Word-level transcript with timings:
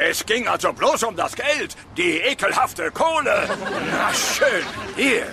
Es 0.00 0.24
ging 0.24 0.46
also 0.46 0.72
bloß 0.72 1.02
um 1.02 1.16
das 1.16 1.34
Geld, 1.34 1.74
die 1.96 2.18
ekelhafte 2.18 2.88
Kohle. 2.92 3.48
Na 3.90 4.14
schön, 4.14 4.64
hier. 4.94 5.26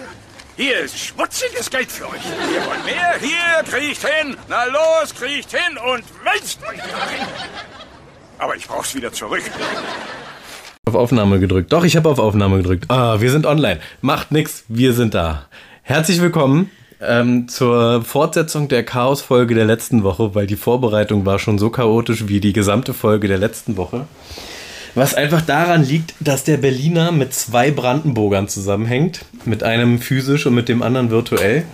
Hier 0.57 0.79
ist 0.79 0.97
schmutziges 0.97 1.69
Geld 1.69 1.91
für 1.91 2.05
euch. 2.05 2.23
Ihr 2.51 2.65
wollt 2.65 2.83
mehr? 2.83 3.13
Hier, 3.19 3.63
kriecht 3.63 4.01
hin. 4.07 4.35
Na 4.49 4.65
los, 4.65 5.13
kriecht 5.13 5.51
hin 5.51 5.77
und 5.77 6.03
wälzt 6.23 6.59
euch 6.63 6.79
darin. 6.79 7.27
Aber 8.39 8.55
ich 8.55 8.67
brauch's 8.67 8.95
wieder 8.95 9.13
zurück. 9.13 9.43
Auf 10.87 10.95
Aufnahme 10.95 11.39
gedrückt. 11.39 11.71
Doch, 11.71 11.83
ich 11.83 11.95
habe 11.95 12.09
auf 12.09 12.17
Aufnahme 12.17 12.57
gedrückt. 12.57 12.85
Ah, 12.87 13.21
wir 13.21 13.29
sind 13.29 13.45
online. 13.45 13.79
Macht 14.01 14.31
nix, 14.31 14.63
wir 14.67 14.93
sind 14.93 15.13
da. 15.13 15.45
Herzlich 15.83 16.21
willkommen 16.21 16.71
ähm, 17.01 17.47
zur 17.47 18.03
Fortsetzung 18.03 18.67
der 18.67 18.83
Chaos-Folge 18.83 19.53
der 19.53 19.65
letzten 19.65 20.01
Woche, 20.01 20.33
weil 20.33 20.47
die 20.47 20.55
Vorbereitung 20.55 21.23
war 21.23 21.37
schon 21.37 21.59
so 21.59 21.69
chaotisch 21.69 22.27
wie 22.27 22.39
die 22.39 22.53
gesamte 22.53 22.95
Folge 22.95 23.27
der 23.27 23.37
letzten 23.37 23.77
Woche. 23.77 24.07
Was 24.95 25.13
einfach 25.13 25.41
daran 25.41 25.83
liegt, 25.83 26.13
dass 26.21 26.45
der 26.45 26.55
Berliner 26.55 27.11
mit 27.11 27.33
zwei 27.33 27.69
Brandenburgern 27.69 28.47
zusammenhängt, 28.47 29.25
mit 29.43 29.61
einem 29.61 29.99
physisch 29.99 30.45
und 30.45 30.55
mit 30.55 30.69
dem 30.69 30.81
anderen 30.81 31.09
virtuell, 31.09 31.65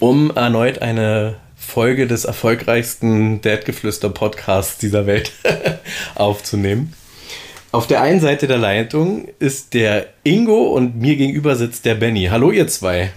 um 0.00 0.30
erneut 0.30 0.82
eine 0.82 1.36
Folge 1.56 2.06
des 2.06 2.26
erfolgreichsten 2.26 3.40
Dad-Geflüster-Podcasts 3.40 4.76
dieser 4.76 5.06
Welt 5.06 5.32
aufzunehmen. 6.14 6.92
Auf 7.72 7.86
der 7.86 8.02
einen 8.02 8.20
Seite 8.20 8.46
der 8.48 8.58
Leitung 8.58 9.28
ist 9.38 9.72
der 9.72 10.08
Ingo 10.24 10.74
und 10.74 10.96
mir 11.00 11.16
gegenüber 11.16 11.56
sitzt 11.56 11.86
der 11.86 11.94
Benny. 11.94 12.26
Hallo 12.30 12.50
ihr 12.50 12.68
zwei. 12.68 13.12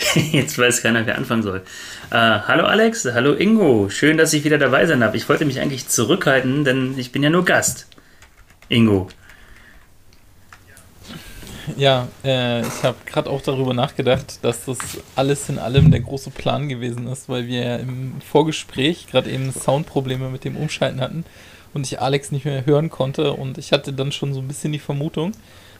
Jetzt 0.32 0.58
weiß 0.58 0.82
keiner, 0.82 1.06
wer 1.06 1.16
anfangen 1.18 1.42
soll. 1.42 1.62
Äh, 2.10 2.14
hallo 2.14 2.64
Alex, 2.64 3.04
hallo 3.04 3.34
Ingo. 3.34 3.88
Schön, 3.90 4.16
dass 4.16 4.32
ich 4.32 4.44
wieder 4.44 4.58
dabei 4.58 4.86
sein 4.86 5.00
darf. 5.00 5.14
Ich 5.14 5.28
wollte 5.28 5.44
mich 5.44 5.60
eigentlich 5.60 5.88
zurückhalten, 5.88 6.64
denn 6.64 6.98
ich 6.98 7.12
bin 7.12 7.22
ja 7.22 7.30
nur 7.30 7.44
Gast. 7.44 7.86
Ingo. 8.68 9.08
Ja, 11.76 12.08
äh, 12.24 12.62
ich 12.62 12.82
habe 12.82 12.96
gerade 13.06 13.30
auch 13.30 13.42
darüber 13.42 13.74
nachgedacht, 13.74 14.38
dass 14.42 14.64
das 14.64 14.78
alles 15.14 15.48
in 15.48 15.58
allem 15.58 15.90
der 15.90 16.00
große 16.00 16.30
Plan 16.30 16.68
gewesen 16.68 17.06
ist, 17.06 17.28
weil 17.28 17.46
wir 17.46 17.78
im 17.78 18.20
Vorgespräch 18.20 19.06
gerade 19.08 19.30
eben 19.30 19.52
Soundprobleme 19.52 20.30
mit 20.30 20.44
dem 20.44 20.56
Umschalten 20.56 21.00
hatten 21.00 21.24
und 21.72 21.86
ich 21.86 22.00
Alex 22.00 22.32
nicht 22.32 22.44
mehr 22.44 22.66
hören 22.66 22.90
konnte 22.90 23.32
und 23.32 23.58
ich 23.58 23.72
hatte 23.72 23.92
dann 23.92 24.10
schon 24.10 24.34
so 24.34 24.40
ein 24.40 24.48
bisschen 24.48 24.72
die 24.72 24.78
Vermutung, 24.78 25.32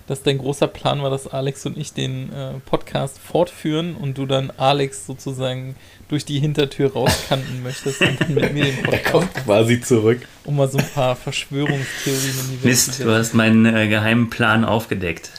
dass 0.07 0.23
dein 0.23 0.39
großer 0.39 0.67
Plan 0.67 1.03
war, 1.03 1.11
dass 1.11 1.27
Alex 1.27 1.67
und 1.67 1.77
ich 1.77 1.93
den 1.93 2.33
äh, 2.33 2.53
Podcast 2.67 3.19
fortführen 3.19 3.95
und 3.95 4.19
du 4.19 4.27
dann 4.27 4.53
Alex 4.57 5.07
sozusagen 5.07 5.77
durch 6.09 6.25
die 6.25 6.41
Hintertür 6.41 6.93
rauskanten 6.93 7.63
möchtest 7.63 8.01
und 8.01 8.21
dann 8.21 8.35
mit 8.35 8.53
mir 8.53 8.65
den 8.65 8.77
Podcast. 8.83 9.05
Er 9.05 9.11
kommt 9.13 9.35
quasi 9.35 9.81
zurück. 9.81 10.21
Um 10.45 10.57
mal 10.57 10.69
so 10.69 10.79
ein 10.79 10.89
paar 10.95 11.17
Verschwörungstheorien 11.17 12.35
in 12.41 12.51
die 12.51 12.65
Welt 12.65 12.65
Mist, 12.65 13.01
du 13.01 13.11
hast 13.11 13.35
meinen 13.35 13.67
äh, 13.67 13.89
geheimen 13.89 14.31
Plan 14.31 14.65
aufgedeckt. 14.65 15.31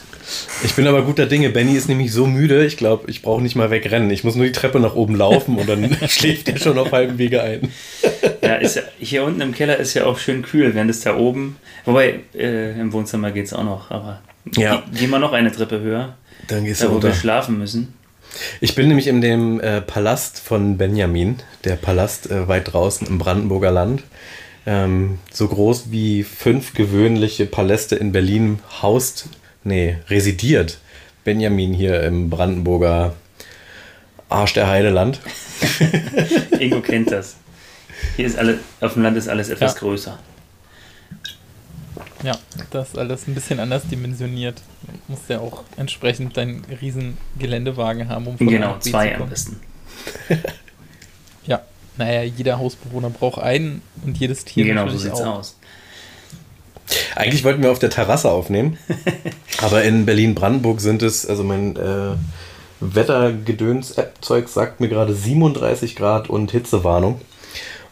Ich 0.63 0.75
bin 0.75 0.87
aber 0.87 1.01
guter 1.01 1.25
Dinge. 1.25 1.49
Benny 1.49 1.75
ist 1.75 1.89
nämlich 1.89 2.13
so 2.13 2.25
müde, 2.25 2.65
ich 2.65 2.77
glaube, 2.77 3.09
ich 3.09 3.21
brauche 3.21 3.41
nicht 3.41 3.55
mal 3.55 3.71
wegrennen. 3.71 4.09
Ich 4.11 4.23
muss 4.23 4.35
nur 4.35 4.45
die 4.45 4.51
Treppe 4.51 4.79
nach 4.79 4.95
oben 4.95 5.15
laufen 5.15 5.57
und 5.57 5.67
dann 5.67 5.97
schläft 6.07 6.47
er 6.47 6.57
schon 6.57 6.77
auf 6.77 6.91
halbem 6.91 7.17
Wege 7.17 7.41
ein. 7.41 7.71
ja, 8.41 8.55
ist 8.55 8.75
ja, 8.75 8.83
hier 8.99 9.23
unten 9.23 9.41
im 9.41 9.53
Keller 9.53 9.77
ist 9.77 9.93
ja 9.93 10.05
auch 10.05 10.17
schön 10.17 10.41
kühl, 10.43 10.73
während 10.73 10.89
es 10.89 11.01
da 11.01 11.17
oben. 11.17 11.57
Wobei, 11.85 12.21
äh, 12.33 12.79
im 12.79 12.93
Wohnzimmer 12.93 13.31
geht 13.31 13.47
es 13.47 13.53
auch 13.53 13.63
noch, 13.63 13.91
aber 13.91 14.21
ja. 14.55 14.83
Gehen 14.93 15.09
wir 15.09 15.19
noch 15.19 15.33
eine 15.33 15.51
Treppe 15.51 15.79
höher. 15.79 16.15
Dann 16.47 16.65
gehst 16.65 16.81
da, 16.81 16.87
du 16.87 16.95
wo 16.95 17.03
wir 17.03 17.13
schlafen 17.13 17.57
müssen. 17.57 17.93
Ich 18.61 18.75
bin 18.75 18.87
nämlich 18.87 19.07
in 19.07 19.21
dem 19.21 19.59
äh, 19.59 19.81
Palast 19.81 20.39
von 20.39 20.77
Benjamin, 20.77 21.37
der 21.63 21.75
Palast 21.75 22.31
äh, 22.31 22.47
weit 22.47 22.73
draußen 22.73 23.07
im 23.07 23.17
Brandenburger 23.17 23.71
Land. 23.71 24.03
Ähm, 24.65 25.19
so 25.31 25.47
groß 25.47 25.91
wie 25.91 26.23
fünf 26.23 26.73
gewöhnliche 26.73 27.45
Paläste 27.45 27.95
in 27.95 28.11
Berlin 28.11 28.59
haust, 28.81 29.27
nee, 29.63 29.97
residiert 30.07 30.77
Benjamin 31.23 31.73
hier 31.73 32.03
im 32.03 32.29
Brandenburger 32.29 33.15
Arsch 34.29 34.53
der 34.53 34.67
Heideland. 34.67 35.19
Ingo 36.59 36.81
kennt 36.81 37.11
das. 37.11 37.35
Hier 38.15 38.25
ist 38.25 38.37
alle, 38.37 38.59
auf 38.79 38.93
dem 38.93 39.03
Land 39.03 39.17
ist 39.17 39.27
alles 39.27 39.49
etwas 39.49 39.73
ja. 39.73 39.79
größer. 39.79 40.19
Ja, 42.23 42.37
das 42.69 42.89
ist 42.89 42.97
alles 42.97 43.27
ein 43.27 43.33
bisschen 43.33 43.59
anders 43.59 43.83
dimensioniert. 43.89 44.61
Du 44.83 45.13
musst 45.13 45.29
ja 45.29 45.39
auch 45.39 45.63
entsprechend 45.77 46.37
deinen 46.37 46.63
riesen 46.81 47.17
Geländewagen 47.39 48.09
haben, 48.09 48.27
um 48.27 48.37
von 48.37 48.47
Genau, 48.47 48.77
zwei 48.79 49.15
am 49.15 49.29
besten. 49.29 49.59
ja, 51.47 51.61
naja, 51.97 52.23
jeder 52.23 52.59
Hausbewohner 52.59 53.09
braucht 53.09 53.41
einen 53.41 53.81
und 54.05 54.17
jedes 54.17 54.45
Tier 54.45 54.65
genau, 54.65 54.87
so 54.87 54.97
sieht's 54.97 55.21
auch. 55.21 55.39
aus. 55.39 55.57
Eigentlich 57.15 57.43
wollten 57.43 57.63
wir 57.63 57.71
auf 57.71 57.79
der 57.79 57.89
Terrasse 57.89 58.29
aufnehmen, 58.29 58.77
aber 59.61 59.83
in 59.83 60.05
Berlin-Brandenburg 60.05 60.81
sind 60.81 61.01
es, 61.01 61.25
also 61.25 61.43
mein 61.43 61.75
äh, 61.77 62.15
Wettergedöns-App-Zeug 62.81 64.49
sagt 64.49 64.79
mir 64.79 64.89
gerade 64.89 65.13
37 65.13 65.95
Grad 65.95 66.29
und 66.29 66.51
Hitzewarnung. 66.51 67.21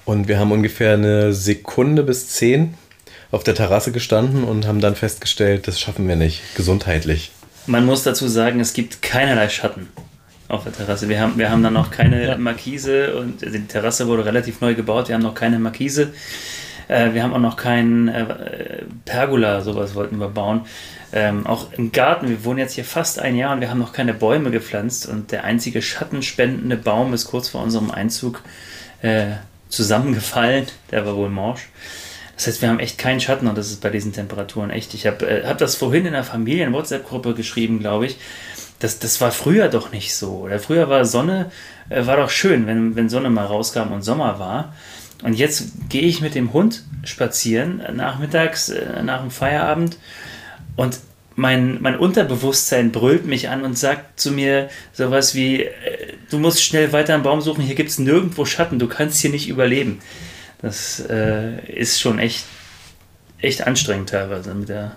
Und 0.06 0.28
wir 0.28 0.40
haben 0.40 0.52
ungefähr 0.52 0.94
eine 0.94 1.34
Sekunde 1.34 2.04
bis 2.04 2.30
zehn 2.30 2.74
auf 3.32 3.44
der 3.44 3.56
Terrasse 3.56 3.92
gestanden 3.92 4.44
und 4.44 4.68
haben 4.68 4.82
dann 4.82 4.96
festgestellt, 4.96 5.68
das 5.68 5.80
schaffen 5.80 6.08
wir 6.08 6.16
nicht, 6.16 6.42
gesundheitlich. 6.56 7.32
Man 7.68 7.86
muss 7.86 8.04
dazu 8.04 8.28
sagen, 8.28 8.60
es 8.60 8.74
gibt 8.74 9.02
keinerlei 9.02 9.50
Schatten 9.50 9.90
auf 10.48 10.64
der 10.64 10.74
Terrasse. 10.74 11.08
Wir 11.08 11.22
haben, 11.22 11.38
wir 11.38 11.52
haben 11.52 11.62
dann 11.62 11.74
noch 11.74 11.92
keine. 11.92 12.38
Markise 12.38 13.16
und 13.16 13.42
die 13.42 13.68
Terrasse 13.68 14.08
wurde 14.08 14.26
relativ 14.26 14.62
neu 14.62 14.74
gebaut, 14.74 15.08
wir 15.08 15.16
haben 15.16 15.22
noch 15.22 15.36
keine 15.36 15.60
Markise. 15.60 16.12
Äh, 16.88 17.14
wir 17.14 17.24
haben 17.24 17.34
auch 17.34 17.40
noch 17.40 17.56
keinen 17.56 18.08
äh, 18.08 18.84
Pergola, 19.06 19.62
sowas 19.62 19.96
wollten 19.96 20.18
wir 20.18 20.30
bauen. 20.30 20.62
Ähm, 21.14 21.48
auch 21.48 21.72
im 21.74 21.92
Garten, 21.92 22.30
wir 22.30 22.44
wohnen 22.44 22.60
jetzt 22.60 22.74
hier 22.74 22.86
fast 22.86 23.20
ein 23.20 23.36
Jahr 23.36 23.54
und 23.54 23.62
wir 23.62 23.70
haben 23.70 23.80
noch 23.80 23.94
keine 23.94 24.14
Bäume 24.14 24.52
gepflanzt 24.52 25.08
und 25.08 25.32
der 25.32 25.44
einzige 25.44 25.82
schattenspendende 25.82 26.78
Baum 26.78 27.14
ist 27.14 27.26
kurz 27.26 27.50
vor 27.50 27.64
unserem 27.64 27.92
Einzug 27.92 28.42
äh, 29.02 29.28
zusammengefallen, 29.70 30.68
der 30.92 31.06
war 31.06 31.16
wohl 31.16 31.30
morsch. 31.30 31.70
Das 32.40 32.48
heißt, 32.48 32.62
wir 32.62 32.70
haben 32.70 32.80
echt 32.80 32.98
keinen 32.98 33.20
Schatten 33.20 33.48
und 33.48 33.58
das 33.58 33.70
ist 33.70 33.82
bei 33.82 33.90
diesen 33.90 34.14
Temperaturen 34.14 34.70
echt. 34.70 34.94
Ich 34.94 35.06
habe 35.06 35.30
äh, 35.30 35.46
hab 35.46 35.58
das 35.58 35.76
vorhin 35.76 36.06
in 36.06 36.14
der 36.14 36.24
Familien-WhatsApp-Gruppe 36.24 37.34
geschrieben, 37.34 37.80
glaube 37.80 38.06
ich. 38.06 38.16
Das, 38.80 38.98
das 38.98 39.20
war 39.20 39.34
früher 39.34 39.68
doch 39.68 39.92
nicht 39.92 40.16
so. 40.16 40.44
Oder 40.44 40.58
früher 40.58 40.90
war 40.90 41.04
Sonne, 41.04 41.52
äh, 41.90 42.06
war 42.06 42.16
doch 42.16 42.30
schön, 42.30 42.66
wenn, 42.66 42.96
wenn 42.96 43.10
Sonne 43.10 43.30
mal 43.30 43.46
rauskam 43.46 43.92
und 43.92 44.04
Sommer 44.04 44.40
war. 44.40 44.74
Und 45.22 45.34
jetzt 45.34 45.90
gehe 45.90 46.04
ich 46.04 46.22
mit 46.22 46.34
dem 46.34 46.54
Hund 46.54 46.86
spazieren, 47.04 47.84
nachmittags, 47.94 48.70
äh, 48.70 49.04
nach 49.04 49.20
dem 49.20 49.32
Feierabend. 49.32 49.98
Und 50.78 50.98
mein, 51.36 51.82
mein 51.82 52.00
Unterbewusstsein 52.00 52.94
brüllt 52.94 53.26
mich 53.26 53.50
an 53.50 53.64
und 53.64 53.78
sagt 53.78 54.18
zu 54.18 54.32
mir 54.32 54.70
sowas 54.94 55.36
wie, 55.36 55.64
äh, 55.64 56.14
du 56.30 56.40
musst 56.40 56.64
schnell 56.64 56.94
weiter 56.94 57.16
einen 57.16 57.24
Baum 57.24 57.42
suchen, 57.42 57.66
hier 57.66 57.76
gibt 57.76 57.90
es 57.90 58.00
nirgendwo 58.00 58.46
Schatten, 58.46 58.80
du 58.80 58.88
kannst 58.88 59.20
hier 59.20 59.30
nicht 59.30 59.50
überleben. 59.50 60.00
Das 60.62 61.00
äh, 61.10 61.66
ist 61.72 62.00
schon 62.00 62.20
echt, 62.20 62.46
echt 63.40 63.66
anstrengend 63.66 64.10
teilweise 64.10 64.54
mit 64.54 64.70
der. 64.70 64.96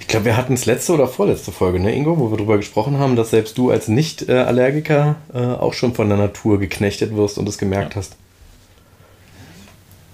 Ich 0.00 0.08
glaube, 0.08 0.26
wir 0.26 0.36
hatten 0.36 0.54
es 0.54 0.66
letzte 0.66 0.92
oder 0.92 1.08
vorletzte 1.08 1.52
Folge, 1.52 1.80
ne, 1.80 1.94
Ingo, 1.94 2.18
wo 2.18 2.30
wir 2.30 2.36
darüber 2.36 2.56
gesprochen 2.56 2.98
haben, 2.98 3.16
dass 3.16 3.30
selbst 3.30 3.56
du 3.56 3.70
als 3.70 3.88
Nicht-Allergiker 3.88 5.16
äh, 5.32 5.38
auch 5.38 5.72
schon 5.72 5.94
von 5.94 6.08
der 6.08 6.18
Natur 6.18 6.58
geknechtet 6.58 7.14
wirst 7.16 7.38
und 7.38 7.48
es 7.48 7.58
gemerkt 7.58 7.94
ja. 7.94 8.00
hast. 8.00 8.16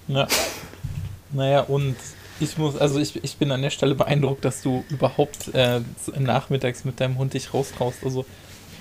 Ja. 0.09 0.29
Naja, 1.33 1.61
und 1.61 1.97
ich 2.41 2.57
muss, 2.59 2.77
also 2.77 2.99
ich, 2.99 3.23
ich 3.23 3.37
bin 3.37 3.53
an 3.53 3.63
der 3.63 3.71
Stelle 3.71 3.95
beeindruckt, 3.95 4.45
dass 4.45 4.63
du 4.63 4.85
überhaupt 4.89 5.55
äh, 5.55 5.81
nachmittags 6.19 6.85
mit 6.85 7.01
deinem 7.01 7.19
Hund 7.19 7.35
dich 7.35 7.55
raustraust. 7.55 7.99
Also, 8.05 8.25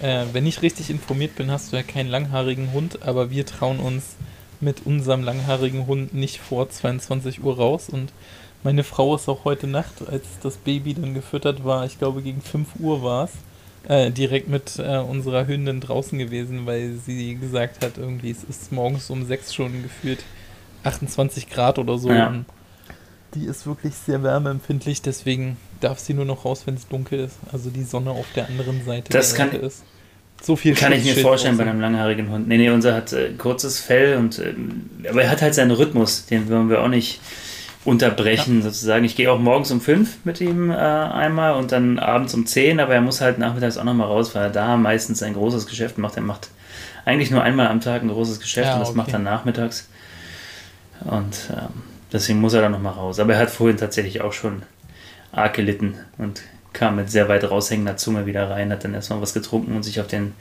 äh, 0.01 0.25
wenn 0.31 0.47
ich 0.47 0.61
richtig 0.61 0.89
informiert 0.89 1.35
bin, 1.35 1.51
hast 1.51 1.71
du 1.71 1.75
ja 1.75 1.83
keinen 1.83 2.09
langhaarigen 2.09 2.71
Hund, 2.71 3.03
aber 3.03 3.29
wir 3.29 3.45
trauen 3.45 3.79
uns 3.79 4.15
mit 4.61 4.85
unserem 4.85 5.23
langhaarigen 5.23 5.87
Hund 5.87 6.13
nicht 6.13 6.39
vor 6.39 6.69
22 6.69 7.43
Uhr 7.43 7.57
raus 7.57 7.89
und 7.89 8.11
meine 8.63 8.83
Frau 8.83 9.15
ist 9.15 9.29
auch 9.29 9.45
heute 9.45 9.67
Nacht, 9.67 10.07
als 10.07 10.25
das 10.43 10.57
Baby 10.57 10.93
dann 10.93 11.13
gefüttert 11.13 11.63
war, 11.63 11.85
ich 11.85 11.97
glaube 11.97 12.21
gegen 12.21 12.41
5 12.41 12.75
Uhr 12.79 13.01
war 13.03 13.25
es, 13.25 13.31
äh, 13.87 14.11
direkt 14.11 14.49
mit 14.49 14.77
äh, 14.77 14.97
unserer 14.97 15.47
Hündin 15.47 15.79
draußen 15.79 16.19
gewesen, 16.19 16.65
weil 16.65 16.95
sie 17.05 17.35
gesagt 17.35 17.83
hat, 17.83 17.97
irgendwie 17.97 18.31
es 18.31 18.43
ist 18.43 18.71
morgens 18.71 19.09
um 19.09 19.25
6 19.25 19.53
schon 19.53 19.83
gefühlt 19.83 20.23
28 20.83 21.49
Grad 21.49 21.79
oder 21.79 21.97
so. 21.97 22.11
Ja. 22.11 22.33
die 23.35 23.45
ist 23.45 23.65
wirklich 23.67 23.95
sehr 23.95 24.23
wärmeempfindlich, 24.23 25.01
deswegen 25.01 25.57
darf 25.79 25.99
sie 25.99 26.13
nur 26.13 26.25
noch 26.25 26.45
raus, 26.45 26.63
wenn 26.65 26.75
es 26.75 26.87
dunkel 26.87 27.19
ist. 27.19 27.37
Also 27.51 27.69
die 27.69 27.83
Sonne 27.83 28.11
auf 28.11 28.27
der 28.35 28.47
anderen 28.47 28.83
Seite 28.85 29.11
das 29.11 29.33
der 29.33 29.47
kann, 29.47 29.59
ist. 29.59 29.83
So 30.41 30.55
viel 30.55 30.73
Kann 30.73 30.93
ich 30.93 31.03
mir 31.03 31.15
vorstellen 31.15 31.57
bei 31.57 31.63
einem 31.63 31.81
langhaarigen 31.81 32.29
Hund. 32.29 32.47
Nee, 32.47 32.57
nee, 32.57 32.69
unser 32.69 32.95
hat 32.95 33.13
äh, 33.13 33.31
kurzes 33.37 33.79
Fell 33.79 34.17
und 34.17 34.39
äh, 34.39 34.53
aber 35.09 35.23
er 35.23 35.29
hat 35.29 35.41
halt 35.41 35.53
seinen 35.53 35.71
Rhythmus, 35.71 36.25
den 36.25 36.49
wollen 36.49 36.69
wir 36.69 36.81
auch 36.81 36.87
nicht 36.87 37.19
unterbrechen 37.85 38.57
ja. 38.57 38.63
sozusagen. 38.63 39.05
Ich 39.05 39.15
gehe 39.15 39.31
auch 39.31 39.39
morgens 39.39 39.71
um 39.71 39.81
fünf 39.81 40.17
mit 40.23 40.41
ihm 40.41 40.71
äh, 40.71 40.75
einmal 40.75 41.53
und 41.53 41.71
dann 41.71 41.99
abends 41.99 42.33
um 42.33 42.45
zehn, 42.45 42.79
aber 42.79 42.93
er 42.93 43.01
muss 43.01 43.21
halt 43.21 43.37
nachmittags 43.37 43.77
auch 43.77 43.83
nochmal 43.83 44.07
raus, 44.07 44.33
weil 44.35 44.43
er 44.43 44.49
da 44.49 44.77
meistens 44.77 45.23
ein 45.23 45.33
großes 45.33 45.67
Geschäft 45.67 45.97
macht. 45.97 46.15
Er 46.15 46.23
macht 46.23 46.49
eigentlich 47.05 47.31
nur 47.31 47.43
einmal 47.43 47.67
am 47.67 47.81
Tag 47.81 48.01
ein 48.01 48.09
großes 48.09 48.39
Geschäft 48.39 48.67
ja, 48.67 48.73
und 48.73 48.79
das 48.79 48.89
okay. 48.89 48.97
macht 48.97 49.13
er 49.13 49.19
nachmittags. 49.19 49.89
Und 51.05 51.49
ähm, 51.51 51.89
Deswegen 52.11 52.41
muss 52.41 52.53
er 52.53 52.61
dann 52.61 52.71
nochmal 52.71 52.93
raus. 52.93 53.19
Aber 53.19 53.33
er 53.33 53.39
hat 53.39 53.51
vorhin 53.51 53.77
tatsächlich 53.77 54.21
auch 54.21 54.33
schon 54.33 54.63
arg 55.31 55.53
gelitten 55.53 55.95
und 56.17 56.41
kam 56.73 56.95
mit 56.97 57.09
sehr 57.09 57.27
weit 57.29 57.49
raushängender 57.49 57.97
Zunge 57.97 58.25
wieder 58.25 58.49
rein, 58.49 58.71
hat 58.71 58.83
dann 58.83 58.93
erstmal 58.93 59.21
was 59.21 59.33
getrunken 59.33 59.75
und 59.75 59.83
sich 59.83 59.99
auf 59.99 60.07
den 60.07 60.33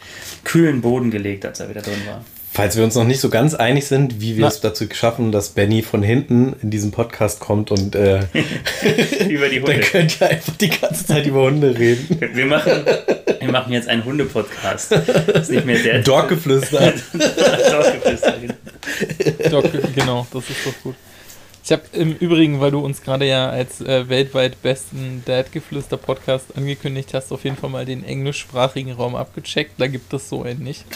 kühlen 0.45 0.81
Boden 0.81 1.11
gelegt, 1.11 1.45
als 1.47 1.61
er 1.61 1.69
wieder 1.69 1.83
drin 1.83 2.01
war. 2.07 2.25
Falls 2.51 2.77
wir 2.77 2.83
uns 2.83 2.95
noch 2.95 3.05
nicht 3.05 3.21
so 3.21 3.29
ganz 3.29 3.55
einig 3.55 3.87
sind, 3.87 4.21
wie 4.21 4.37
wir 4.37 4.43
Na. 4.43 4.49
es 4.49 4.61
dazu 4.61 4.87
schaffen, 4.93 5.33
dass 5.33 5.51
Benny 5.51 5.83
von 5.83 6.03
hinten 6.03 6.57
in 6.63 6.71
diesen 6.71 6.91
Podcast 6.91 7.41
kommt 7.41 7.71
und 7.71 7.95
äh, 7.95 8.21
Über 9.29 9.49
die 9.49 9.61
dann 9.61 9.75
Hunde. 9.75 9.81
könnt 9.81 10.21
ihr 10.21 10.29
einfach 10.31 10.57
die 10.57 10.71
ganze 10.71 11.07
Zeit 11.07 11.27
über 11.27 11.43
Hunde 11.43 11.79
reden. 11.79 12.19
Wir 12.33 12.47
machen, 12.47 12.73
wir 13.39 13.53
machen 13.53 13.73
jetzt 13.73 13.89
einen 13.89 14.05
Hunde-Podcast. 14.05 14.93
Das 14.93 15.43
ist 15.43 15.51
nicht 15.51 15.67
mehr 15.67 15.79
der 15.79 16.03
Doggeflüster. 16.03 16.95
Doggeflüster, 17.13 18.35
genau. 18.41 18.55
Doc, 19.51 19.71
genau, 19.95 20.27
das 20.33 20.45
ist 20.51 20.67
doch 20.67 20.83
gut. 20.83 20.95
Ich 21.69 21.73
habe 21.73 21.83
im 21.93 22.15
Übrigen, 22.15 22.61
weil 22.61 22.71
du 22.71 22.79
uns 22.79 23.03
gerade 23.03 23.27
ja 23.27 23.51
als 23.51 23.83
äh, 23.83 24.09
weltweit 24.09 24.63
besten 24.63 25.23
Dad-Geflüster-Podcast 25.27 26.57
angekündigt 26.57 27.13
hast, 27.13 27.31
auf 27.31 27.45
jeden 27.45 27.59
Fall 27.59 27.69
mal 27.69 27.85
den 27.85 28.05
englischsprachigen 28.05 28.93
Raum 28.93 29.15
abgecheckt. 29.15 29.73
Da 29.77 29.87
gibt 29.87 30.11
es 30.15 30.31
so 30.31 30.45
einen 30.45 30.63
nicht. 30.65 30.87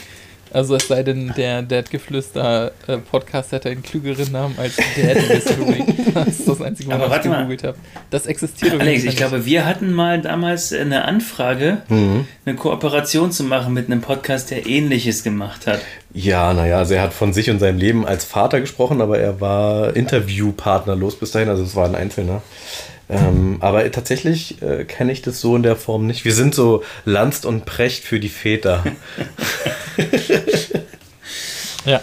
Also 0.52 0.76
es 0.76 0.87
sei 0.88 1.02
denn, 1.02 1.32
der 1.37 1.62
Dad-Geflüster-Podcast 1.62 3.52
hätte 3.52 3.70
einen 3.70 3.82
klügeren 3.82 4.31
Namen 4.32 4.54
als 4.58 4.76
Dad 4.76 5.16
History. 5.19 5.84
Das 6.14 6.28
ist 6.28 6.46
das 6.46 6.60
Einzige, 6.60 6.90
was 6.90 7.16
ich 7.16 7.22
gegoogelt 7.32 7.64
habe. 7.64 7.78
Das 8.10 8.26
existiert 8.26 8.78
Alex, 8.78 9.04
ich 9.04 9.16
glaube, 9.16 9.46
wir 9.46 9.64
hatten 9.64 9.93
mal 9.93 10.20
damals 10.20 10.70
eine 10.72 11.06
Anfrage, 11.06 11.78
Mhm. 11.88 12.26
eine 12.44 12.56
Kooperation 12.56 13.32
zu 13.32 13.44
machen 13.44 13.72
mit 13.72 13.87
einem 13.87 14.02
Podcast, 14.02 14.50
der 14.50 14.66
ähnliches 14.66 15.22
gemacht 15.25 15.66
hat. 15.66 15.81
Ja, 16.12 16.52
naja, 16.52 16.76
also 16.78 16.93
er 16.94 17.02
hat 17.02 17.14
von 17.14 17.32
sich 17.32 17.49
und 17.49 17.60
seinem 17.60 17.78
Leben 17.78 18.06
als 18.06 18.25
Vater 18.26 18.60
gesprochen, 18.60 19.00
aber 19.00 19.19
er 19.19 19.40
war 19.40 19.96
Interviewpartnerlos 19.96 21.16
bis 21.16 21.31
dahin, 21.31 21.49
also 21.49 21.62
es 21.62 21.75
war 21.75 21.87
ein 21.87 21.94
Einzelner. 21.94 22.43
Ähm, 23.12 23.59
aber 23.61 23.91
tatsächlich 23.91 24.62
äh, 24.62 24.85
kenne 24.85 25.12
ich 25.12 25.20
das 25.20 25.41
so 25.41 25.55
in 25.55 25.62
der 25.62 25.76
Form 25.76 26.06
nicht. 26.06 26.25
Wir 26.25 26.32
sind 26.32 26.55
so 26.55 26.82
Lanzt 27.05 27.44
und 27.44 27.67
Precht 27.67 28.05
für 28.05 28.19
die 28.19 28.29
Väter. 28.31 28.85
Ja, 31.85 32.00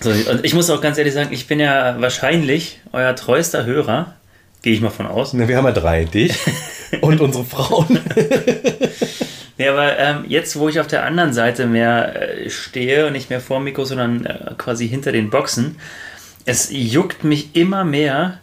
So, 0.00 0.10
und 0.10 0.44
ich 0.44 0.54
muss 0.54 0.68
auch 0.70 0.80
ganz 0.80 0.98
ehrlich 0.98 1.14
sagen, 1.14 1.32
ich 1.32 1.46
bin 1.46 1.60
ja 1.60 2.00
wahrscheinlich 2.00 2.80
euer 2.92 3.14
treuester 3.14 3.64
Hörer. 3.64 4.14
Gehe 4.62 4.74
ich 4.74 4.80
mal 4.80 4.90
von 4.90 5.06
aus. 5.06 5.32
Ne, 5.34 5.46
Wir 5.46 5.56
haben 5.56 5.66
ja 5.66 5.72
drei, 5.72 6.04
dich 6.04 6.36
und 7.00 7.20
unsere 7.20 7.44
Frauen. 7.44 8.00
Ja, 9.56 9.72
aber 9.72 9.98
ähm, 9.98 10.24
jetzt, 10.26 10.58
wo 10.58 10.68
ich 10.68 10.80
auf 10.80 10.86
der 10.88 11.04
anderen 11.04 11.32
Seite 11.32 11.66
mehr 11.66 12.40
äh, 12.40 12.50
stehe 12.50 13.06
und 13.06 13.12
nicht 13.12 13.30
mehr 13.30 13.40
vor 13.40 13.58
dem 13.58 13.64
Mikro, 13.64 13.84
sondern 13.84 14.26
äh, 14.26 14.52
quasi 14.58 14.88
hinter 14.88 15.12
den 15.12 15.30
Boxen, 15.30 15.76
es 16.44 16.70
juckt 16.72 17.22
mich 17.22 17.54
immer 17.54 17.84
mehr, 17.84 18.40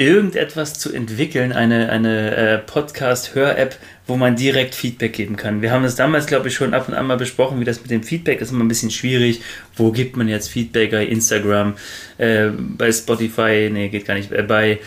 irgendetwas 0.00 0.78
zu 0.78 0.94
entwickeln, 0.94 1.52
eine, 1.52 1.90
eine 1.90 2.34
äh, 2.34 2.58
Podcast-Hör-App, 2.58 3.76
wo 4.06 4.16
man 4.16 4.34
direkt 4.34 4.74
Feedback 4.74 5.12
geben 5.12 5.36
kann. 5.36 5.60
Wir 5.60 5.72
haben 5.72 5.84
es 5.84 5.94
damals, 5.94 6.26
glaube 6.26 6.48
ich, 6.48 6.54
schon 6.54 6.72
ab 6.72 6.88
und 6.88 6.94
an 6.94 7.06
mal 7.06 7.18
besprochen, 7.18 7.60
wie 7.60 7.64
das 7.64 7.82
mit 7.82 7.90
dem 7.90 8.02
Feedback 8.02 8.40
ist 8.40 8.50
immer 8.50 8.64
ein 8.64 8.68
bisschen 8.68 8.90
schwierig. 8.90 9.42
Wo 9.76 9.92
gibt 9.92 10.16
man 10.16 10.26
jetzt 10.26 10.48
Feedback? 10.48 10.92
Bei 10.92 11.04
Instagram, 11.04 11.74
äh, 12.16 12.48
bei 12.48 12.90
Spotify, 12.90 13.68
nee, 13.70 13.90
geht 13.90 14.06
gar 14.06 14.14
nicht, 14.14 14.32
äh, 14.32 14.42
bei 14.42 14.78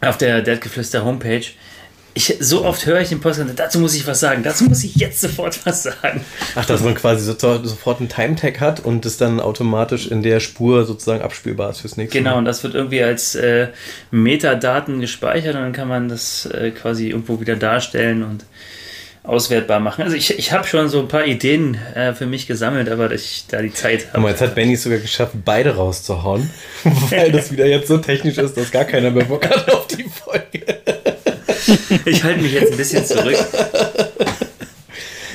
auf 0.00 0.18
der 0.18 0.42
Deadgeflüster 0.42 1.04
Homepage. 1.04 1.46
Ich, 2.16 2.34
so 2.40 2.64
oft 2.64 2.86
höre 2.86 3.02
ich 3.02 3.10
den 3.10 3.20
Podcast, 3.20 3.46
dazu 3.56 3.78
muss 3.78 3.94
ich 3.94 4.06
was 4.06 4.20
sagen, 4.20 4.42
dazu 4.42 4.64
muss 4.64 4.82
ich 4.82 4.96
jetzt 4.96 5.20
sofort 5.20 5.66
was 5.66 5.82
sagen. 5.82 6.24
Ach, 6.54 6.64
dass 6.64 6.80
man 6.80 6.94
quasi 6.94 7.22
so, 7.22 7.34
sofort 7.62 8.00
einen 8.00 8.08
Time-Tag 8.08 8.58
hat 8.58 8.80
und 8.80 9.04
es 9.04 9.18
dann 9.18 9.38
automatisch 9.38 10.06
in 10.06 10.22
der 10.22 10.40
Spur 10.40 10.86
sozusagen 10.86 11.20
abspielbar 11.20 11.68
ist 11.68 11.80
fürs 11.80 11.98
nächste 11.98 12.16
Genau, 12.16 12.30
Mal. 12.30 12.38
und 12.38 12.44
das 12.46 12.64
wird 12.64 12.74
irgendwie 12.74 13.02
als 13.02 13.34
äh, 13.34 13.68
Metadaten 14.10 15.00
gespeichert 15.02 15.56
und 15.56 15.60
dann 15.60 15.72
kann 15.74 15.88
man 15.88 16.08
das 16.08 16.46
äh, 16.46 16.70
quasi 16.70 17.10
irgendwo 17.10 17.38
wieder 17.38 17.54
darstellen 17.54 18.22
und 18.22 18.46
auswertbar 19.22 19.80
machen. 19.80 20.02
Also 20.02 20.16
ich, 20.16 20.38
ich 20.38 20.52
habe 20.52 20.66
schon 20.66 20.88
so 20.88 21.00
ein 21.00 21.08
paar 21.08 21.26
Ideen 21.26 21.76
äh, 21.94 22.14
für 22.14 22.24
mich 22.24 22.46
gesammelt, 22.46 22.88
aber 22.88 23.12
ich 23.12 23.44
da 23.48 23.60
die 23.60 23.74
Zeit 23.74 24.06
Aber 24.14 24.30
jetzt 24.30 24.40
hat 24.40 24.54
Benny 24.54 24.72
es 24.72 24.84
sogar 24.84 25.00
geschafft, 25.00 25.34
beide 25.44 25.76
rauszuhauen, 25.76 26.48
weil 27.10 27.30
das 27.32 27.52
wieder 27.52 27.66
jetzt 27.66 27.88
so 27.88 27.98
technisch 27.98 28.38
ist, 28.38 28.56
dass 28.56 28.70
gar 28.70 28.84
keiner 28.84 29.10
mehr 29.10 29.24
Bock 29.24 29.46
hat 29.50 29.70
auf 29.70 29.86
die 29.88 30.04
Folge. 30.04 30.75
Ich 32.06 32.22
halte 32.22 32.40
mich 32.40 32.52
jetzt 32.52 32.70
ein 32.70 32.78
bisschen 32.78 33.04
zurück. 33.04 33.36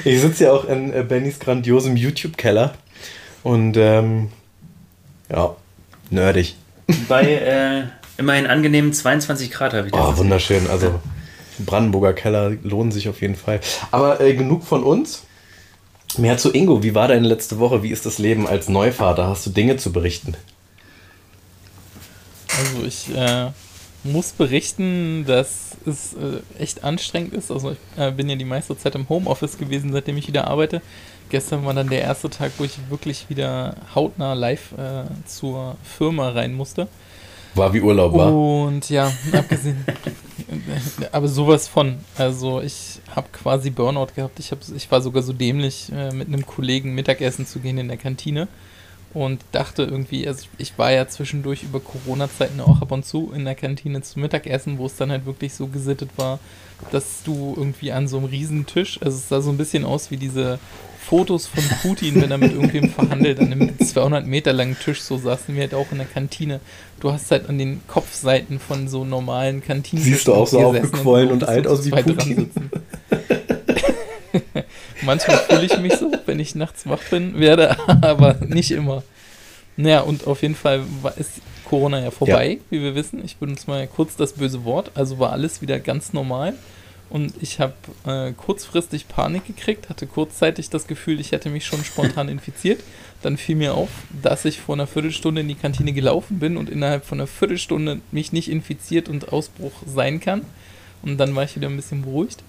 Ich 0.04 0.20
sitze 0.20 0.46
ja 0.46 0.54
auch 0.54 0.66
in 0.66 0.94
äh, 0.94 1.04
Bennys 1.04 1.40
grandiosem 1.40 1.96
YouTube-Keller 1.96 2.74
und 3.44 3.78
ähm, 3.78 4.30
ja, 5.30 5.56
nerdig. 6.10 6.56
Bei 7.08 7.24
äh, 7.24 7.84
immerhin 8.18 8.48
angenehmen 8.48 8.94
22 8.94 9.52
Grad 9.52 9.74
habe 9.74 9.88
ich 9.88 9.94
das. 9.94 10.02
Oh, 10.02 10.18
wunderschön. 10.18 10.68
Also 10.70 11.00
Brandenburger 11.60 12.14
Keller 12.14 12.52
lohnen 12.64 12.92
sich 12.92 13.10
auf 13.10 13.22
jeden 13.22 13.36
Fall. 13.36 13.60
Aber 13.92 14.22
äh, 14.22 14.34
genug 14.34 14.64
von 14.64 14.84
uns. 14.84 15.24
Mehr 16.18 16.38
zu 16.38 16.52
Ingo. 16.52 16.84
Wie 16.84 16.96
war 16.96 17.08
deine 17.08 17.28
letzte 17.28 17.60
Woche? 17.60 17.84
Wie 17.84 17.92
ist 17.92 18.06
das 18.06 18.18
Leben 18.18 18.48
als 18.48 18.68
Neuvater? 18.70 19.28
Hast 19.28 19.46
du 19.46 19.50
Dinge 19.50 19.78
zu 19.78 19.94
berichten? 19.94 20.36
Also 22.58 22.86
ich 22.86 23.16
äh, 23.16 23.52
muss 24.04 24.32
berichten, 24.32 25.26
dass 25.26 25.78
es 25.86 26.14
äh, 26.14 26.42
echt 26.62 26.84
anstrengend 26.84 27.34
ist. 27.34 27.52
Also 27.52 27.72
ich 27.72 27.78
äh, 27.98 28.12
bin 28.12 28.30
ja 28.30 28.36
die 28.36 28.46
meiste 28.46 28.78
Zeit 28.78 28.96
im 28.96 29.08
Homeoffice 29.10 29.58
gewesen, 29.58 29.92
seitdem 29.92 30.18
ich 30.18 30.28
wieder 30.28 30.48
arbeite. 30.48 30.82
Gestern 31.30 31.66
war 31.66 31.74
dann 31.74 31.90
der 31.90 32.02
erste 32.02 32.30
Tag, 32.30 32.52
wo 32.58 32.64
ich 32.64 32.78
wirklich 32.90 33.30
wieder 33.30 33.76
hautnah 33.96 34.34
live 34.34 34.74
äh, 34.74 35.04
zur 35.26 35.78
Firma 35.84 36.30
rein 36.30 36.54
musste. 36.54 36.88
War 37.56 37.74
wie 37.74 37.82
Urlaub 37.82 38.14
war. 38.14 38.34
Und 38.34 38.90
ja, 38.90 39.12
abgesehen, 39.34 39.86
aber 41.12 41.28
sowas 41.28 41.68
von. 41.68 41.98
Also 42.18 42.62
ich 42.62 43.00
habe 43.14 43.28
quasi 43.32 43.70
Burnout 43.70 44.08
gehabt. 44.16 44.40
Ich, 44.40 44.52
hab, 44.52 44.60
ich 44.76 44.90
war 44.90 45.02
sogar 45.02 45.22
so 45.22 45.34
dämlich, 45.34 45.92
äh, 45.92 46.12
mit 46.12 46.28
einem 46.28 46.46
Kollegen 46.46 46.96
Mittagessen 46.96 47.46
zu 47.46 47.60
gehen 47.60 47.78
in 47.78 47.88
der 47.88 47.98
Kantine 47.98 48.48
und 49.14 49.42
dachte 49.52 49.84
irgendwie, 49.84 50.28
also 50.28 50.46
ich 50.58 50.78
war 50.78 50.92
ja 50.92 51.08
zwischendurch 51.08 51.64
über 51.64 51.80
Corona-Zeiten 51.80 52.62
auch 52.62 52.82
ab 52.82 52.92
und 52.92 53.06
zu 53.06 53.32
in 53.36 53.46
der 53.46 53.56
Kantine 53.56 54.02
zum 54.02 54.22
Mittagessen, 54.22 54.78
wo 54.78 54.86
es 54.86 54.96
dann 54.96 55.12
halt 55.12 55.26
wirklich 55.26 55.54
so 55.54 55.68
gesittet 55.68 56.10
war, 56.16 56.40
dass 56.92 57.24
du 57.24 57.54
irgendwie 57.58 57.92
an 57.92 58.08
so 58.08 58.18
einem 58.18 58.28
Riesentisch, 58.28 59.00
also 59.02 59.18
es 59.18 59.30
sah 59.30 59.42
so 59.42 59.52
ein 59.52 59.58
bisschen 59.58 59.86
aus 59.86 60.12
wie 60.12 60.18
diese 60.18 60.60
Fotos 61.00 61.48
von 61.48 61.64
Putin, 61.82 62.22
wenn 62.22 62.32
er 62.32 62.38
mit 62.38 62.54
irgendwem 62.54 62.90
verhandelt, 62.94 63.40
an 63.40 63.52
einem 63.52 63.80
200 63.80 64.26
Meter 64.26 64.54
langen 64.54 64.78
Tisch, 64.80 65.02
so 65.02 65.18
saßen 65.18 65.56
wir 65.56 65.62
halt 65.62 65.74
auch 65.74 65.92
in 65.92 65.98
der 65.98 66.08
Kantine. 66.08 66.60
Du 67.00 67.12
hast 67.12 67.32
halt 67.32 67.50
an 67.50 67.58
den 67.58 67.82
Kopfseiten 67.88 68.60
von 68.60 68.88
so 68.88 69.04
normalen 69.04 69.62
Kantinen. 69.62 70.06
Siehst 70.06 70.28
du 70.28 70.34
auch 70.34 70.48
so 70.48 70.60
aufgequollen 70.60 71.32
und 71.32 71.48
alt 71.48 71.68
aus 71.68 71.86
wie 71.86 71.90
Putin? 71.90 72.52
Manchmal 75.04 75.38
fühle 75.38 75.66
ich 75.66 75.78
mich 75.80 75.94
so, 75.96 76.12
wenn 76.26 76.40
ich 76.40 76.56
nachts 76.56 76.88
wach 76.88 77.02
bin, 77.10 77.40
werde, 77.40 77.78
aber 78.02 78.36
nicht 78.46 78.72
immer. 78.72 79.04
Naja, 79.78 80.02
und 80.02 80.28
auf 80.28 80.42
jeden 80.42 80.56
Fall 80.56 80.84
ist 81.18 81.42
Corona 81.66 82.02
ja 82.02 82.12
vorbei, 82.12 82.60
wie 82.70 82.82
wir 82.82 82.96
wissen. 82.96 83.24
Ich 83.24 83.38
benutze 83.38 83.70
mal 83.70 83.88
kurz 83.88 84.16
das 84.16 84.34
böse 84.34 84.66
Wort. 84.66 84.92
Also 84.96 85.20
war 85.20 85.32
alles 85.32 85.62
wieder 85.62 85.80
ganz 85.80 86.14
normal. 86.14 86.54
Und 87.10 87.34
ich 87.42 87.60
habe 87.60 87.74
äh, 88.06 88.32
kurzfristig 88.32 89.10
Panik 89.10 89.46
gekriegt, 89.46 89.90
hatte 89.90 90.08
kurzzeitig 90.08 90.70
das 90.70 90.88
Gefühl, 90.88 91.20
ich 91.20 91.34
hätte 91.34 91.50
mich 91.50 91.66
schon 91.66 91.84
spontan 91.84 92.30
infiziert. 92.30 92.82
Dann 93.22 93.38
fiel 93.38 93.58
mir 93.58 93.74
auf, 93.74 93.90
dass 94.22 94.46
ich 94.46 94.62
vor 94.62 94.76
einer 94.76 94.88
Viertelstunde 94.88 95.42
in 95.42 95.48
die 95.48 95.56
Kantine 95.56 95.92
gelaufen 95.92 96.40
bin 96.40 96.56
und 96.56 96.70
innerhalb 96.70 97.06
von 97.06 97.20
einer 97.20 97.28
Viertelstunde 97.28 98.00
mich 98.12 98.32
nicht 98.32 98.50
infiziert 98.50 99.10
und 99.10 99.34
Ausbruch 99.34 99.74
sein 99.86 100.22
kann. 100.22 100.44
Und 101.02 101.18
dann 101.18 101.36
war 101.36 101.44
ich 101.44 101.56
wieder 101.56 101.68
ein 101.68 101.76
bisschen 101.76 102.04
beruhigt. 102.04 102.44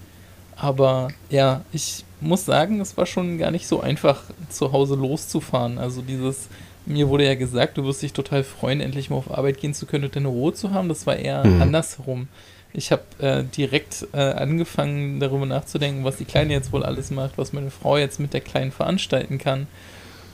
Aber 0.55 1.09
ja, 1.29 1.65
ich 1.73 2.05
muss 2.23 2.45
sagen, 2.45 2.79
es 2.81 2.97
war 2.97 3.05
schon 3.05 3.37
gar 3.37 3.51
nicht 3.51 3.67
so 3.67 3.81
einfach, 3.81 4.21
zu 4.49 4.71
Hause 4.71 4.95
loszufahren. 4.95 5.77
Also 5.77 6.01
dieses, 6.01 6.47
mir 6.85 7.07
wurde 7.09 7.25
ja 7.25 7.35
gesagt, 7.35 7.77
du 7.77 7.83
wirst 7.85 8.01
dich 8.01 8.13
total 8.13 8.43
freuen, 8.43 8.81
endlich 8.81 9.09
mal 9.09 9.17
auf 9.17 9.31
Arbeit 9.31 9.59
gehen 9.59 9.73
zu 9.73 9.85
können 9.85 10.05
und 10.05 10.15
deine 10.15 10.27
Ruhe 10.27 10.53
zu 10.53 10.71
haben. 10.71 10.89
Das 10.89 11.05
war 11.07 11.15
eher 11.15 11.43
Mhm. 11.43 11.61
andersherum. 11.61 12.27
Ich 12.75 12.91
habe 12.91 13.03
äh, 13.19 13.43
direkt 13.43 14.07
äh, 14.13 14.17
angefangen, 14.17 15.19
darüber 15.19 15.45
nachzudenken, 15.45 16.03
was 16.03 16.17
die 16.17 16.25
Kleine 16.25 16.53
jetzt 16.53 16.73
wohl 16.73 16.83
alles 16.83 17.11
macht, 17.11 17.37
was 17.37 17.53
meine 17.53 17.69
Frau 17.69 17.97
jetzt 17.97 18.19
mit 18.19 18.33
der 18.33 18.41
Kleinen 18.41 18.71
veranstalten 18.71 19.37
kann. 19.37 19.67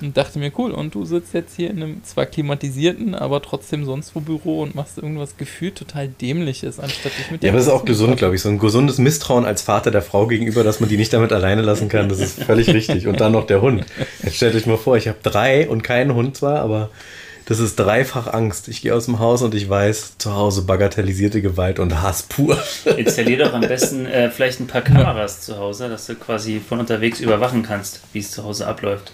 Und 0.02 0.16
dachte 0.16 0.40
mir, 0.40 0.52
cool, 0.58 0.72
und 0.72 0.96
du 0.96 1.04
sitzt 1.04 1.34
jetzt 1.34 1.56
hier 1.56 1.70
in 1.70 1.84
einem 1.84 2.04
zwar 2.04 2.26
klimatisierten, 2.26 3.16
aber 3.16 3.42
trotzdem 3.42 3.84
sonst 3.84 4.16
wo 4.16 4.22
Büro 4.22 4.62
und 4.62 4.74
machst 4.74 4.98
irgendwas 4.98 5.36
gefühlt 5.36 5.76
total 5.76 6.08
dämliches, 6.08 6.80
anstatt 6.80 7.12
dich 7.18 7.32
mit 7.32 7.44
Ja, 7.44 7.50
aber 7.50 7.58
das 7.58 7.68
ist 7.68 7.74
auch 7.74 7.86
gesund, 7.86 8.18
glaube 8.18 8.36
ich. 8.36 8.42
So 8.42 8.50
ein 8.50 8.60
gesundes 8.60 8.98
Misstrauen 8.98 9.46
als 9.46 9.62
Vater 9.62 9.92
der 9.92 10.02
Frau 10.02 10.28
gegenüber, 10.28 10.64
dass 10.64 10.80
man 10.80 10.90
die 10.90 10.98
nicht 10.98 11.12
damit 11.12 11.34
alleine 11.34 11.62
lassen 11.62 11.90
kann. 11.90 12.08
Das 12.08 12.20
ist 12.20 12.44
völlig 12.44 12.70
richtig. 12.74 13.08
Und 13.08 13.20
dann 13.20 13.34
noch 13.34 13.46
der 13.46 13.62
Hund. 13.62 13.86
Jetzt 14.24 14.38
stellt 14.38 14.56
euch 14.56 14.66
mal 14.66 14.78
vor, 14.78 14.96
ich 14.96 15.08
habe 15.08 15.18
drei 15.22 15.68
und 15.68 15.84
keinen 15.84 16.14
Hund 16.16 16.38
zwar, 16.38 16.60
aber 16.60 16.90
das 17.50 17.60
ist 17.60 17.78
dreifach 17.78 18.32
Angst. 18.32 18.68
Ich 18.68 18.84
gehe 18.84 18.94
aus 18.94 19.06
dem 19.06 19.18
Haus 19.18 19.42
und 19.42 19.56
ich 19.56 19.68
weiß, 19.68 20.20
zu 20.20 20.36
Hause 20.36 20.62
bagatellisierte 20.62 21.42
Gewalt 21.42 21.80
und 21.80 22.00
Hass 22.00 22.22
pur. 22.22 22.58
Installier 22.96 23.40
doch 23.40 23.54
am 23.54 23.62
besten 23.62 24.06
äh, 24.06 24.30
vielleicht 24.30 24.60
ein 24.60 24.68
paar 24.68 24.82
Kameras 24.84 25.42
zu 25.42 25.58
Hause, 25.58 25.90
dass 25.90 26.06
du 26.06 26.14
quasi 26.14 26.60
von 26.62 26.80
unterwegs 26.80 27.20
überwachen 27.20 27.64
kannst, 27.64 28.02
wie 28.14 28.20
es 28.20 28.30
zu 28.30 28.44
Hause 28.44 28.68
abläuft. 28.68 29.12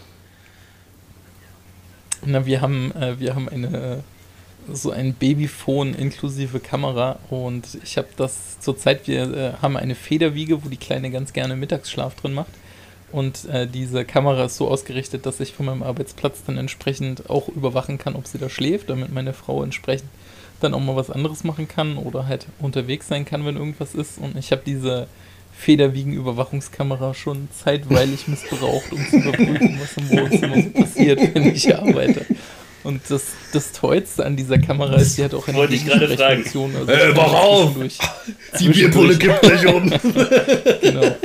Na, 2.25 2.45
wir 2.45 2.61
haben, 2.61 2.91
äh, 2.95 3.19
wir 3.19 3.35
haben 3.35 3.47
eine 3.49 4.03
so 4.71 4.91
ein 4.91 5.13
Babyphone 5.13 5.93
inklusive 5.93 6.59
Kamera 6.59 7.19
und 7.29 7.77
ich 7.83 7.97
habe 7.97 8.07
das 8.17 8.59
zurzeit, 8.59 9.07
wir 9.07 9.33
äh, 9.33 9.53
haben 9.61 9.77
eine 9.77 9.95
Federwiege, 9.95 10.63
wo 10.65 10.69
die 10.69 10.77
Kleine 10.77 11.11
ganz 11.11 11.33
gerne 11.33 11.55
Mittagsschlaf 11.55 12.15
drin 12.15 12.33
macht. 12.33 12.51
Und 13.11 13.45
äh, 13.45 13.67
diese 13.67 14.03
Kamera 14.03 14.45
ist 14.45 14.57
so 14.57 14.67
ausgerichtet, 14.67 15.25
dass 15.25 15.39
ich 15.39 15.53
von 15.53 15.67
meinem 15.67 15.83
Arbeitsplatz 15.83 16.43
dann 16.45 16.57
entsprechend 16.57 17.29
auch 17.29 17.47
überwachen 17.47 17.97
kann, 17.97 18.15
ob 18.15 18.27
sie 18.27 18.39
da 18.39 18.49
schläft, 18.49 18.89
damit 18.89 19.13
meine 19.13 19.33
Frau 19.33 19.63
entsprechend 19.63 20.09
dann 20.59 20.73
auch 20.73 20.79
mal 20.79 20.95
was 20.95 21.11
anderes 21.11 21.43
machen 21.43 21.67
kann 21.67 21.97
oder 21.97 22.27
halt 22.27 22.47
unterwegs 22.59 23.07
sein 23.07 23.23
kann, 23.23 23.45
wenn 23.45 23.57
irgendwas 23.57 23.93
ist. 23.93 24.17
Und 24.17 24.35
ich 24.35 24.51
habe 24.51 24.63
diese 24.65 25.07
Federwiegen-Überwachungskamera 25.57 27.13
schon 27.13 27.47
zeitweilig 27.63 28.27
missbraucht, 28.27 28.91
um 28.91 29.05
zu 29.09 29.17
überprüfen, 29.17 29.79
was 29.81 29.97
im 29.97 30.09
Wohnzimmer 30.09 30.61
so 30.61 30.69
passiert, 30.69 31.19
wenn 31.35 31.47
ich 31.55 31.75
arbeite. 31.75 32.25
Und 32.83 33.01
das, 33.09 33.23
das 33.51 33.71
Tollste 33.71 34.25
an 34.25 34.35
dieser 34.35 34.59
Kamera 34.59 34.95
ist, 34.97 35.17
die 35.17 35.23
hat 35.23 35.33
auch 35.33 35.47
eine 35.47 35.57
Wollte 35.57 35.73
ich 35.73 35.85
gerade 35.85 36.07
fragen. 36.15 36.43
Funktion. 36.43 36.75
Also 36.75 36.91
Äh, 36.91 37.17
wach 37.17 37.33
auf! 37.33 37.71
Die 38.59 38.69
Bierpulle 38.69 39.17
kippt 39.17 39.41
gleich 39.41 39.65
um. 39.65 39.89
Genau. 40.81 41.15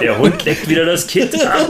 Der 0.00 0.18
Hund 0.18 0.44
leckt 0.44 0.68
wieder 0.68 0.84
das 0.84 1.06
Kind 1.06 1.34
ab. 1.44 1.68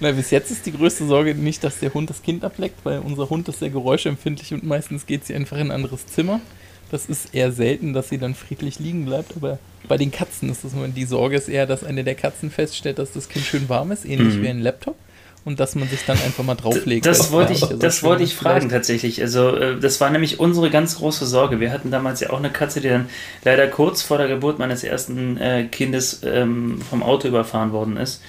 Na, 0.00 0.12
bis 0.12 0.30
jetzt 0.30 0.50
ist 0.50 0.64
die 0.66 0.72
größte 0.72 1.06
Sorge 1.06 1.34
nicht, 1.34 1.62
dass 1.62 1.78
der 1.78 1.92
Hund 1.92 2.08
das 2.10 2.22
Kind 2.22 2.44
ableckt, 2.44 2.84
weil 2.84 3.00
unser 3.00 3.28
Hund 3.28 3.48
ist 3.48 3.58
sehr 3.58 3.70
geräuschempfindlich 3.70 4.52
und 4.54 4.64
meistens 4.64 5.06
geht 5.06 5.26
sie 5.26 5.34
einfach 5.34 5.56
in 5.56 5.68
ein 5.68 5.70
anderes 5.70 6.06
Zimmer. 6.06 6.40
Das 6.90 7.06
ist 7.06 7.34
eher 7.34 7.52
selten, 7.52 7.92
dass 7.92 8.08
sie 8.08 8.18
dann 8.18 8.34
friedlich 8.34 8.78
liegen 8.78 9.04
bleibt, 9.04 9.36
aber 9.36 9.58
bei 9.88 9.96
den 9.96 10.10
Katzen 10.10 10.50
ist 10.50 10.64
das 10.64 10.72
die 10.96 11.04
Sorge 11.04 11.36
ist 11.36 11.48
eher, 11.48 11.66
dass 11.66 11.84
eine 11.84 12.04
der 12.04 12.14
Katzen 12.14 12.50
feststellt, 12.50 12.98
dass 12.98 13.12
das 13.12 13.28
Kind 13.28 13.44
schön 13.44 13.68
warm 13.68 13.92
ist, 13.92 14.04
ähnlich 14.04 14.36
Mhm. 14.36 14.42
wie 14.42 14.48
ein 14.48 14.60
Laptop. 14.60 14.96
Und 15.42 15.58
dass 15.58 15.74
man 15.74 15.88
sich 15.88 16.00
dann 16.06 16.18
einfach 16.20 16.44
mal 16.44 16.54
drauflegt. 16.54 17.06
Das 17.06 17.32
wollte 17.32 17.54
es 17.54 17.62
ich, 17.62 17.78
das 17.78 18.02
wollte 18.02 18.22
ich 18.22 18.34
fragen 18.34 18.56
Vielleicht- 18.60 18.72
tatsächlich. 18.74 19.22
Also 19.22 19.56
äh, 19.56 19.80
das 19.80 19.98
war 19.98 20.10
nämlich 20.10 20.38
unsere 20.38 20.68
ganz 20.68 20.96
große 20.96 21.24
Sorge. 21.24 21.60
Wir 21.60 21.72
hatten 21.72 21.90
damals 21.90 22.20
ja 22.20 22.28
auch 22.28 22.38
eine 22.38 22.50
Katze, 22.50 22.82
die 22.82 22.88
dann 22.90 23.08
leider 23.42 23.66
kurz 23.68 24.02
vor 24.02 24.18
der 24.18 24.28
Geburt 24.28 24.58
meines 24.58 24.84
ersten 24.84 25.38
äh, 25.38 25.64
Kindes 25.64 26.20
ähm, 26.26 26.82
vom 26.90 27.02
Auto 27.02 27.26
überfahren 27.26 27.72
worden 27.72 27.96
ist. 27.96 28.20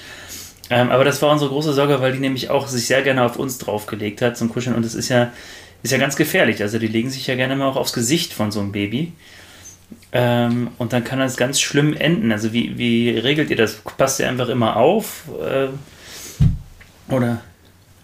Ähm, 0.70 0.90
aber 0.90 1.04
das 1.04 1.22
war 1.22 1.30
unsere 1.34 1.50
große 1.50 1.74
Sorge, 1.74 2.00
weil 2.00 2.14
die 2.14 2.20
nämlich 2.20 2.50
auch 2.50 2.70
sich 2.70 2.88
sehr 2.88 3.02
gerne 3.02 3.26
auf 3.26 3.36
uns 3.36 3.58
draufgelegt 3.58 4.22
hat 4.22 4.38
zum 4.38 4.48
Kuscheln. 4.48 4.78
Und 4.78 4.86
das 4.86 4.96
ist 4.96 5.10
ja, 5.10 5.34
ist 5.84 5.92
ja 5.92 5.98
ganz 5.98 6.16
gefährlich. 6.16 6.62
Also 6.62 6.80
die 6.80 6.88
legen 6.88 7.10
sich 7.10 7.28
ja 7.28 7.36
gerne 7.36 7.56
mal 7.56 7.68
auch 7.68 7.76
aufs 7.76 7.94
Gesicht 7.94 8.34
von 8.34 8.52
so 8.52 8.60
einem 8.60 8.72
Baby. 8.72 9.14
Ähm, 10.12 10.70
und 10.78 10.94
dann 10.94 11.04
kann 11.04 11.20
das 11.20 11.38
ganz 11.38 11.60
schlimm 11.60 11.94
enden. 11.94 12.32
Also 12.32 12.54
wie, 12.54 12.78
wie 12.78 13.10
regelt 13.10 13.50
ihr 13.50 13.58
das? 13.58 13.76
Passt 13.98 14.20
ihr 14.20 14.30
einfach 14.30 14.50
immer 14.50 14.78
auf? 14.78 15.24
Äh, 15.42 15.70
oder? 17.12 17.42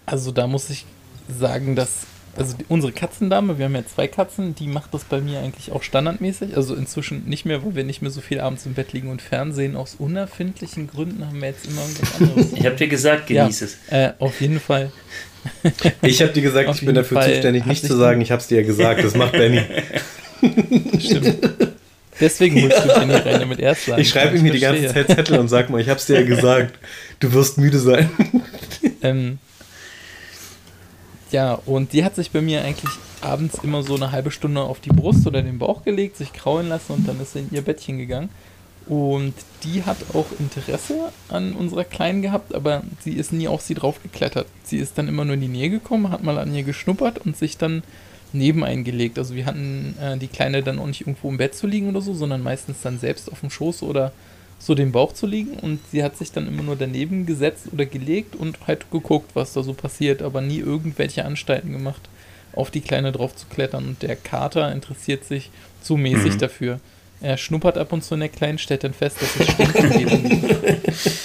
Also 0.06 0.32
da 0.32 0.46
muss 0.46 0.70
ich 0.70 0.86
sagen, 1.28 1.76
dass 1.76 2.06
also 2.38 2.56
die, 2.56 2.64
unsere 2.68 2.92
Katzendame, 2.92 3.58
wir 3.58 3.64
haben 3.64 3.74
ja 3.74 3.84
zwei 3.84 4.06
Katzen, 4.06 4.54
die 4.54 4.68
macht 4.68 4.94
das 4.94 5.04
bei 5.04 5.20
mir 5.20 5.40
eigentlich 5.40 5.72
auch 5.72 5.82
standardmäßig. 5.82 6.56
Also 6.56 6.74
inzwischen 6.74 7.24
nicht 7.24 7.44
mehr, 7.44 7.64
weil 7.64 7.74
wir 7.74 7.84
nicht 7.84 8.00
mehr 8.00 8.10
so 8.10 8.20
viel 8.20 8.40
abends 8.40 8.64
im 8.64 8.74
Bett 8.74 8.92
liegen 8.92 9.10
und 9.10 9.20
Fernsehen. 9.20 9.76
Aus 9.76 9.96
unerfindlichen 9.98 10.86
Gründen 10.86 11.26
haben 11.26 11.40
wir 11.40 11.48
jetzt 11.48 11.66
immer 11.66 11.82
irgendwas 11.82 12.20
anderes. 12.20 12.52
Ich 12.58 12.64
habe 12.64 12.76
dir 12.76 12.88
gesagt, 12.88 13.26
genieß 13.26 13.62
es. 13.62 13.78
Äh, 13.90 14.12
auf 14.18 14.40
jeden 14.40 14.60
Fall. 14.60 14.92
Ich 16.02 16.22
habe 16.22 16.32
dir 16.32 16.42
gesagt, 16.42 16.70
ich 16.74 16.84
bin 16.84 16.94
dafür 16.94 17.20
Fall 17.20 17.32
zuständig, 17.32 17.66
nicht 17.66 17.84
zu 17.84 17.96
sagen, 17.96 18.20
ich 18.20 18.30
habe 18.30 18.40
es 18.40 18.48
dir 18.48 18.60
ja 18.60 18.66
gesagt. 18.66 19.04
Das 19.04 19.14
macht 19.14 19.32
Benny. 19.32 19.62
Stimmt. 20.98 21.36
Deswegen 22.20 22.62
holst 22.62 22.84
du 22.84 22.88
Benny 22.88 23.14
rein, 23.14 23.40
damit 23.40 23.60
er 23.60 23.72
es 23.72 23.84
sagt. 23.84 24.00
Ich 24.00 24.08
schreibe 24.08 24.36
ihm 24.36 24.42
hier 24.42 24.52
die 24.52 24.60
ganze. 24.60 24.88
Zeit 24.88 25.08
Zettel 25.08 25.38
und 25.38 25.48
sag 25.48 25.70
mal, 25.70 25.80
ich 25.80 25.88
habe 25.88 25.98
es 25.98 26.06
dir 26.06 26.20
ja 26.20 26.26
gesagt. 26.26 26.78
Du 27.20 27.32
wirst 27.32 27.58
müde 27.58 27.78
sein. 27.78 28.10
Ähm, 29.00 29.38
ja, 31.30 31.54
und 31.54 31.92
die 31.92 32.02
hat 32.04 32.16
sich 32.16 32.32
bei 32.32 32.40
mir 32.40 32.64
eigentlich 32.64 32.90
abends 33.20 33.58
immer 33.62 33.84
so 33.84 33.94
eine 33.94 34.10
halbe 34.10 34.32
Stunde 34.32 34.60
auf 34.60 34.80
die 34.80 34.90
Brust 34.90 35.24
oder 35.24 35.40
den 35.40 35.58
Bauch 35.58 35.84
gelegt, 35.84 36.16
sich 36.16 36.32
kraulen 36.32 36.68
lassen 36.68 36.94
und 36.94 37.08
dann 37.08 37.20
ist 37.20 37.34
sie 37.34 37.40
in 37.40 37.50
ihr 37.52 37.62
Bettchen 37.62 37.98
gegangen. 37.98 38.28
Und 38.88 39.34
die 39.64 39.82
hat 39.84 39.98
auch 40.14 40.26
Interesse 40.38 41.12
an 41.28 41.52
unserer 41.52 41.84
Kleinen 41.84 42.22
gehabt, 42.22 42.54
aber 42.54 42.82
sie 43.00 43.12
ist 43.12 43.32
nie 43.32 43.46
auf 43.46 43.60
sie 43.60 43.74
drauf 43.74 44.02
geklettert. 44.02 44.46
Sie 44.64 44.78
ist 44.78 44.96
dann 44.96 45.08
immer 45.08 45.24
nur 45.26 45.34
in 45.34 45.42
die 45.42 45.48
Nähe 45.48 45.68
gekommen, 45.68 46.10
hat 46.10 46.22
mal 46.22 46.38
an 46.38 46.54
ihr 46.54 46.62
geschnuppert 46.62 47.18
und 47.18 47.36
sich 47.36 47.58
dann 47.58 47.82
neben 48.32 48.64
eingelegt. 48.64 49.18
Also 49.18 49.34
wir 49.34 49.44
hatten 49.44 49.94
äh, 50.00 50.16
die 50.16 50.28
Kleine 50.28 50.62
dann 50.62 50.78
auch 50.78 50.86
nicht 50.86 51.02
irgendwo 51.02 51.28
im 51.28 51.36
Bett 51.36 51.54
zu 51.54 51.66
liegen 51.66 51.88
oder 51.88 52.00
so, 52.00 52.14
sondern 52.14 52.42
meistens 52.42 52.80
dann 52.82 52.98
selbst 52.98 53.30
auf 53.30 53.40
dem 53.40 53.50
Schoß 53.50 53.82
oder 53.82 54.12
so 54.58 54.74
den 54.74 54.90
Bauch 54.90 55.12
zu 55.12 55.26
liegen 55.26 55.52
und 55.52 55.78
sie 55.92 56.02
hat 56.02 56.16
sich 56.16 56.32
dann 56.32 56.48
immer 56.48 56.62
nur 56.64 56.74
daneben 56.74 57.26
gesetzt 57.26 57.66
oder 57.72 57.86
gelegt 57.86 58.34
und 58.34 58.66
halt 58.66 58.90
geguckt, 58.90 59.30
was 59.34 59.52
da 59.52 59.62
so 59.62 59.72
passiert, 59.72 60.20
aber 60.20 60.40
nie 60.40 60.58
irgendwelche 60.58 61.24
Anstalten 61.24 61.72
gemacht, 61.72 62.08
auf 62.54 62.70
die 62.70 62.80
Kleine 62.80 63.12
drauf 63.12 63.36
zu 63.36 63.46
klettern 63.46 63.86
und 63.86 64.02
der 64.02 64.16
Kater 64.16 64.72
interessiert 64.72 65.24
sich 65.24 65.50
zu 65.80 65.96
mäßig 65.96 66.34
Mhm. 66.34 66.38
dafür. 66.38 66.80
Er 67.20 67.36
schnuppert 67.36 67.76
ab 67.78 67.92
und 67.92 68.04
zu 68.04 68.14
in 68.14 68.20
der 68.20 68.28
Kleinen, 68.28 68.58
stellt 68.58 68.84
dann 68.84 68.94
fest, 68.94 69.16
dass 69.20 69.36
es 69.40 69.52
stinkt. 69.52 69.74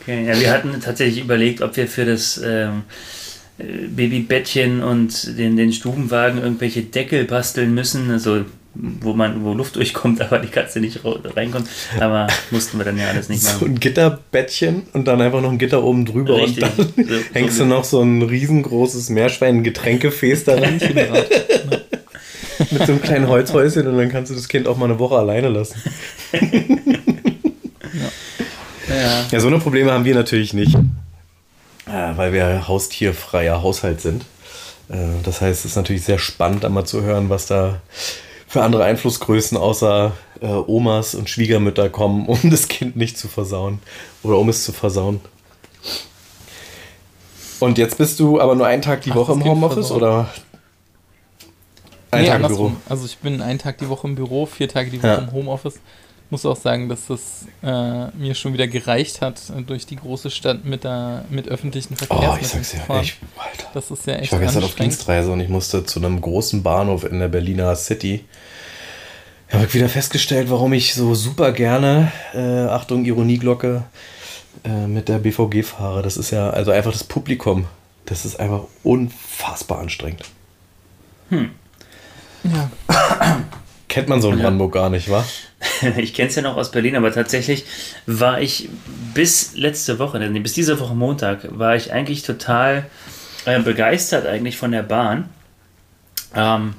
Okay, 0.00 0.24
ja, 0.26 0.38
wir 0.38 0.52
hatten 0.52 0.80
tatsächlich 0.80 1.24
überlegt, 1.24 1.60
ob 1.60 1.76
wir 1.76 1.88
für 1.88 2.04
das 2.04 2.40
ähm, 2.42 2.82
äh, 3.58 3.64
Babybettchen 3.88 4.80
und 4.80 5.36
den, 5.36 5.56
den 5.56 5.72
Stubenwagen 5.72 6.40
irgendwelche 6.40 6.82
Deckel 6.82 7.24
basteln 7.24 7.74
müssen, 7.74 8.08
also 8.12 8.44
wo 8.74 9.12
man, 9.12 9.42
wo 9.44 9.52
Luft 9.54 9.74
durchkommt, 9.74 10.20
aber 10.22 10.38
die 10.38 10.48
Katze 10.48 10.78
nicht 10.78 11.00
reinkommt. 11.04 11.68
Aber 11.98 12.28
mussten 12.52 12.78
wir 12.78 12.84
dann 12.84 12.96
ja 12.96 13.08
alles 13.08 13.28
nicht 13.28 13.42
So 13.42 13.54
machen. 13.54 13.72
ein 13.74 13.80
Gitterbettchen 13.80 14.82
und 14.92 15.06
dann 15.08 15.20
einfach 15.20 15.40
noch 15.42 15.50
ein 15.50 15.58
Gitter 15.58 15.82
oben 15.82 16.04
drüber 16.06 16.36
Richtig. 16.36 16.62
und 16.78 16.96
dann 16.96 17.06
So- 17.08 17.14
hängst 17.32 17.56
so- 17.56 17.64
du 17.64 17.68
noch 17.68 17.82
so 17.84 18.00
ein 18.02 18.22
riesengroßes 18.22 19.10
Meerschwein-Getränkefäß 19.10 20.44
da 20.44 20.54
rein 20.54 20.78
Kaninchenrad. 20.78 21.26
mit 22.72 22.86
so 22.86 22.92
einem 22.92 23.02
kleinen 23.02 23.28
Holzhäuschen 23.28 23.86
und 23.86 23.96
dann 23.96 24.08
kannst 24.10 24.30
du 24.30 24.34
das 24.34 24.48
Kind 24.48 24.66
auch 24.66 24.76
mal 24.76 24.86
eine 24.86 24.98
Woche 24.98 25.16
alleine 25.16 25.48
lassen. 25.48 25.80
Ja. 28.88 29.24
Ja, 29.30 29.40
so 29.40 29.46
eine 29.46 29.58
Probleme 29.58 29.92
haben 29.92 30.04
wir 30.04 30.14
natürlich 30.14 30.52
nicht, 30.54 30.74
äh, 31.86 32.16
weil 32.16 32.32
wir 32.32 32.66
haustierfreier 32.68 33.62
Haushalt 33.62 34.00
sind. 34.00 34.24
Äh, 34.88 34.96
Das 35.24 35.40
heißt, 35.40 35.60
es 35.60 35.72
ist 35.72 35.76
natürlich 35.76 36.04
sehr 36.04 36.18
spannend, 36.18 36.64
einmal 36.64 36.84
zu 36.84 37.02
hören, 37.02 37.30
was 37.30 37.46
da 37.46 37.80
für 38.48 38.62
andere 38.62 38.84
Einflussgrößen 38.84 39.56
außer 39.56 40.12
äh, 40.40 40.46
Omas 40.46 41.14
und 41.14 41.30
Schwiegermütter 41.30 41.88
kommen, 41.88 42.26
um 42.28 42.38
das 42.50 42.68
Kind 42.68 42.96
nicht 42.96 43.16
zu 43.18 43.28
versauen 43.28 43.78
oder 44.22 44.38
um 44.38 44.48
es 44.48 44.64
zu 44.64 44.72
versauen. 44.72 45.20
Und 47.60 47.78
jetzt 47.78 47.96
bist 47.98 48.18
du 48.18 48.40
aber 48.40 48.56
nur 48.56 48.66
einen 48.66 48.82
Tag 48.82 49.02
die 49.02 49.12
Ach, 49.12 49.16
Woche 49.16 49.32
im 49.32 49.44
Homeoffice 49.44 49.92
oder 49.92 50.28
einen 52.12 52.22
Nee, 52.22 52.28
Tag 52.28 52.38
im 52.38 52.44
andersrum. 52.44 52.72
Büro? 52.74 52.82
Also 52.88 53.06
ich 53.06 53.18
bin 53.18 53.42
einen 53.42 53.58
Tag 53.58 53.78
die 53.78 53.88
Woche 53.88 54.06
im 54.06 54.14
Büro, 54.14 54.46
vier 54.46 54.68
Tage 54.68 54.90
die 54.90 54.98
Woche 55.02 55.08
Ja. 55.08 55.14
im 55.18 55.32
Homeoffice. 55.32 55.80
Muss 56.30 56.46
auch 56.46 56.56
sagen, 56.56 56.88
dass 56.88 57.08
das 57.08 57.46
äh, 57.62 58.06
mir 58.16 58.34
schon 58.34 58.54
wieder 58.54 58.66
gereicht 58.66 59.20
hat, 59.20 59.38
äh, 59.50 59.60
durch 59.62 59.84
die 59.84 59.96
große 59.96 60.30
Stadt 60.30 60.64
mit, 60.64 60.84
der, 60.84 61.24
mit 61.28 61.46
öffentlichen 61.48 61.92
Oh, 61.94 61.98
ich 62.00 62.06
Verkehrsmitteln 62.08 62.64
sag's 62.64 62.86
fahren. 62.86 63.02
ich, 63.02 63.16
Alter. 63.36 63.66
Das 63.74 63.90
ist 63.90 64.06
ja 64.06 64.14
echt 64.14 64.24
Ich 64.24 64.32
war 64.32 64.38
gestern 64.38 64.64
auf. 64.64 64.74
Dienstreise 64.74 65.30
und 65.30 65.40
ich 65.40 65.50
musste 65.50 65.84
zu 65.84 66.00
einem 66.00 66.20
großen 66.20 66.62
Bahnhof 66.62 67.04
in 67.04 67.18
der 67.18 67.28
Berliner 67.28 67.76
City. 67.76 68.24
Ich 69.48 69.54
habe 69.54 69.74
wieder 69.74 69.90
festgestellt, 69.90 70.48
warum 70.48 70.72
ich 70.72 70.94
so 70.94 71.14
super 71.14 71.52
gerne, 71.52 72.10
äh, 72.32 72.38
Achtung, 72.40 73.04
Ironieglocke, 73.04 73.82
äh, 74.64 74.86
mit 74.86 75.08
der 75.10 75.18
BVG 75.18 75.62
fahre. 75.62 76.00
Das 76.00 76.16
ist 76.16 76.30
ja, 76.30 76.48
also 76.48 76.70
einfach 76.70 76.92
das 76.92 77.04
Publikum. 77.04 77.66
Das 78.06 78.24
ist 78.24 78.40
einfach 78.40 78.62
unfassbar 78.82 79.80
anstrengend. 79.80 80.22
Ja, 82.44 82.70
Kennt 83.92 84.08
man 84.08 84.22
so 84.22 84.30
in. 84.30 84.38
Brandenburg 84.38 84.72
gar 84.72 84.88
nicht, 84.88 85.10
wa? 85.10 85.24
Ich 85.98 86.14
kenne 86.14 86.28
es 86.28 86.34
ja 86.34 86.42
noch 86.42 86.56
aus 86.56 86.70
Berlin, 86.70 86.96
aber 86.96 87.12
tatsächlich 87.12 87.64
war 88.06 88.40
ich 88.40 88.68
bis 89.14 89.54
letzte 89.54 89.98
Woche, 89.98 90.18
nee, 90.18 90.40
bis 90.40 90.54
diese 90.54 90.80
Woche 90.80 90.94
Montag, 90.94 91.46
war 91.58 91.76
ich 91.76 91.92
eigentlich 91.92 92.22
total 92.22 92.86
äh, 93.44 93.60
begeistert 93.60 94.26
eigentlich 94.26 94.56
von 94.56 94.72
der 94.72 94.82
Bahn. 94.82 95.28
Ähm, 96.34 96.74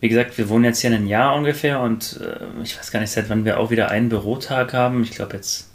wie 0.00 0.08
gesagt, 0.08 0.36
wir 0.38 0.48
wohnen 0.48 0.64
jetzt 0.64 0.80
hier 0.80 0.90
ein 0.90 1.06
Jahr 1.06 1.34
ungefähr 1.34 1.80
und 1.80 2.20
äh, 2.20 2.62
ich 2.62 2.78
weiß 2.78 2.90
gar 2.90 3.00
nicht, 3.00 3.12
seit 3.12 3.30
wann 3.30 3.44
wir 3.44 3.60
auch 3.60 3.70
wieder 3.70 3.90
einen 3.90 4.08
Bürotag 4.08 4.72
haben. 4.72 5.02
Ich 5.02 5.12
glaube 5.12 5.36
jetzt, 5.36 5.69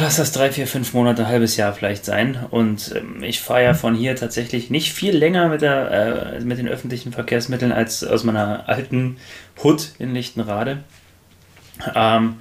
lass 0.00 0.16
das 0.16 0.32
drei, 0.32 0.50
vier, 0.52 0.66
fünf 0.66 0.92
Monate, 0.92 1.22
ein 1.22 1.28
halbes 1.28 1.56
Jahr 1.56 1.72
vielleicht 1.72 2.04
sein. 2.04 2.38
Und 2.50 2.94
ähm, 2.94 3.22
ich 3.22 3.40
fahre 3.40 3.64
ja 3.64 3.74
von 3.74 3.94
hier 3.94 4.16
tatsächlich 4.16 4.70
nicht 4.70 4.92
viel 4.92 5.16
länger 5.16 5.48
mit, 5.48 5.62
der, 5.62 5.90
äh, 6.36 6.40
mit 6.40 6.58
den 6.58 6.68
öffentlichen 6.68 7.12
Verkehrsmitteln 7.12 7.72
als 7.72 8.04
aus 8.04 8.24
meiner 8.24 8.68
alten 8.68 9.16
Hut 9.62 9.90
in 9.98 10.14
Lichtenrade. 10.14 10.78
Ähm, 11.94 12.36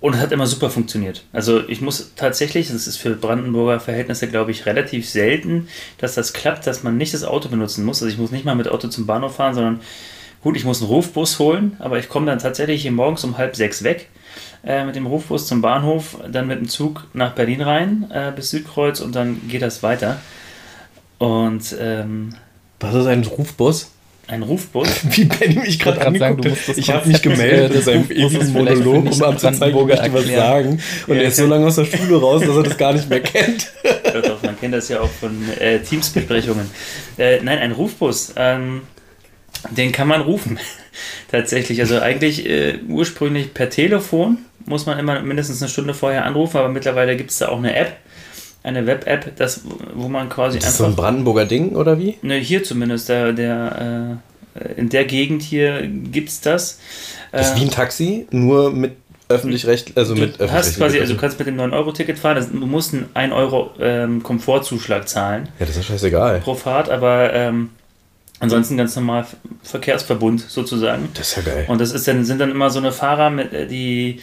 und 0.00 0.14
es 0.14 0.20
hat 0.20 0.32
immer 0.32 0.46
super 0.46 0.68
funktioniert. 0.70 1.24
Also 1.32 1.66
ich 1.66 1.80
muss 1.80 2.12
tatsächlich, 2.14 2.68
das 2.68 2.86
ist 2.86 2.98
für 2.98 3.14
Brandenburger 3.16 3.80
Verhältnisse, 3.80 4.28
glaube 4.28 4.50
ich, 4.50 4.66
relativ 4.66 5.08
selten, 5.08 5.68
dass 5.98 6.14
das 6.14 6.34
klappt, 6.34 6.66
dass 6.66 6.82
man 6.82 6.98
nicht 6.98 7.14
das 7.14 7.24
Auto 7.24 7.48
benutzen 7.48 7.84
muss. 7.84 8.02
Also 8.02 8.12
ich 8.12 8.18
muss 8.18 8.30
nicht 8.30 8.44
mal 8.44 8.54
mit 8.54 8.68
Auto 8.68 8.88
zum 8.88 9.06
Bahnhof 9.06 9.36
fahren, 9.36 9.54
sondern 9.54 9.80
gut, 10.42 10.56
ich 10.56 10.64
muss 10.64 10.82
einen 10.82 10.90
Rufbus 10.90 11.38
holen, 11.38 11.76
aber 11.78 11.98
ich 11.98 12.10
komme 12.10 12.26
dann 12.26 12.38
tatsächlich 12.38 12.82
hier 12.82 12.92
morgens 12.92 13.24
um 13.24 13.38
halb 13.38 13.56
sechs 13.56 13.82
weg 13.82 14.10
äh, 14.66 14.84
mit 14.84 14.96
dem 14.96 15.06
Rufbus 15.06 15.46
zum 15.46 15.60
Bahnhof, 15.60 16.18
dann 16.30 16.46
mit 16.46 16.58
dem 16.58 16.68
Zug 16.68 17.06
nach 17.12 17.34
Berlin 17.34 17.60
rein 17.60 18.10
äh, 18.12 18.32
bis 18.34 18.50
Südkreuz 18.50 19.00
und 19.00 19.14
dann 19.14 19.40
geht 19.48 19.62
das 19.62 19.82
weiter. 19.82 20.20
Und 21.18 21.74
ähm, 21.80 22.34
Was 22.80 22.94
ist 22.94 23.06
ein 23.06 23.24
Rufbus? 23.24 23.90
ein 24.26 24.42
Rufbus. 24.42 24.88
Wie 25.16 25.24
Benny 25.24 25.56
mich 25.56 25.78
gerade 25.78 26.06
angeguckt 26.06 26.68
hat. 26.68 26.78
Ich 26.78 26.90
habe 26.90 27.06
mich 27.08 27.20
gemeldet 27.20 27.74
in 27.74 27.82
seinem 27.82 28.10
ewigen 28.10 28.52
Monolog, 28.52 28.96
um 28.96 29.06
ich 29.08 29.18
Brandenburger 29.18 29.96
möchte 29.96 30.12
was 30.14 30.20
erklären. 30.22 30.40
sagen. 30.46 30.82
Und 31.06 31.16
Ja, 31.16 31.22
er 31.22 31.28
ist 31.28 31.36
so 31.36 31.46
lange 31.46 31.66
aus 31.66 31.76
der 31.76 31.84
Schule 31.84 32.20
raus, 32.20 32.40
dass 32.40 32.56
er 32.56 32.62
das 32.62 32.78
gar 32.78 32.92
nicht 32.94 33.08
mehr 33.08 33.20
kennt. 33.22 33.72
Doch, 34.24 34.42
man 34.42 34.58
kennt 34.58 34.74
das 34.74 34.88
ja 34.88 35.00
auch 35.00 35.10
von 35.10 35.36
äh, 35.60 35.80
Teamsbesprechungen. 35.80 36.70
Äh, 37.18 37.40
nein, 37.42 37.58
ein 37.58 37.72
Rufbus. 37.72 38.32
Ähm, 38.36 38.82
den 39.70 39.92
kann 39.92 40.08
man 40.08 40.22
rufen. 40.22 40.58
Tatsächlich. 41.30 41.80
Also 41.80 41.98
eigentlich 42.00 42.46
äh, 42.48 42.78
ursprünglich 42.88 43.54
per 43.54 43.70
Telefon 43.70 44.38
muss 44.66 44.86
man 44.86 44.98
immer 44.98 45.20
mindestens 45.20 45.60
eine 45.62 45.68
Stunde 45.68 45.94
vorher 45.94 46.24
anrufen, 46.24 46.56
aber 46.58 46.68
mittlerweile 46.68 47.16
gibt 47.16 47.30
es 47.30 47.38
da 47.38 47.48
auch 47.48 47.58
eine 47.58 47.74
App, 47.76 47.96
eine 48.62 48.86
Web-App, 48.86 49.36
das, 49.36 49.60
wo 49.94 50.08
man 50.08 50.28
quasi 50.28 50.58
Das 50.58 50.70
ist 50.70 50.76
so 50.78 50.84
ein 50.84 50.90
einfach. 50.90 51.04
Brandenburger 51.04 51.44
Ding, 51.44 51.76
oder 51.76 51.98
wie? 51.98 52.16
Ne, 52.22 52.36
hier 52.38 52.64
zumindest, 52.64 53.08
der, 53.08 53.32
der, 53.32 54.18
äh, 54.58 54.72
in 54.80 54.88
der 54.88 55.04
Gegend 55.04 55.42
hier 55.42 55.82
gibt 55.86 56.28
es 56.30 56.40
das. 56.40 56.78
Das 57.32 57.48
ist 57.50 57.56
Äh, 57.56 57.60
wie 57.60 57.64
ein 57.64 57.70
Taxi, 57.70 58.26
nur 58.30 58.70
mit 58.72 58.92
öffentlich-recht, 59.28 59.96
also 59.96 60.14
mit 60.14 60.38
du 60.38 60.50
hast 60.52 60.76
quasi, 60.76 61.00
also 61.00 61.14
du 61.14 61.18
kannst 61.20 61.38
mit 61.38 61.48
dem 61.48 61.56
9-Euro-Ticket 61.58 62.18
fahren, 62.18 62.36
das, 62.36 62.50
du 62.50 62.66
musst 62.66 62.92
einen 62.94 63.08
1 63.14 63.32
Euro 63.32 63.70
ähm, 63.80 64.22
Komfortzuschlag 64.22 65.08
zahlen. 65.08 65.48
Ja, 65.58 65.66
das 65.66 65.76
ist 65.76 65.86
scheißegal. 65.86 66.40
pro 66.40 66.54
Fahrt, 66.54 66.90
aber 66.90 67.32
ähm, 67.32 67.70
ansonsten 68.40 68.76
ganz 68.76 68.94
normal 68.96 69.24
Ver- 69.24 69.36
Verkehrsverbund 69.62 70.40
sozusagen. 70.42 71.08
Das 71.14 71.28
ist 71.30 71.36
ja 71.36 71.42
geil. 71.54 71.64
Und 71.68 71.80
das 71.80 71.92
ist 71.92 72.06
dann, 72.06 72.24
sind 72.26 72.38
dann 72.38 72.50
immer 72.50 72.68
so 72.70 72.78
eine 72.78 72.92
Fahrer, 72.92 73.30
mit, 73.30 73.52
äh, 73.54 73.66
die 73.66 74.20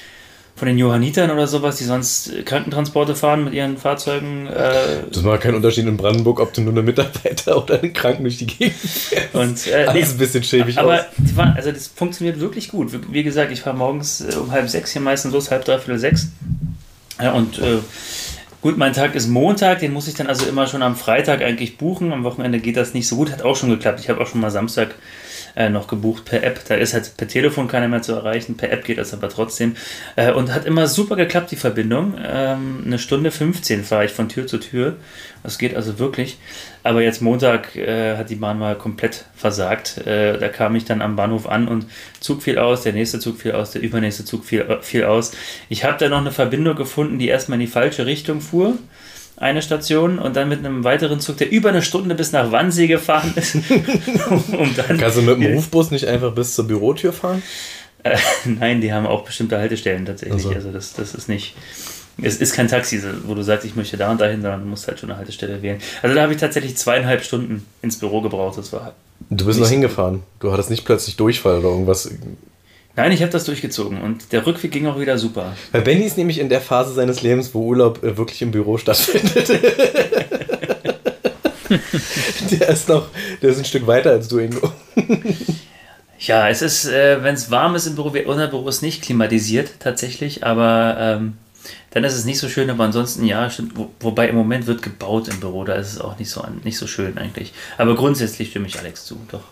von 0.55 0.67
den 0.67 0.77
Johannitern 0.77 1.31
oder 1.31 1.47
sowas, 1.47 1.77
die 1.77 1.85
sonst 1.85 2.31
Krankentransporte 2.45 3.15
fahren 3.15 3.43
mit 3.45 3.53
ihren 3.53 3.77
Fahrzeugen. 3.77 4.45
Äh, 4.47 4.71
Das 5.11 5.23
macht 5.23 5.41
keinen 5.41 5.55
Unterschied 5.55 5.87
in 5.87 5.97
Brandenburg, 5.97 6.39
ob 6.39 6.53
du 6.53 6.61
nur 6.61 6.73
eine 6.73 6.83
Mitarbeiter 6.83 7.57
oder 7.63 7.81
einen 7.81 7.93
Kranken 7.93 8.23
durch 8.23 8.37
die 8.37 8.45
Gegend 8.47 8.75
fährst. 8.75 9.33
und 9.33 9.67
äh, 9.67 9.81
nee, 9.83 9.87
Alles 9.87 10.11
ein 10.11 10.17
bisschen 10.19 10.43
schäbig 10.43 10.77
aber 10.77 10.93
aus. 10.99 11.05
waren, 11.35 11.53
also 11.55 11.71
das 11.71 11.87
funktioniert 11.87 12.39
wirklich 12.39 12.69
gut. 12.69 12.91
Wie- 13.11 13.23
gesagt, 13.23 13.51
ich 13.51 13.61
fahre 13.61 13.75
morgens 13.77 14.21
äh, 14.21 14.35
um 14.35 14.51
halb 14.51 14.69
sechs 14.69 14.91
hier 14.91 15.01
meistens 15.01 15.33
los, 15.33 15.49
halb 15.49 15.65
dreiviertel 15.65 15.97
sechs. 15.97 16.27
Ja, 17.19 17.31
und 17.33 17.57
äh, 17.59 17.77
gut, 18.61 18.77
mein 18.77 18.93
Tag 18.93 19.15
ist 19.15 19.27
Montag, 19.27 19.79
den 19.79 19.93
muss 19.93 20.07
ich 20.07 20.13
dann 20.15 20.27
also 20.27 20.45
immer 20.47 20.67
schon 20.67 20.83
am 20.83 20.95
Freitag 20.95 21.41
eigentlich 21.41 21.77
buchen. 21.77 22.11
Am 22.13 22.23
Wochenende 22.23 22.59
geht 22.59 22.77
das 22.77 22.93
nicht 22.93 23.07
so 23.07 23.15
gut, 23.15 23.31
hat 23.31 23.41
auch 23.41 23.55
schon 23.55 23.69
geklappt. 23.69 23.99
Ich 23.99 24.09
habe 24.09 24.21
auch 24.21 24.27
schon 24.27 24.41
mal 24.41 24.51
Samstag 24.51 24.95
äh, 25.55 25.69
noch 25.69 25.87
gebucht 25.87 26.25
per 26.25 26.43
App. 26.43 26.61
Da 26.67 26.75
ist 26.75 26.93
halt 26.93 27.15
per 27.17 27.27
Telefon 27.27 27.67
keiner 27.67 27.87
mehr 27.87 28.01
zu 28.01 28.13
erreichen, 28.13 28.57
per 28.57 28.71
App 28.71 28.85
geht 28.85 28.97
das 28.97 29.13
aber 29.13 29.29
trotzdem. 29.29 29.75
Äh, 30.15 30.31
und 30.31 30.53
hat 30.53 30.65
immer 30.65 30.87
super 30.87 31.15
geklappt, 31.15 31.51
die 31.51 31.55
Verbindung. 31.55 32.15
Ähm, 32.23 32.83
eine 32.85 32.99
Stunde 32.99 33.31
15 33.31 33.83
fahre 33.83 34.05
ich 34.05 34.11
von 34.11 34.29
Tür 34.29 34.47
zu 34.47 34.57
Tür. 34.57 34.97
Das 35.43 35.57
geht 35.57 35.75
also 35.75 35.97
wirklich. 35.97 36.37
Aber 36.83 37.01
jetzt 37.01 37.21
Montag 37.21 37.75
äh, 37.75 38.17
hat 38.17 38.29
die 38.29 38.35
Bahn 38.35 38.59
mal 38.59 38.75
komplett 38.75 39.25
versagt. 39.35 40.05
Äh, 40.05 40.37
da 40.37 40.49
kam 40.49 40.75
ich 40.75 40.85
dann 40.85 41.01
am 41.01 41.15
Bahnhof 41.15 41.47
an 41.47 41.67
und 41.67 41.85
Zug 42.19 42.43
fiel 42.43 42.57
aus, 42.57 42.83
der 42.83 42.93
nächste 42.93 43.19
Zug 43.19 43.37
fiel 43.37 43.53
aus, 43.53 43.71
der 43.71 43.81
übernächste 43.81 44.25
Zug 44.25 44.45
fiel, 44.45 44.79
fiel 44.81 45.05
aus. 45.05 45.31
Ich 45.69 45.83
habe 45.83 45.97
da 45.97 46.09
noch 46.09 46.19
eine 46.19 46.31
Verbindung 46.31 46.75
gefunden, 46.75 47.19
die 47.19 47.27
erstmal 47.27 47.59
in 47.59 47.65
die 47.65 47.71
falsche 47.71 48.05
Richtung 48.05 48.41
fuhr. 48.41 48.77
Eine 49.41 49.63
Station 49.63 50.19
und 50.19 50.35
dann 50.35 50.49
mit 50.49 50.59
einem 50.59 50.83
weiteren 50.83 51.19
Zug, 51.19 51.37
der 51.37 51.51
über 51.51 51.69
eine 51.69 51.81
Stunde 51.81 52.13
bis 52.13 52.31
nach 52.31 52.51
Wannsee 52.51 52.85
gefahren 52.85 53.33
ist. 53.35 53.55
um 54.51 54.75
Kannst 54.75 55.17
du 55.17 55.23
mit 55.23 55.41
dem 55.41 55.55
Rufbus 55.55 55.89
nicht 55.89 56.05
einfach 56.05 56.31
bis 56.31 56.53
zur 56.53 56.67
Bürotür 56.67 57.11
fahren? 57.11 57.41
äh, 58.03 58.17
nein, 58.45 58.81
die 58.81 58.93
haben 58.93 59.07
auch 59.07 59.23
bestimmte 59.23 59.57
Haltestellen 59.57 60.05
tatsächlich. 60.05 60.45
Ach 60.45 60.49
so. 60.51 60.55
Also 60.55 60.71
das, 60.71 60.93
das 60.93 61.15
ist 61.15 61.27
nicht. 61.27 61.55
Es 62.21 62.37
ist 62.37 62.53
kein 62.53 62.67
Taxi, 62.67 63.01
wo 63.25 63.33
du 63.33 63.41
sagst, 63.41 63.65
ich 63.65 63.75
möchte 63.75 63.97
da 63.97 64.11
und 64.11 64.21
dahin, 64.21 64.43
sondern 64.43 64.61
du 64.61 64.67
musst 64.67 64.87
halt 64.87 64.99
schon 64.99 65.09
eine 65.09 65.17
Haltestelle 65.17 65.61
wählen. 65.63 65.79
Also 66.03 66.15
da 66.15 66.21
habe 66.21 66.33
ich 66.33 66.39
tatsächlich 66.39 66.77
zweieinhalb 66.77 67.23
Stunden 67.23 67.65
ins 67.81 67.97
Büro 67.97 68.21
gebraucht. 68.21 68.59
Das 68.59 68.71
war. 68.71 68.93
Du 69.31 69.45
bist 69.45 69.59
noch 69.59 69.69
hingefahren. 69.69 70.21
Du 70.39 70.51
hattest 70.51 70.69
nicht 70.69 70.85
plötzlich 70.85 71.15
Durchfall 71.15 71.59
oder 71.59 71.69
irgendwas. 71.69 72.11
Nein, 72.95 73.11
ich 73.11 73.21
habe 73.21 73.31
das 73.31 73.45
durchgezogen 73.45 74.01
und 74.01 74.33
der 74.33 74.45
Rückweg 74.45 74.71
ging 74.71 74.85
auch 74.85 74.99
wieder 74.99 75.17
super. 75.17 75.55
Weil 75.71 75.81
Benny 75.81 76.03
ist 76.05 76.17
nämlich 76.17 76.39
in 76.39 76.49
der 76.49 76.59
Phase 76.59 76.93
seines 76.93 77.21
Lebens, 77.21 77.53
wo 77.53 77.61
Urlaub 77.61 78.03
äh, 78.03 78.17
wirklich 78.17 78.41
im 78.41 78.51
Büro 78.51 78.77
stattfindet. 78.77 79.49
der 82.51 82.69
ist 82.69 82.89
noch, 82.89 83.07
der 83.41 83.49
ist 83.51 83.59
ein 83.59 83.65
Stück 83.65 83.87
weiter 83.87 84.11
als 84.11 84.27
du, 84.27 84.39
Ingo. 84.39 84.71
Ja, 86.19 86.49
es 86.49 86.61
ist, 86.61 86.85
äh, 86.85 87.23
wenn 87.23 87.33
es 87.33 87.49
warm 87.49 87.75
ist 87.75 87.87
im 87.87 87.95
Büro, 87.95 88.11
unser 88.25 88.47
Büro 88.47 88.67
ist 88.67 88.83
nicht 88.83 89.01
klimatisiert 89.01 89.71
tatsächlich, 89.79 90.45
aber 90.45 90.97
ähm, 90.99 91.37
dann 91.91 92.03
ist 92.03 92.13
es 92.13 92.25
nicht 92.25 92.39
so 92.39 92.47
schön, 92.47 92.69
aber 92.69 92.83
ansonsten 92.83 93.25
ja, 93.25 93.49
stimmt. 93.49 93.75
Wo, 93.75 93.89
wobei 93.99 94.29
im 94.29 94.35
Moment 94.35 94.67
wird 94.67 94.81
gebaut 94.81 95.29
im 95.29 95.39
Büro, 95.39 95.63
da 95.63 95.73
ist 95.73 95.93
es 95.93 96.01
auch 96.01 96.19
nicht 96.19 96.29
so, 96.29 96.45
nicht 96.63 96.77
so 96.77 96.87
schön 96.87 97.17
eigentlich. 97.17 97.53
Aber 97.77 97.95
grundsätzlich 97.95 98.49
stimme 98.49 98.67
ich 98.67 98.77
Alex 98.77 99.05
zu, 99.05 99.17
doch. 99.31 99.43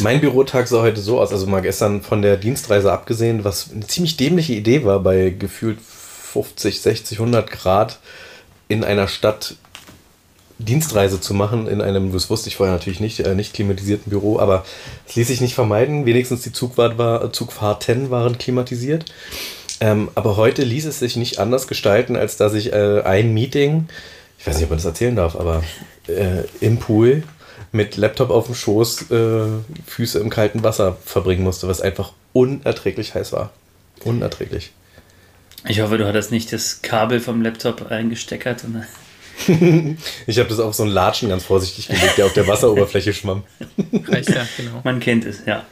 Mein 0.00 0.20
Bürotag 0.20 0.66
sah 0.68 0.82
heute 0.82 1.00
so 1.00 1.20
aus, 1.20 1.32
also 1.32 1.46
mal 1.46 1.62
gestern 1.62 2.02
von 2.02 2.22
der 2.22 2.36
Dienstreise 2.36 2.92
abgesehen, 2.92 3.44
was 3.44 3.70
eine 3.72 3.86
ziemlich 3.86 4.16
dämliche 4.16 4.54
Idee 4.54 4.84
war, 4.84 5.00
bei 5.00 5.30
gefühlt 5.30 5.78
50, 5.80 6.80
60, 6.80 7.18
100 7.18 7.50
Grad 7.50 7.98
in 8.68 8.84
einer 8.84 9.06
Stadt 9.06 9.56
Dienstreise 10.58 11.20
zu 11.20 11.34
machen, 11.34 11.66
in 11.66 11.80
einem, 11.80 12.12
das 12.12 12.30
wusste 12.30 12.48
ich 12.48 12.56
vorher 12.56 12.74
natürlich 12.74 13.00
nicht, 13.00 13.20
äh, 13.20 13.34
nicht 13.34 13.54
klimatisierten 13.54 14.10
Büro, 14.10 14.38
aber 14.38 14.64
es 15.08 15.16
ließ 15.16 15.28
sich 15.28 15.40
nicht 15.40 15.54
vermeiden. 15.54 16.06
Wenigstens 16.06 16.42
die 16.42 16.52
Zugfahrt 16.52 16.98
war, 16.98 17.32
Zugfahrten 17.32 18.10
waren 18.10 18.38
klimatisiert. 18.38 19.06
Ähm, 19.80 20.10
aber 20.14 20.36
heute 20.36 20.62
ließ 20.62 20.86
es 20.86 21.00
sich 21.00 21.16
nicht 21.16 21.38
anders 21.38 21.66
gestalten, 21.66 22.16
als 22.16 22.36
dass 22.36 22.54
ich 22.54 22.72
äh, 22.72 23.02
ein 23.02 23.34
Meeting, 23.34 23.88
ich 24.38 24.46
weiß 24.46 24.56
nicht, 24.56 24.64
ob 24.64 24.70
man 24.70 24.78
das 24.78 24.86
erzählen 24.86 25.16
darf, 25.16 25.34
aber 25.34 25.64
äh, 26.06 26.44
im 26.60 26.78
Pool 26.78 27.24
mit 27.72 27.96
Laptop 27.96 28.30
auf 28.30 28.46
dem 28.46 28.54
Schoß, 28.54 29.10
äh, 29.10 29.46
Füße 29.86 30.18
im 30.18 30.30
kalten 30.30 30.62
Wasser 30.62 30.98
verbringen 31.04 31.42
musste, 31.42 31.68
was 31.68 31.80
einfach 31.80 32.12
unerträglich 32.32 33.14
heiß 33.14 33.32
war. 33.32 33.50
Unerträglich. 34.04 34.72
ich 35.66 35.80
hoffe, 35.80 35.98
du 35.98 36.06
hattest 36.06 36.30
nicht 36.30 36.52
das 36.52 36.82
Kabel 36.82 37.20
vom 37.20 37.42
Laptop 37.42 37.90
eingesteckert. 37.90 38.64
Und, 38.64 38.84
Ich 40.26 40.38
habe 40.38 40.48
das 40.48 40.60
auf 40.60 40.74
so 40.74 40.82
einen 40.82 40.92
Latschen 40.92 41.30
ganz 41.30 41.44
vorsichtig 41.44 41.88
gelegt, 41.88 42.18
der 42.18 42.26
auf 42.26 42.32
der 42.34 42.46
Wasseroberfläche 42.46 43.12
schwamm. 43.14 43.44
Reicht 44.06 44.28
ja, 44.28 44.46
genau. 44.56 44.80
man 44.84 45.00
kennt 45.00 45.24
es, 45.24 45.44
ja. 45.46 45.64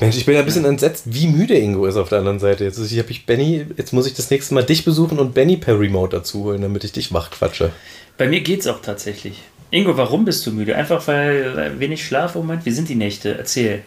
Mensch, 0.00 0.16
ich 0.16 0.26
bin 0.26 0.34
ja 0.34 0.40
ein 0.40 0.46
bisschen 0.46 0.64
entsetzt, 0.64 1.04
wie 1.06 1.26
müde 1.26 1.54
Ingo 1.54 1.86
ist 1.86 1.96
auf 1.96 2.08
der 2.08 2.18
anderen 2.18 2.38
Seite. 2.38 2.64
Jetzt, 2.64 2.78
hab 2.78 3.10
ich 3.10 3.26
Benny, 3.26 3.66
jetzt 3.76 3.92
muss 3.92 4.06
ich 4.06 4.14
das 4.14 4.30
nächste 4.30 4.54
Mal 4.54 4.64
dich 4.64 4.84
besuchen 4.84 5.18
und 5.18 5.34
Benny 5.34 5.56
per 5.56 5.78
Remote 5.78 6.16
dazu 6.16 6.44
holen, 6.44 6.62
damit 6.62 6.84
ich 6.84 6.92
dich 6.92 7.12
wach 7.12 7.30
quatsche. 7.30 7.72
Bei 8.16 8.28
mir 8.28 8.40
geht's 8.40 8.66
auch 8.66 8.80
tatsächlich. 8.80 9.42
Ingo, 9.70 9.96
warum 9.96 10.24
bist 10.24 10.46
du 10.46 10.52
müde? 10.52 10.74
Einfach 10.76 11.06
weil, 11.08 11.78
wenig 11.78 12.04
Schlaf 12.06 12.34
im 12.34 12.42
Moment? 12.42 12.64
Wie 12.64 12.70
sind 12.70 12.88
die 12.88 12.94
Nächte? 12.94 13.36
Erzähl. 13.36 13.82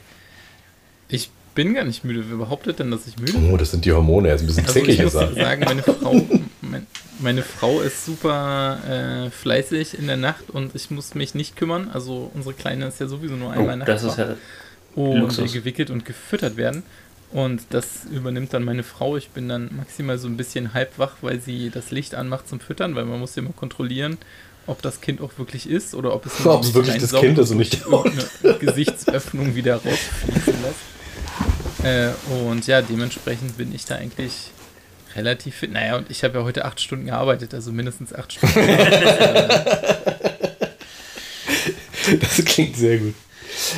Ich 1.10 1.30
bin 1.56 1.74
gar 1.74 1.84
nicht 1.84 2.04
müde. 2.04 2.24
Wer 2.30 2.38
behauptet 2.38 2.80
denn, 2.80 2.92
dass 2.92 3.08
ich 3.08 3.18
müde 3.18 3.34
bin? 3.34 3.52
Oh, 3.52 3.58
das 3.58 3.72
sind 3.72 3.84
die 3.86 3.92
Hormone, 3.92 4.30
er 4.30 4.36
ist 4.36 4.42
ein 4.42 4.48
bisschen 4.48 4.66
Also 4.66 4.80
ich 4.80 4.86
zickig 4.86 5.04
muss 5.04 5.14
gesagt. 5.14 5.36
sagen, 5.36 5.64
meine 5.66 5.84
Frau, 5.84 6.22
mein, 6.62 6.88
meine 7.20 7.42
Frau 7.42 7.82
ist 7.82 8.06
super 8.06 8.78
äh, 9.28 9.30
fleißig 9.32 9.98
in 9.98 10.08
der 10.08 10.18
Nacht 10.18 10.50
und 10.52 10.76
ich 10.76 10.92
muss 10.92 11.16
mich 11.16 11.34
nicht 11.36 11.56
kümmern. 11.56 11.90
Also 11.92 12.30
unsere 12.34 12.54
Kleine 12.54 12.88
ist 12.88 13.00
ja 13.00 13.08
sowieso 13.08 13.36
nur 13.36 13.52
einmal 13.52 13.74
Oh, 13.74 13.78
nachts 13.78 14.04
das 14.04 14.04
ist 14.04 14.18
ja 14.18 14.36
und 14.96 15.20
Luxus. 15.20 15.52
gewickelt 15.54 15.90
und 15.90 16.06
gefüttert 16.06 16.58
werden. 16.58 16.84
Und 17.32 17.62
das 17.70 18.06
übernimmt 18.12 18.54
dann 18.54 18.64
meine 18.64 18.84
Frau. 18.84 19.16
Ich 19.16 19.30
bin 19.30 19.48
dann 19.48 19.70
maximal 19.76 20.18
so 20.18 20.28
ein 20.28 20.36
bisschen 20.36 20.74
halb 20.74 21.00
wach, 21.00 21.14
weil 21.22 21.40
sie 21.40 21.70
das 21.70 21.90
Licht 21.90 22.14
anmacht 22.14 22.48
zum 22.50 22.60
Füttern, 22.60 22.94
weil 22.96 23.06
man 23.06 23.20
muss 23.20 23.36
ja 23.36 23.42
immer 23.42 23.54
kontrollieren, 23.54 24.18
ob 24.72 24.82
das 24.82 25.02
Kind 25.02 25.22
auch 25.22 25.32
wirklich 25.38 25.70
ist 25.70 25.94
oder 25.94 26.14
ob 26.14 26.26
es 26.26 26.40
nur 26.44 26.56
Ob 26.56 26.64
es 26.64 26.74
wirklich 26.74 26.98
das 26.98 27.14
Kind 27.14 27.38
ist 27.38 27.52
und 27.52 27.58
nicht 27.58 27.82
irgendeine 27.86 28.58
Gesichtsöffnung 28.60 29.54
wieder 29.56 29.76
rausfließen 29.76 30.56
lässt. 30.64 31.86
Äh, 31.86 32.12
und 32.34 32.66
ja, 32.68 32.82
dementsprechend 32.82 33.58
bin 33.58 33.74
ich 33.74 33.86
da 33.86 33.96
eigentlich 33.96 34.52
relativ 35.16 35.56
fit. 35.56 35.72
Naja, 35.72 35.98
und 35.98 36.10
ich 36.10 36.24
habe 36.24 36.40
ja 36.40 36.44
heute 36.44 36.66
acht 36.66 36.80
Stunden 36.80 37.08
gearbeitet, 37.08 37.54
also 37.54 37.72
mindestens 37.72 38.14
acht 38.14 38.34
Stunden. 38.34 38.56
Das 42.20 42.44
klingt 42.44 42.76
sehr 42.76 42.98
gut. 42.98 43.14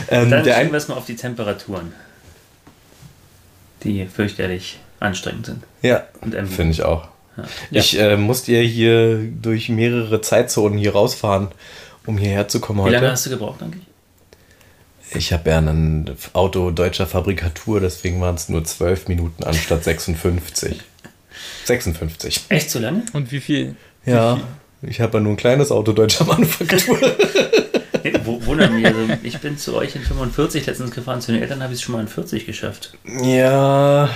Ähm, 0.10 0.30
Dann 0.30 0.44
der 0.46 0.56
schauen 0.56 0.68
wir 0.68 0.74
erstmal 0.76 0.98
auf 0.98 1.06
die 1.06 1.16
Temperaturen, 1.18 1.94
die 3.84 4.06
fürchterlich 4.08 4.80
anstrengend 5.00 5.46
sind. 5.48 5.64
ja, 5.82 6.08
Und 6.22 6.34
finde 6.48 6.72
ich 6.72 6.82
auch. 6.84 7.10
Ja. 7.38 7.44
Ich 7.72 8.00
äh, 8.00 8.16
musste 8.18 8.52
ja 8.54 8.62
hier 8.62 9.18
durch 9.18 9.70
mehrere 9.70 10.22
Zeitzonen 10.22 10.78
hier 10.78 10.94
rausfahren, 10.94 11.48
um 12.06 12.18
hierher 12.18 12.48
zu 12.48 12.60
kommen 12.60 12.80
Wie 12.86 12.90
lange 12.90 13.06
heute. 13.06 13.12
hast 13.12 13.26
du 13.26 13.30
gebraucht 13.32 13.62
eigentlich? 13.62 13.84
Ich 15.16 15.32
habe 15.32 15.50
ja 15.50 15.60
ein 15.60 16.10
Auto 16.34 16.72
deutscher 16.72 17.06
Fabrikatur, 17.06 17.80
deswegen 17.80 18.20
waren 18.22 18.36
es 18.36 18.50
nur 18.50 18.64
12 18.64 19.08
Minuten 19.08 19.44
anstatt 19.44 19.84
56. 19.86 20.80
56. 21.66 22.42
Echt 22.50 22.70
so 22.70 22.80
lange? 22.80 23.04
Und 23.14 23.32
wie 23.32 23.40
viel? 23.40 23.76
Ja, 24.06 24.40
ich 24.82 25.00
habe 25.00 25.18
ja 25.18 25.24
nur 25.24 25.34
ein 25.34 25.38
kleines 25.38 25.72
Auto 25.72 25.94
deutscher 25.94 26.26
Manufaktur. 26.26 27.00
Wundert 28.26 28.74
mich. 28.74 28.86
Also 28.86 29.00
ich 29.24 29.38
bin 29.40 29.58
zu 29.58 29.76
euch 29.76 29.96
in 29.96 30.02
45 30.02 30.66
letztens 30.66 30.92
gefahren, 30.92 31.22
zu 31.22 31.32
den 31.32 31.42
Eltern 31.42 31.64
habe 31.64 31.74
ich 31.74 31.80
es 31.80 31.84
schon 31.84 31.94
mal 31.94 32.02
in 32.02 32.08
40 32.08 32.46
geschafft. 32.46 32.98
ja, 33.24 34.10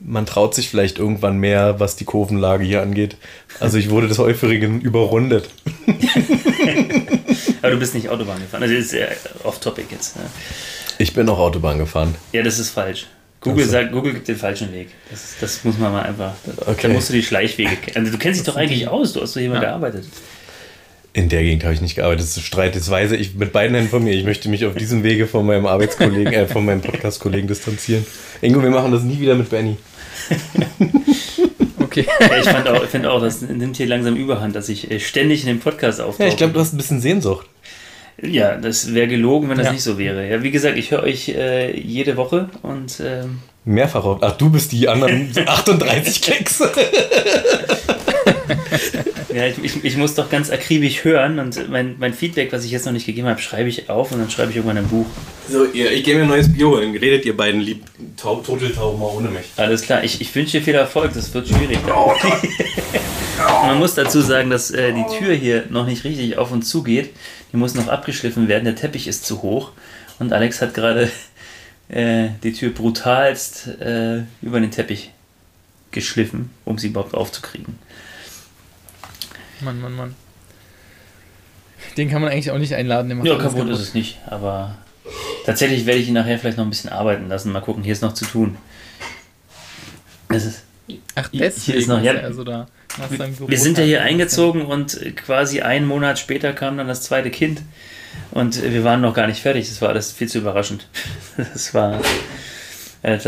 man 0.00 0.26
traut 0.26 0.54
sich 0.54 0.68
vielleicht 0.70 0.98
irgendwann 0.98 1.38
mehr, 1.38 1.78
was 1.78 1.96
die 1.96 2.04
Kurvenlage 2.04 2.64
hier 2.64 2.82
angeht. 2.82 3.16
Also 3.60 3.76
ich 3.78 3.90
wurde 3.90 4.08
des 4.08 4.18
Häufigen 4.18 4.80
überrundet. 4.80 5.50
Aber 7.62 7.72
du 7.72 7.78
bist 7.78 7.94
nicht 7.94 8.08
Autobahn 8.08 8.40
gefahren. 8.40 8.62
Also 8.62 8.74
das 8.74 8.84
ist 8.86 8.92
ja 8.92 9.06
off-topic 9.44 9.86
jetzt. 9.90 10.16
Ne? 10.16 10.22
Ich 10.98 11.12
bin 11.12 11.28
auch 11.28 11.38
Autobahn 11.38 11.78
gefahren. 11.78 12.14
Ja, 12.32 12.42
das 12.42 12.58
ist 12.58 12.70
falsch. 12.70 13.06
Google 13.40 13.60
Also. 13.62 13.72
sagt, 13.72 13.92
Google 13.92 14.12
gibt 14.14 14.28
den 14.28 14.36
falschen 14.36 14.72
Weg. 14.72 14.88
Das, 15.10 15.34
das 15.40 15.64
muss 15.64 15.78
man 15.78 15.92
mal 15.92 16.02
einfach. 16.02 16.34
Okay. 16.66 16.76
Da 16.82 16.88
musst 16.88 17.08
du 17.08 17.14
die 17.14 17.22
Schleichwege 17.22 17.76
kennen. 17.76 17.96
Also 17.96 18.12
du 18.12 18.18
kennst 18.18 18.40
dich 18.40 18.46
doch 18.46 18.56
eigentlich 18.56 18.86
aus, 18.88 19.12
du 19.14 19.22
hast 19.22 19.34
doch 19.36 19.40
mal 19.42 19.54
Ja. 19.54 19.60
gearbeitet. 19.60 20.04
In 21.12 21.28
der 21.28 21.42
Gegend 21.42 21.64
habe 21.64 21.74
ich 21.74 21.80
nicht 21.80 21.96
gearbeitet. 21.96 22.20
Das 22.22 22.36
ist 22.36 22.44
Streit. 22.44 22.76
Das 22.76 22.88
weiß 22.88 23.12
ich 23.12 23.34
mit 23.34 23.52
beiden 23.52 23.74
Händen 23.74 23.90
von 23.90 24.04
mir. 24.04 24.12
Ich 24.12 24.24
möchte 24.24 24.48
mich 24.48 24.64
auf 24.64 24.74
diesem 24.76 25.02
Wege 25.02 25.26
von 25.26 25.44
meinem 25.44 25.66
Arbeitskollegen, 25.66 26.32
äh, 26.32 26.46
von 26.46 26.64
meinem 26.64 26.82
Podcast-Kollegen 26.82 27.48
distanzieren. 27.48 28.06
Ingo, 28.42 28.62
wir 28.62 28.70
machen 28.70 28.92
das 28.92 29.02
nie 29.02 29.18
wieder 29.18 29.34
mit 29.34 29.50
Benny. 29.50 29.76
Okay. 31.82 32.06
Ja, 32.20 32.38
ich 32.38 32.44
fand 32.48 32.68
auch, 32.68 32.84
ich 32.84 32.90
finde 32.90 33.10
auch, 33.10 33.20
das 33.20 33.40
nimmt 33.42 33.76
hier 33.76 33.86
langsam 33.88 34.14
Überhand, 34.14 34.54
dass 34.54 34.68
ich 34.68 34.88
äh, 34.92 35.00
ständig 35.00 35.40
in 35.42 35.48
dem 35.48 35.58
Podcast 35.58 36.00
auftauche. 36.00 36.22
Ja, 36.22 36.28
ich 36.28 36.36
glaube, 36.36 36.52
du 36.52 36.60
hast 36.60 36.72
ein 36.72 36.76
bisschen 36.76 37.00
Sehnsucht. 37.00 37.48
Ja, 38.22 38.56
das 38.56 38.94
wäre 38.94 39.08
gelogen, 39.08 39.48
wenn 39.48 39.56
das 39.58 39.66
Ja. 39.66 39.72
nicht 39.72 39.82
so 39.82 39.98
wäre. 39.98 40.28
Ja, 40.28 40.40
wie 40.44 40.52
gesagt, 40.52 40.78
ich 40.78 40.92
höre 40.92 41.02
euch 41.02 41.30
äh, 41.30 41.76
jede 41.76 42.16
Woche 42.16 42.48
und 42.62 43.00
ähm, 43.04 43.40
Mehrfach 43.64 44.04
auch. 44.04 44.18
Ach, 44.22 44.36
du 44.36 44.50
bist 44.50 44.70
die 44.70 44.88
anderen 44.88 45.32
38 45.46 46.22
Klicks. 46.22 46.62
ja, 49.32 49.46
ich, 49.46 49.62
ich, 49.62 49.84
ich 49.84 49.96
muss 49.96 50.14
doch 50.14 50.30
ganz 50.30 50.50
akribisch 50.50 51.04
hören 51.04 51.38
und 51.38 51.68
mein, 51.68 51.96
mein 51.98 52.14
Feedback, 52.14 52.52
was 52.52 52.64
ich 52.64 52.70
jetzt 52.70 52.86
noch 52.86 52.92
nicht 52.92 53.06
gegeben 53.06 53.28
habe, 53.28 53.40
schreibe 53.40 53.68
ich 53.68 53.88
auf 53.88 54.12
und 54.12 54.18
dann 54.18 54.30
schreibe 54.30 54.50
ich 54.50 54.56
irgendwann 54.56 54.78
ein 54.78 54.88
Buch. 54.88 55.06
So, 55.48 55.64
ihr, 55.64 55.90
ich 55.92 56.04
gehe 56.04 56.16
mir 56.16 56.22
ein 56.22 56.28
neues 56.28 56.52
Bier 56.52 56.68
holen. 56.68 56.96
Redet 56.96 57.24
ihr 57.24 57.36
beiden 57.36 57.60
lieb 57.60 57.84
taub, 58.16 58.44
Turteltaub 58.44 58.98
mal 58.98 59.06
ohne 59.06 59.28
mich. 59.28 59.46
Alles 59.56 59.82
klar, 59.82 60.04
ich, 60.04 60.20
ich 60.20 60.34
wünsche 60.34 60.58
dir 60.58 60.64
viel 60.64 60.74
Erfolg, 60.74 61.12
das 61.14 61.32
wird 61.34 61.48
schwierig. 61.48 61.78
Man 63.66 63.78
muss 63.78 63.94
dazu 63.94 64.20
sagen, 64.20 64.50
dass 64.50 64.70
äh, 64.70 64.92
die 64.92 65.04
Tür 65.18 65.34
hier 65.34 65.64
noch 65.70 65.86
nicht 65.86 66.04
richtig 66.04 66.36
auf 66.36 66.52
und 66.52 66.62
zu 66.62 66.82
geht. 66.82 67.10
Die 67.52 67.56
muss 67.56 67.74
noch 67.74 67.88
abgeschliffen 67.88 68.48
werden, 68.48 68.64
der 68.64 68.76
Teppich 68.76 69.08
ist 69.08 69.24
zu 69.24 69.42
hoch 69.42 69.72
und 70.18 70.32
Alex 70.32 70.60
hat 70.60 70.74
gerade 70.74 71.10
äh, 71.88 72.28
die 72.42 72.52
Tür 72.52 72.70
brutalst 72.70 73.68
äh, 73.80 74.22
über 74.42 74.60
den 74.60 74.70
Teppich 74.70 75.10
geschliffen, 75.90 76.50
um 76.64 76.78
sie 76.78 76.88
überhaupt 76.88 77.14
aufzukriegen. 77.14 77.78
Mann, 79.62 79.80
Mann, 79.80 79.94
Mann. 79.96 80.14
Den 81.96 82.10
kann 82.10 82.20
man 82.22 82.30
eigentlich 82.30 82.50
auch 82.50 82.58
nicht 82.58 82.74
einladen. 82.74 83.10
Ja, 83.24 83.34
alles 83.34 83.42
kaputt 83.42 83.68
ist 83.70 83.80
es 83.80 83.94
nicht, 83.94 84.18
aber 84.26 84.76
tatsächlich 85.46 85.86
werde 85.86 86.00
ich 86.00 86.08
ihn 86.08 86.14
nachher 86.14 86.38
vielleicht 86.38 86.58
noch 86.58 86.64
ein 86.64 86.70
bisschen 86.70 86.90
arbeiten 86.90 87.28
lassen. 87.28 87.52
Mal 87.52 87.60
gucken, 87.60 87.82
hier 87.82 87.92
ist 87.92 88.02
noch 88.02 88.14
zu 88.14 88.24
tun. 88.24 88.56
Das 90.28 90.44
ist, 90.44 90.62
Ach, 91.14 91.28
Hier 91.32 91.46
ist 91.46 91.86
noch- 91.86 92.02
ja, 92.02 92.12
also 92.14 92.42
da. 92.44 92.66
wir 93.46 93.58
sind 93.58 93.78
ja 93.78 93.84
hier 93.84 94.02
eingezogen 94.02 94.62
und 94.66 94.98
quasi 95.16 95.60
einen 95.60 95.86
Monat 95.86 96.18
später 96.18 96.52
kam 96.52 96.76
dann 96.76 96.88
das 96.88 97.02
zweite 97.02 97.30
Kind 97.30 97.62
und 98.32 98.60
wir 98.60 98.82
waren 98.82 99.00
noch 99.00 99.14
gar 99.14 99.28
nicht 99.28 99.40
fertig. 99.40 99.68
Das 99.68 99.80
war 99.82 99.90
alles 99.90 100.10
viel 100.12 100.28
zu 100.28 100.38
überraschend. 100.38 100.88
Das 101.36 101.72
war 101.74 102.00
äh, 103.02 103.18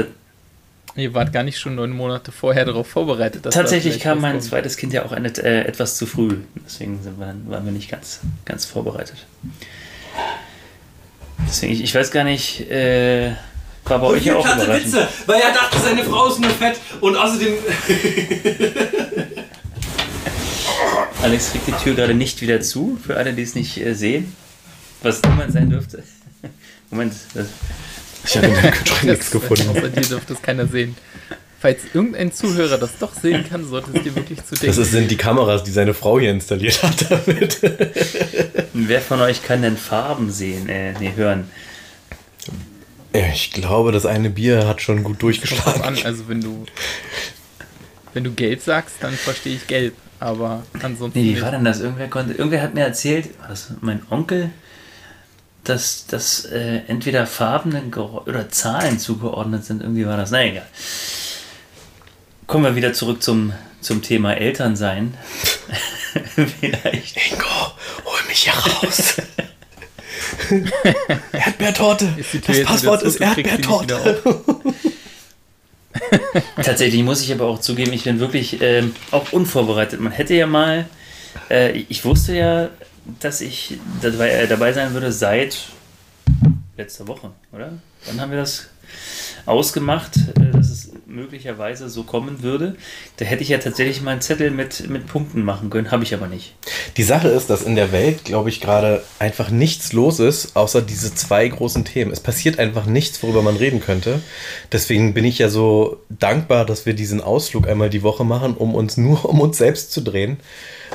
Ihr 0.95 1.15
wart 1.15 1.33
gar 1.33 1.43
nicht 1.43 1.59
schon 1.59 1.75
neun 1.75 1.91
Monate 1.91 2.33
vorher 2.33 2.67
darauf 2.67 2.87
vorbereitet. 2.87 3.47
dass 3.47 3.55
da 3.55 3.61
tatsächlich 3.61 3.99
kam 3.99 4.19
was 4.19 4.23
mein 4.23 4.33
kommt. 4.33 4.45
zweites 4.45 4.77
Kind 4.77 4.93
ja 4.93 5.05
auch 5.05 5.13
eine, 5.13 5.29
äh, 5.39 5.67
etwas 5.67 5.97
zu 5.97 6.05
früh. 6.07 6.37
Deswegen 6.67 7.03
sind 7.03 7.19
wir, 7.19 7.35
waren 7.47 7.65
wir 7.65 7.73
nicht 7.73 7.91
ganz, 7.91 8.21
ganz 8.45 8.67
vorbereitet. 8.67 9.25
Deswegen, 11.49 11.73
ich, 11.73 11.83
ich 11.83 11.95
weiß 11.95 12.11
gar 12.11 12.25
nicht, 12.25 12.71
äh, 12.71 13.33
war 13.85 13.99
bei 14.01 14.07
euch 14.07 14.25
ja 14.25 14.37
auch 14.37 14.45
überraschend. 14.45 14.95
weil 15.27 15.41
er 15.41 15.53
dachte, 15.53 15.79
seine 15.79 16.05
Frau 16.05 16.29
ist 16.29 16.41
nur 16.41 16.51
fett 16.51 16.79
und 17.01 17.17
außerdem. 17.17 17.55
Alex 21.23 21.53
kriegt 21.53 21.69
die 21.69 21.73
Tür 21.73 21.95
gerade 21.95 22.15
nicht 22.15 22.41
wieder 22.43 22.61
zu, 22.61 22.99
für 23.05 23.17
alle, 23.17 23.33
die 23.33 23.43
es 23.43 23.55
nicht 23.55 23.79
äh, 23.79 23.95
sehen. 23.95 24.35
Was 25.03 25.23
niemand 25.23 25.53
sein 25.53 25.71
dürfte. 25.71 26.03
Moment, 26.91 27.15
das, 27.35 27.47
Ich 28.25 28.37
habe 28.37 28.47
in 28.47 28.55
dem 28.55 28.71
Kühlschrank 28.71 29.05
nichts 29.05 29.31
gefunden. 29.31 29.69
Außer 29.71 29.89
dir 29.89 30.03
dürfte 30.03 30.33
es 30.35 30.43
keiner 30.43 30.67
sehen. 30.67 30.97
Falls 31.61 31.83
irgendein 31.95 32.33
Zuhörer 32.33 32.77
das 32.77 32.99
doch 32.99 33.15
sehen 33.15 33.45
kann, 33.49 33.65
sollte 33.65 33.91
es 33.95 34.03
dir 34.03 34.15
wirklich 34.17 34.45
zu 34.45 34.57
denken. 34.57 34.77
Das 34.77 34.91
sind 34.91 35.11
die 35.11 35.17
Kameras, 35.17 35.63
die 35.63 35.71
seine 35.71 35.95
Frau 35.95 36.19
hier 36.19 36.31
installiert 36.33 36.83
hat 36.83 37.11
damit. 37.11 37.61
wer 38.73 39.01
von 39.01 39.21
euch 39.21 39.45
kann 39.45 39.63
denn 39.63 39.77
Farben 39.77 40.31
sehen? 40.33 40.69
Äh, 40.69 40.95
nee, 40.99 41.13
hören. 41.15 41.51
Ich 43.13 43.53
glaube, 43.53 43.93
das 43.93 44.07
eine 44.07 44.31
Bier 44.31 44.67
hat 44.67 44.81
schon 44.83 45.05
gut 45.05 45.23
durchgeschlagen. 45.23 45.83
an. 45.83 45.99
Also 46.05 46.29
wenn 46.29 46.41
du 46.41 46.65
wenn 48.15 48.25
du 48.25 48.33
gelb 48.33 48.61
sagst, 48.61 48.97
dann 49.01 49.15
verstehe 49.15 49.55
ich 49.55 49.67
gelb. 49.67 49.95
Aber 50.19 50.63
ansonsten 50.83 51.19
Nee, 51.21 51.37
wie 51.37 51.43
war 51.43 51.51
denn 51.51 51.65
das? 51.65 51.81
Irgendwer 51.81 52.09
konnte, 52.09 52.35
irgendwer 52.35 52.63
hat 52.63 52.75
mir 52.75 52.83
erzählt, 52.85 53.39
war 53.41 53.49
das 53.49 53.73
mein 53.81 54.03
Onkel, 54.09 54.51
dass, 55.65 56.07
dass 56.07 56.45
äh, 56.47 56.81
entweder 56.89 57.27
Farben 57.27 57.93
oder 58.27 58.49
Zahlen 58.51 58.99
zugeordnet 58.99 59.65
sind. 59.65 59.83
Irgendwie 59.83 60.07
war 60.07 60.17
das. 60.17 60.31
Na 60.31 60.45
egal. 60.45 60.67
Kommen 62.47 62.65
wir 62.65 62.77
wieder 62.77 62.93
zurück 62.93 63.23
zum, 63.23 63.53
zum 63.81 64.03
Thema 64.03 64.35
Elternsein. 64.35 65.15
Vielleicht. 66.35 67.17
Ingo, 67.31 67.45
hol 68.05 68.21
mich 68.29 68.41
hier 68.41 68.53
raus. 68.53 69.15
Erdbeertorte. 71.33 72.09
Das 72.47 72.63
Passwort 72.63 73.03
ist 73.03 73.21
Erdbeertorte. 73.21 74.23
Tatsächlich 76.63 77.03
muss 77.03 77.23
ich 77.23 77.33
aber 77.33 77.47
auch 77.47 77.61
zugeben, 77.61 77.93
ich 77.93 78.05
bin 78.05 78.19
wirklich 78.19 78.61
ähm, 78.61 78.95
auch 79.11 79.33
unvorbereitet. 79.33 80.01
Man 80.01 80.13
hätte 80.13 80.35
ja 80.35 80.47
mal, 80.47 80.87
äh, 81.51 81.73
ich 81.89 82.05
wusste 82.05 82.35
ja, 82.35 82.71
dass 83.21 83.41
ich 83.41 83.79
dabei, 84.01 84.31
äh, 84.31 84.49
dabei 84.49 84.73
sein 84.73 84.93
würde 84.95 85.13
seit 85.13 85.59
letzter 86.77 87.07
Woche, 87.09 87.31
oder? 87.53 87.73
Dann 88.07 88.21
haben 88.21 88.31
wir 88.31 88.39
das 88.39 88.69
ausgemacht, 89.47 90.17
äh, 90.37 90.51
dass 90.53 90.71
möglicherweise 91.13 91.89
so 91.89 92.03
kommen 92.03 92.43
würde. 92.43 92.77
Da 93.19 93.25
hätte 93.25 93.43
ich 93.43 93.51
ja 93.51 93.59
tatsächlich 93.59 94.03
mal 94.03 94.13
einen 94.13 94.21
Zettel 94.21 94.51
mit, 94.51 94.89
mit 94.89 95.07
Punkten 95.07 95.45
machen 95.45 95.71
können, 95.71 95.91
habe 95.91 96.03
ich 96.03 96.15
aber 96.15 96.27
nicht. 96.27 96.55
Die 96.97 97.03
Sache 97.03 97.29
ist, 97.29 97.51
dass 97.51 97.63
in 97.63 97.77
der 97.77 97.93
Welt, 97.93 98.25
glaube 98.25 98.49
ich, 98.49 98.61
gerade 98.61 99.03
einfach 99.19 99.51
nichts 99.51 99.93
los 99.93 100.19
ist, 100.19 100.57
außer 100.57 100.83
diese 100.83 101.15
zwei 101.15 101.47
großen 101.47 101.85
Themen. 101.85 102.11
Es 102.11 102.21
passiert 102.21 102.59
einfach 102.59 102.87
nichts, 102.87 103.23
worüber 103.23 103.43
man 103.43 103.57
reden 103.57 103.81
könnte. 103.81 104.21
Deswegen 104.73 105.15
bin 105.15 105.25
ich 105.25 105.39
ja 105.39 105.49
so 105.49 106.01
dankbar, 106.09 106.65
dass 106.65 106.87
wir 106.87 106.95
diesen 106.95 107.21
Ausflug 107.21 107.69
einmal 107.69 107.91
die 107.91 108.03
Woche 108.03 108.25
machen, 108.25 108.55
um 108.55 108.75
uns 108.75 108.97
nur 108.97 109.25
um 109.29 109.41
uns 109.41 109.59
selbst 109.59 109.93
zu 109.93 110.01
drehen 110.01 110.39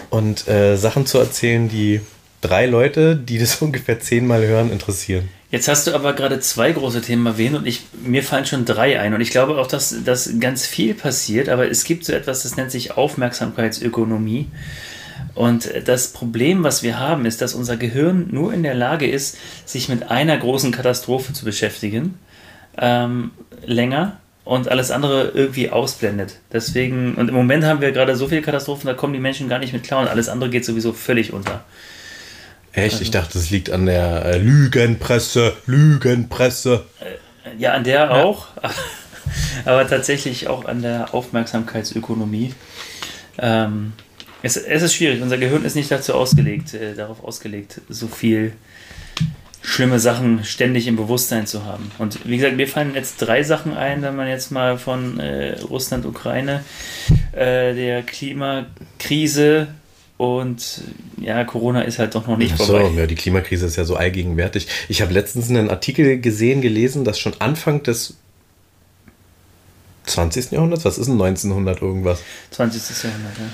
und 0.10 0.48
äh, 0.48 0.78
Sachen 0.78 1.06
zu 1.06 1.18
erzählen, 1.18 1.70
die 1.70 2.02
drei 2.42 2.66
Leute, 2.66 3.16
die 3.16 3.38
das 3.38 3.56
ungefähr 3.62 4.00
zehnmal 4.00 4.46
hören, 4.46 4.72
interessieren. 4.72 5.30
Jetzt 5.50 5.70
hast 5.70 5.88
du 5.88 5.96
aber 5.96 6.14
gerade 6.14 6.42
zwei 6.42 6.74
große 6.74 7.02
Themen 7.02 7.26
erwähnt 7.26 7.56
und 7.56 7.66
ich, 7.66 7.84
mir 8.04 8.22
fallen 8.22 8.46
schon 8.46 8.66
drei 8.66 9.00
ein. 9.00 9.14
Und 9.14 9.22
ich 9.22 9.30
glaube 9.30 9.58
auch, 9.58 9.68
dass, 9.68 9.96
dass 10.04 10.40
ganz 10.40 10.66
viel 10.66 10.94
passiert, 10.94 11.48
aber 11.48 11.70
es 11.70 11.86
gibt 11.86 12.04
so 12.04 12.12
etwas, 12.12 12.44
das 12.44 12.58
nennt 12.58 12.72
sich 12.72 12.98
Aufmerksamkeitsökonomie. 12.98 14.48
Und 15.36 15.72
das 15.86 16.10
Problem, 16.10 16.64
was 16.64 16.84
wir 16.84 17.00
haben, 17.00 17.26
ist, 17.26 17.42
dass 17.42 17.54
unser 17.54 17.78
Gehirn 17.78 18.28
nur 18.32 18.54
in 18.54 18.64
der 18.64 18.74
Lage 18.74 19.10
ist, 19.10 19.38
sich 19.66 19.88
mit 19.88 20.10
einer 20.12 20.38
großen 20.38 20.72
Katastrophe 20.72 21.32
zu 21.32 21.46
beschäftigen, 21.46 22.20
ähm, 22.78 23.32
länger 23.66 24.18
und 24.44 24.68
alles 24.70 24.92
andere 24.92 25.30
irgendwie 25.34 25.70
ausblendet. 25.70 26.40
Deswegen, 26.52 27.16
und 27.16 27.30
im 27.30 27.36
Moment 27.36 27.64
haben 27.64 27.82
wir 27.82 27.92
gerade 27.92 28.16
so 28.16 28.28
viele 28.28 28.42
Katastrophen, 28.42 28.88
da 28.88 28.94
kommen 28.94 29.14
die 29.14 29.20
Menschen 29.20 29.48
gar 29.48 29.60
nicht 29.60 29.74
mit 29.74 29.84
klar 29.84 30.02
und 30.02 30.08
alles 30.08 30.28
andere 30.28 30.50
geht 30.50 30.66
sowieso 30.66 30.92
völlig 30.92 31.32
unter. 31.32 31.64
Echt? 32.78 33.02
Ich 33.02 33.10
dachte, 33.10 33.40
es 33.40 33.50
liegt 33.50 33.72
an 33.72 33.88
der 33.88 34.24
äh, 34.26 34.38
Lügenpresse, 34.38 35.54
Lügenpresse. 35.66 36.86
Ja, 37.58 37.74
an 37.74 37.84
der 37.84 38.12
auch, 38.12 38.48
aber 39.66 39.88
tatsächlich 39.88 40.48
auch 40.48 40.66
an 40.66 40.84
der 40.84 41.14
Aufmerksamkeitsökonomie. 41.14 42.54
Ähm, 43.40 43.94
es, 44.44 44.58
es 44.58 44.84
ist 44.84 44.94
schwierig, 44.94 45.24
unser 45.24 45.40
Gehirn 45.40 45.66
ist 45.66 45.76
nicht 45.76 45.90
dazu 45.90 46.14
ausgelegt, 46.14 46.76
äh, 46.76 46.94
darauf 46.94 47.24
ausgelegt, 47.24 47.82
so 47.90 48.08
viel 48.08 48.54
schlimme 49.64 50.00
Sachen 50.00 50.44
ständig 50.44 50.86
im 50.86 50.98
Bewusstsein 50.98 51.48
zu 51.48 51.66
haben. 51.66 51.92
Und 51.98 52.26
wie 52.26 52.38
gesagt, 52.38 52.58
mir 52.58 52.68
fallen 52.68 52.94
jetzt 52.94 53.18
drei 53.18 53.42
Sachen 53.42 53.76
ein, 53.76 54.04
wenn 54.04 54.16
man 54.16 54.28
jetzt 54.28 54.52
mal 54.52 54.78
von 54.78 55.20
äh, 55.20 55.60
Russland, 55.62 56.06
Ukraine, 56.06 56.64
äh, 57.32 57.74
der 57.74 58.04
Klimakrise 58.04 59.68
und 60.18 60.82
ja, 61.22 61.44
Corona 61.44 61.82
ist 61.82 62.00
halt 62.00 62.16
doch 62.16 62.28
noch 62.28 62.38
nicht 62.38 62.56
Ach 62.56 62.66
vorbei. 62.66 62.90
so, 62.90 63.00
ja, 63.00 63.06
die 63.06 63.16
Klimakrise 63.16 63.68
ist 63.68 63.76
ja 63.76 63.86
so 63.86 63.96
allgegenwärtig. 63.96 64.68
Ich 64.90 65.02
habe 65.02 65.14
letztens 65.14 65.50
einen 65.50 65.70
Artikel 65.70 66.20
gesehen, 66.20 66.62
gelesen, 66.62 67.06
dass 67.06 67.20
schon 67.20 67.34
Anfang 67.40 67.84
des 67.84 68.16
20. 70.06 70.52
Jahrhunderts, 70.52 70.86
was 70.86 70.98
ist 70.98 71.08
denn 71.08 71.22
1900 71.22 71.82
irgendwas, 71.82 72.24
20. 72.52 73.04
Jahrhundert, 73.04 73.38
ja. 73.38 73.46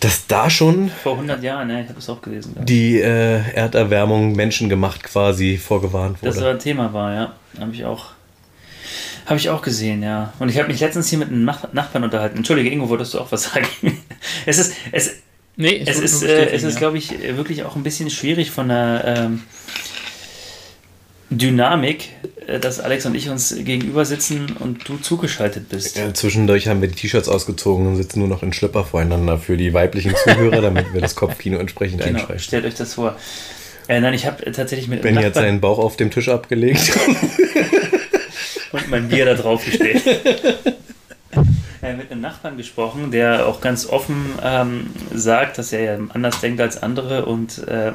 dass 0.00 0.26
da 0.28 0.48
schon 0.50 0.90
Vor 1.02 1.14
100 1.14 1.42
Jahren, 1.42 1.70
ja, 1.70 1.80
ich 1.80 1.88
habe 1.88 1.98
es 1.98 2.08
auch 2.08 2.22
gelesen. 2.22 2.54
ich. 2.58 2.64
die 2.66 3.00
äh, 3.00 3.40
Erderwärmung 3.54 4.34
menschengemacht 4.36 5.02
quasi 5.02 5.56
vorgewarnt 5.56 6.18
Das 6.20 6.36
wurde. 6.36 6.46
war 6.46 6.52
ein 6.52 6.58
Thema 6.60 6.92
war, 6.92 7.14
ja. 7.14 7.32
Habe 7.58 7.72
ich 7.72 7.84
auch. 7.84 8.06
Habe 9.26 9.38
ich 9.38 9.50
auch 9.50 9.60
gesehen, 9.62 10.02
ja. 10.02 10.32
Und 10.38 10.48
ich 10.48 10.58
habe 10.58 10.68
mich 10.68 10.80
letztens 10.80 11.08
hier 11.08 11.18
mit 11.18 11.28
einem 11.28 11.44
Nach 11.44 11.72
Nachbarn 11.72 12.04
unterhalten. 12.04 12.38
Entschuldige, 12.38 12.70
Ingo, 12.70 12.88
wolltest 12.88 13.12
du 13.14 13.18
auch 13.18 13.30
was 13.32 13.44
sagen? 13.44 13.66
es 14.46 14.58
ist, 14.58 14.74
es, 14.92 15.16
Nee, 15.58 15.70
ich 15.70 15.88
Es 15.88 15.98
ist, 15.98 16.22
äh, 16.22 16.50
es 16.50 16.62
ist 16.62 16.74
ja. 16.74 16.78
glaube 16.78 16.98
ich, 16.98 17.10
wirklich 17.36 17.64
auch 17.64 17.74
ein 17.74 17.82
bisschen 17.82 18.10
schwierig 18.10 18.52
von 18.52 18.68
der 18.68 19.02
ähm, 19.04 19.42
Dynamik, 21.30 22.10
äh, 22.46 22.60
dass 22.60 22.78
Alex 22.78 23.06
und 23.06 23.16
ich 23.16 23.28
uns 23.28 23.52
gegenüber 23.58 24.04
sitzen 24.04 24.56
und 24.60 24.88
du 24.88 24.98
zugeschaltet 24.98 25.68
bist. 25.68 25.96
Ja, 25.96 26.14
zwischendurch 26.14 26.68
haben 26.68 26.80
wir 26.80 26.86
die 26.86 26.94
T-Shirts 26.94 27.28
ausgezogen 27.28 27.88
und 27.88 27.96
sitzen 27.96 28.20
nur 28.20 28.28
noch 28.28 28.44
in 28.44 28.52
Schlipper 28.52 28.84
voreinander 28.84 29.36
für 29.36 29.56
die 29.56 29.74
weiblichen 29.74 30.14
Zuhörer, 30.14 30.62
damit 30.62 30.94
wir 30.94 31.00
das 31.00 31.16
Kopfkino 31.16 31.58
entsprechend 31.58 32.02
Genau, 32.02 32.20
einschreiben. 32.20 32.38
stellt 32.40 32.64
euch 32.64 32.76
das 32.76 32.94
vor. 32.94 33.16
Äh, 33.88 34.00
nein, 34.00 34.14
ich 34.14 34.26
habe 34.26 34.52
tatsächlich 34.52 34.86
mit 34.86 35.04
einem 35.04 35.14
Benny 35.16 35.26
hat 35.26 35.34
seinen 35.34 35.60
Bauch 35.60 35.80
auf 35.80 35.96
dem 35.96 36.12
Tisch 36.12 36.28
abgelegt. 36.28 36.96
und 38.72 38.88
mein 38.90 39.08
Bier 39.08 39.24
da 39.24 39.34
drauf 39.34 39.64
gestellt. 39.64 40.02
mit 41.96 42.10
einem 42.10 42.20
Nachbarn 42.20 42.56
gesprochen, 42.56 43.10
der 43.10 43.46
auch 43.46 43.60
ganz 43.60 43.86
offen 43.86 44.32
ähm, 44.42 44.90
sagt, 45.12 45.58
dass 45.58 45.72
er 45.72 45.98
anders 46.12 46.40
denkt 46.40 46.60
als 46.60 46.82
andere 46.82 47.26
und 47.26 47.66
äh, 47.68 47.92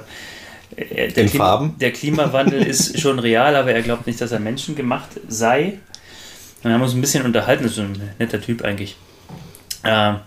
äh, 0.76 1.12
der, 1.12 1.24
In 1.24 1.30
Farben? 1.30 1.76
der 1.80 1.92
Klimawandel 1.92 2.62
ist 2.66 3.00
schon 3.00 3.20
real, 3.20 3.56
aber 3.56 3.74
er 3.74 3.82
glaubt 3.82 4.08
nicht, 4.08 4.20
dass 4.22 4.32
er 4.32 4.40
menschengemacht 4.40 5.10
sei. 5.28 5.80
Und 6.64 6.70
wir 6.70 6.74
haben 6.74 6.82
uns 6.82 6.94
ein 6.94 7.02
bisschen 7.02 7.26
unterhalten, 7.26 7.64
das 7.64 7.74
ist 7.74 7.80
ein 7.80 8.10
netter 8.20 8.42
Typ 8.42 8.64
eigentlich. 8.64 8.96
Ähm, 9.84 10.18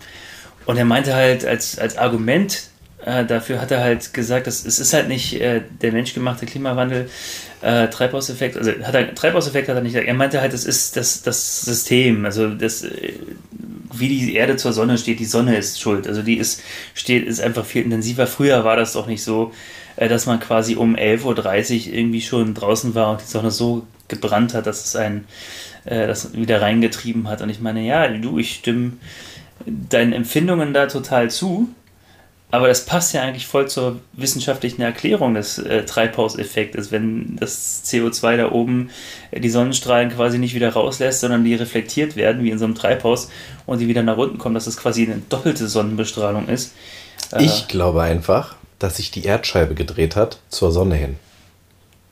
und 0.65 0.77
er 0.77 0.85
meinte 0.85 1.15
halt 1.15 1.45
als, 1.45 1.79
als 1.79 1.97
Argument 1.97 2.69
äh, 3.05 3.25
dafür 3.25 3.61
hat 3.61 3.71
er 3.71 3.79
halt 3.79 4.13
gesagt, 4.13 4.47
dass 4.47 4.65
es 4.65 4.79
ist 4.79 4.93
halt 4.93 5.07
nicht 5.07 5.39
äh, 5.39 5.61
der 5.81 5.91
menschgemachte 5.93 6.45
Klimawandel, 6.45 7.09
äh, 7.61 7.87
Treibhauseffekt, 7.87 8.57
also 8.57 8.71
hat 8.83 8.95
er, 8.95 9.15
Treibhauseffekt 9.15 9.69
hat 9.69 9.75
er 9.75 9.81
nicht 9.81 9.93
gesagt. 9.93 10.07
Er 10.09 10.13
meinte 10.13 10.41
halt, 10.41 10.53
es 10.53 10.65
ist 10.65 10.97
das, 10.97 11.21
das 11.21 11.61
System, 11.61 12.25
also 12.25 12.49
das, 12.49 12.83
äh, 12.83 13.13
wie 13.99 14.09
die 14.09 14.35
Erde 14.35 14.55
zur 14.57 14.73
Sonne 14.73 14.97
steht, 14.97 15.19
die 15.19 15.25
Sonne 15.25 15.57
ist 15.57 15.79
schuld. 15.79 16.07
Also 16.07 16.21
die 16.21 16.37
ist, 16.37 16.61
steht, 16.93 17.25
ist 17.25 17.41
einfach 17.41 17.65
viel 17.65 17.83
intensiver. 17.83 18.27
Früher 18.27 18.63
war 18.63 18.75
das 18.75 18.93
doch 18.93 19.07
nicht 19.07 19.23
so, 19.23 19.51
äh, 19.95 20.07
dass 20.07 20.25
man 20.25 20.39
quasi 20.39 20.75
um 20.75 20.95
11.30 20.95 21.87
Uhr 21.87 21.93
irgendwie 21.93 22.21
schon 22.21 22.53
draußen 22.53 22.95
war 22.95 23.11
und 23.11 23.21
die 23.21 23.25
Sonne 23.25 23.51
so 23.51 23.85
gebrannt 24.07 24.53
hat, 24.53 24.67
dass 24.67 24.85
es 24.85 24.95
einen 24.95 25.25
äh, 25.85 26.07
das 26.07 26.33
wieder 26.33 26.61
reingetrieben 26.61 27.27
hat. 27.27 27.41
Und 27.41 27.49
ich 27.49 27.59
meine, 27.59 27.85
ja, 27.85 28.07
du, 28.07 28.37
ich 28.37 28.55
stimme 28.55 28.93
deinen 29.65 30.13
Empfindungen 30.13 30.73
da 30.73 30.87
total 30.87 31.29
zu. 31.29 31.69
Aber 32.49 32.69
das 32.69 32.85
passt 32.85 33.13
ja 33.13 33.21
eigentlich 33.23 33.45
voll 33.45 33.67
zur 33.67 33.99
wissenschaftlichen 34.13 34.81
Erklärung 34.81 35.33
des 35.33 35.57
äh, 35.59 35.83
Treibhauseffektes, 35.83 36.91
wenn 36.93 37.35
das 37.37 37.83
CO2 37.85 38.37
da 38.37 38.51
oben 38.51 38.89
äh, 39.31 39.41
die 39.41 39.49
Sonnenstrahlen 39.49 40.09
quasi 40.11 40.37
nicht 40.39 40.55
wieder 40.55 40.71
rauslässt, 40.71 41.19
sondern 41.19 41.43
die 41.43 41.55
reflektiert 41.55 42.15
werden, 42.15 42.43
wie 42.43 42.49
in 42.51 42.57
so 42.57 42.63
einem 42.65 42.75
Treibhaus, 42.75 43.29
und 43.65 43.79
die 43.79 43.89
wieder 43.89 44.01
nach 44.01 44.15
unten 44.15 44.37
kommen, 44.37 44.55
dass 44.55 44.63
das 44.65 44.77
quasi 44.77 45.03
eine 45.03 45.21
doppelte 45.27 45.67
Sonnenbestrahlung 45.67 46.47
ist. 46.47 46.73
Äh, 47.33 47.43
Ich 47.43 47.67
glaube 47.67 48.01
einfach, 48.01 48.55
dass 48.79 48.95
sich 48.95 49.11
die 49.11 49.25
Erdscheibe 49.25 49.75
gedreht 49.75 50.15
hat 50.15 50.39
zur 50.47 50.71
Sonne 50.71 50.95
hin. 50.95 51.17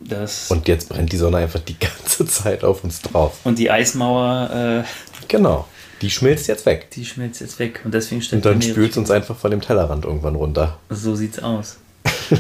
das, 0.02 0.52
Und 0.52 0.68
jetzt 0.68 0.90
brennt 0.90 1.14
die 1.14 1.18
Sonne 1.18 1.38
einfach 1.38 1.62
die 1.62 1.78
ganze 1.80 2.26
Zeit 2.26 2.66
auf 2.66 2.84
uns 2.84 3.02
drauf. 3.02 3.38
und 3.46 3.58
die 3.58 3.72
Eismauer, 3.72 4.84
äh, 4.84 4.84
Genau. 5.30 5.66
Die 6.02 6.10
schmilzt 6.10 6.48
jetzt 6.48 6.66
weg. 6.66 6.90
die 6.92 7.06
schmilzt 7.06 7.42
jetzt 7.42 7.60
weg. 7.60 7.82
Und 7.84 7.94
deswegen 7.94 8.20
Und 8.20 8.26
stimmt 8.26 8.46
dann 8.46 8.62
spült 8.62 8.92
es 8.92 8.98
uns 8.98 9.12
einfach 9.12 9.38
von 9.38 9.52
dem 9.52 9.62
Tellerrand 9.62 10.06
irgendwann 10.06 10.36
runter. 10.36 10.78
So 10.90 11.16
sieht's 11.16 11.40
aus. 11.40 11.78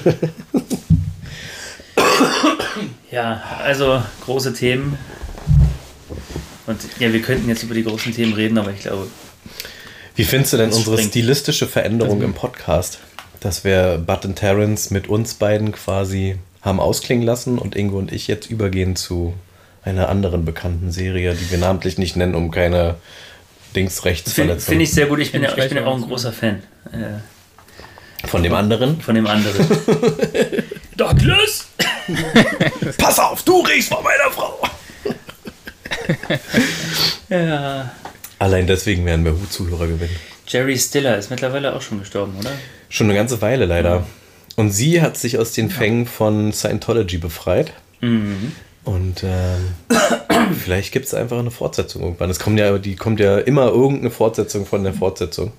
ja, 3.11 3.41
also 3.63 4.01
große 4.25 4.53
Themen. 4.53 4.97
Und 6.67 6.79
ja, 6.99 7.13
wir 7.13 7.21
könnten 7.21 7.47
jetzt 7.47 7.63
über 7.63 7.73
die 7.73 7.83
großen 7.83 8.13
Themen 8.13 8.33
reden, 8.33 8.57
aber 8.57 8.71
ich 8.71 8.81
glaube, 8.81 9.07
Wie 10.15 10.23
findest 10.23 10.53
du 10.53 10.57
denn 10.57 10.71
unsere 10.71 10.97
springt. 10.97 11.11
stilistische 11.11 11.67
Veränderung 11.67 12.21
im 12.21 12.33
Podcast? 12.33 12.99
Dass 13.39 13.63
wir 13.63 13.99
Bud 13.99 14.25
und 14.25 14.35
Terrence 14.35 14.89
mit 14.89 15.07
uns 15.07 15.35
beiden 15.35 15.71
quasi 15.71 16.37
haben 16.61 16.79
ausklingen 16.79 17.23
lassen 17.25 17.59
und 17.59 17.75
Ingo 17.75 17.99
und 17.99 18.11
ich 18.11 18.27
jetzt 18.27 18.49
übergehen 18.49 18.95
zu 18.95 19.35
einer 19.83 20.09
anderen 20.09 20.45
bekannten 20.45 20.91
Serie, 20.91 21.35
die 21.35 21.51
wir 21.51 21.59
namentlich 21.59 21.99
nicht 21.99 22.15
nennen, 22.15 22.33
um 22.33 22.49
keine 22.49 22.95
finde 23.75 23.89
Dingsrechtsverletzung 23.89 24.71
find 24.71 24.81
ich 24.81 24.91
sehr 24.91 25.05
gut. 25.07 25.19
Ich 25.19 25.31
bin, 25.31 25.43
ja, 25.43 25.49
ich 25.57 25.67
bin 25.69 25.77
ja 25.77 25.85
auch 25.85 25.95
ein 25.95 26.01
großer 26.01 26.31
Fan 26.31 26.63
äh, 26.91 28.27
von 28.27 28.41
dem 28.43 28.53
anderen. 28.53 29.01
von 29.01 29.15
dem 29.15 29.27
anderen. 29.27 29.67
Douglas! 30.97 31.67
Pass 32.97 33.19
auf, 33.19 33.43
du 33.43 33.61
riechst 33.61 33.89
vor 33.89 34.01
meiner 34.03 34.31
Frau! 34.31 34.59
Ja. 37.27 37.91
Allein 38.37 38.67
deswegen 38.67 39.03
werden 39.05 39.25
wir 39.25 39.31
Hut-Zuhörer 39.31 39.87
gewinnen. 39.87 40.15
Jerry 40.47 40.77
Stiller 40.77 41.17
ist 41.17 41.31
mittlerweile 41.31 41.73
auch 41.73 41.81
schon 41.81 41.97
gestorben, 41.97 42.35
oder? 42.39 42.51
Schon 42.87 43.07
eine 43.07 43.15
ganze 43.15 43.41
Weile 43.41 43.65
leider. 43.65 44.05
Und 44.55 44.69
sie 44.71 45.01
hat 45.01 45.17
sich 45.17 45.39
aus 45.39 45.51
den 45.53 45.71
Fängen 45.71 46.05
von 46.05 46.53
Scientology 46.53 47.17
befreit. 47.17 47.73
Mhm. 48.01 48.51
Und 48.85 49.23
ähm, 49.23 49.73
vielleicht 50.63 50.91
gibt 50.91 51.07
es 51.07 51.13
einfach 51.13 51.39
eine 51.39 51.51
Fortsetzung 51.51 52.03
irgendwann. 52.03 52.29
Es 52.29 52.39
kommt 52.39 52.59
ja, 52.59 52.77
die 52.77 52.95
kommt 52.95 53.19
ja 53.19 53.39
immer 53.39 53.67
irgendeine 53.67 54.11
Fortsetzung 54.11 54.65
von 54.65 54.83
der 54.83 54.93
Fortsetzung. 54.93 55.51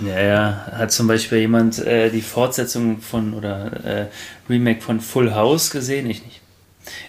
Ja, 0.00 0.20
ja. 0.20 0.66
Hat 0.72 0.92
zum 0.92 1.06
Beispiel 1.06 1.38
jemand 1.38 1.78
äh, 1.78 2.10
die 2.10 2.20
Fortsetzung 2.20 3.00
von 3.00 3.34
oder 3.34 3.84
äh, 3.84 4.06
Remake 4.50 4.82
von 4.82 5.00
Full 5.00 5.34
House 5.34 5.70
gesehen? 5.70 6.08
Ich 6.10 6.22
nicht. 6.24 6.40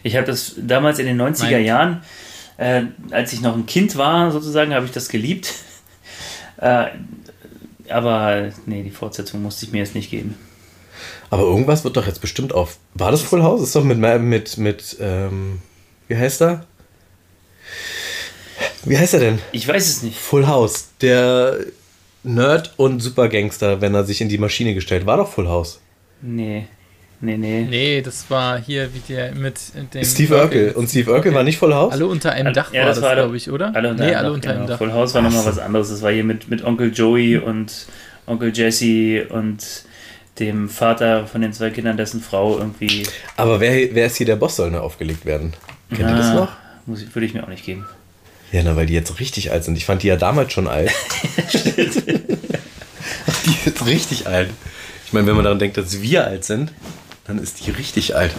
Ich 0.03 0.15
habe 0.15 0.25
das 0.25 0.55
damals 0.57 0.99
in 0.99 1.05
den 1.05 1.21
90er 1.21 1.51
Nein. 1.51 1.65
Jahren, 1.65 2.03
äh, 2.57 2.83
als 3.11 3.33
ich 3.33 3.41
noch 3.41 3.55
ein 3.55 3.65
Kind 3.65 3.97
war, 3.97 4.31
sozusagen, 4.31 4.73
habe 4.73 4.85
ich 4.85 4.93
das 4.93 5.09
geliebt. 5.09 5.53
äh, 6.57 6.85
aber 7.89 8.49
nee, 8.65 8.83
die 8.83 8.91
Fortsetzung 8.91 9.41
musste 9.41 9.65
ich 9.65 9.73
mir 9.73 9.79
jetzt 9.79 9.95
nicht 9.95 10.09
geben. 10.09 10.35
Aber 11.30 11.44
irgendwas 11.44 11.84
wird 11.84 11.98
doch 11.98 12.08
jetzt 12.08 12.22
bestimmt 12.22 12.54
auf. 12.54 12.78
War 12.94 13.12
das 13.12 13.22
Full 13.22 13.44
House? 13.44 13.62
Ist 13.62 13.76
doch 13.76 13.84
mit, 13.84 13.98
mit, 13.98 14.58
mit 14.58 14.98
ähm, 15.00 15.60
wie 16.08 16.18
heißt 16.18 16.41
er? 16.41 16.65
Wie 18.84 18.98
heißt 18.98 19.15
er 19.15 19.20
denn? 19.20 19.39
Ich 19.52 19.68
weiß 19.68 19.88
es 19.88 20.04
nicht. 20.04 20.18
Full 20.18 20.48
House. 20.48 20.89
Der 21.02 21.58
Nerd 22.24 22.74
und 22.78 23.00
Supergangster, 23.00 23.82
wenn 23.82 23.94
er 23.94 24.04
sich 24.04 24.22
in 24.22 24.30
die 24.30 24.38
Maschine 24.38 24.74
gestellt. 24.74 25.06
War 25.06 25.18
doch 25.18 25.32
Full 25.32 25.48
House. 25.48 25.80
Nee. 26.22 26.68
Nee, 27.22 27.38
nee. 27.38 27.65
Nee, 27.70 28.02
das 28.02 28.30
war 28.30 28.60
hier 28.60 28.94
wie 28.94 29.00
der 29.00 29.34
mit 29.34 29.60
dem. 29.94 30.04
Steve 30.04 30.36
Urkel. 30.36 30.72
Und 30.74 30.89
Steve 30.89 31.12
Urkel 31.12 31.34
war 31.34 31.44
nicht 31.44 31.58
Full 31.58 31.74
House? 31.74 31.94
Alle 31.94 32.08
unter 32.08 32.32
einem 32.32 32.54
Dach 32.54 32.72
Ja, 32.74 32.82
war 32.82 32.88
das 32.89 33.00
das, 33.00 33.13
glaube 33.13 33.38
ich, 33.38 33.50
oder? 33.50 33.74
Alle 33.74 33.89
unter 33.89 34.04
nee, 34.06 34.10
einem 34.10 34.18
alle 34.18 34.28
Dach, 34.28 34.36
unter 34.36 34.50
genau. 34.50 34.60
einem 34.60 34.70
Dach. 34.70 34.78
Full 34.78 34.94
House 34.94 35.13
war 35.13 35.22
nochmal 35.22 35.46
was 35.46 35.58
anderes. 35.58 35.89
Das 35.89 36.02
war 36.02 36.12
hier 36.12 36.24
mit, 36.24 36.50
mit 36.50 36.63
Onkel 36.63 36.91
Joey 36.94 37.38
und 37.38 37.88
Onkel 38.28 38.52
Jesse 38.56 39.28
und 39.30 39.58
dem 40.39 40.69
Vater 40.69 41.28
von 41.28 41.41
den 41.41 41.54
zwei 41.54 41.69
Kindern, 41.69 41.98
dessen 41.98 42.21
Frau 42.21 42.58
irgendwie. 42.58 43.06
Aber 43.38 43.60
wer, 43.60 43.93
wer 43.93 44.08
ist 44.08 44.17
hier 44.17 44.26
der 44.26 44.36
Boss, 44.36 44.58
soll 44.58 44.71
nur 44.71 44.84
aufgelegt 44.84 45.26
werden? 45.26 45.54
Kennt 45.89 46.10
ihr 46.10 46.15
das 46.15 46.34
noch? 46.34 46.50
Muss 46.86 47.02
ich, 47.02 47.15
würde 47.15 47.26
ich 47.26 47.34
mir 47.34 47.43
auch 47.43 47.48
nicht 47.48 47.65
geben. 47.65 47.86
Ja, 48.52 48.62
na, 48.63 48.76
weil 48.76 48.86
die 48.86 48.93
jetzt 48.93 49.19
richtig 49.19 49.52
alt 49.52 49.63
sind. 49.63 49.76
Ich 49.78 49.86
fand 49.86 50.04
die 50.04 50.08
ja 50.08 50.17
damals 50.17 50.54
schon 50.54 50.67
alt. 50.67 50.91
die 51.54 51.82
ist 53.65 53.86
richtig 53.86 54.28
alt. 54.28 54.50
Ich 55.06 55.13
meine, 55.13 55.28
wenn 55.28 55.36
man 55.36 55.45
daran 55.45 55.60
denkt, 55.60 55.78
dass 55.78 56.02
wir 56.02 56.26
alt 56.26 56.43
sind, 56.45 56.71
dann 57.26 57.39
ist 57.39 57.65
die 57.65 57.71
richtig 57.71 58.15
alt. 58.15 58.34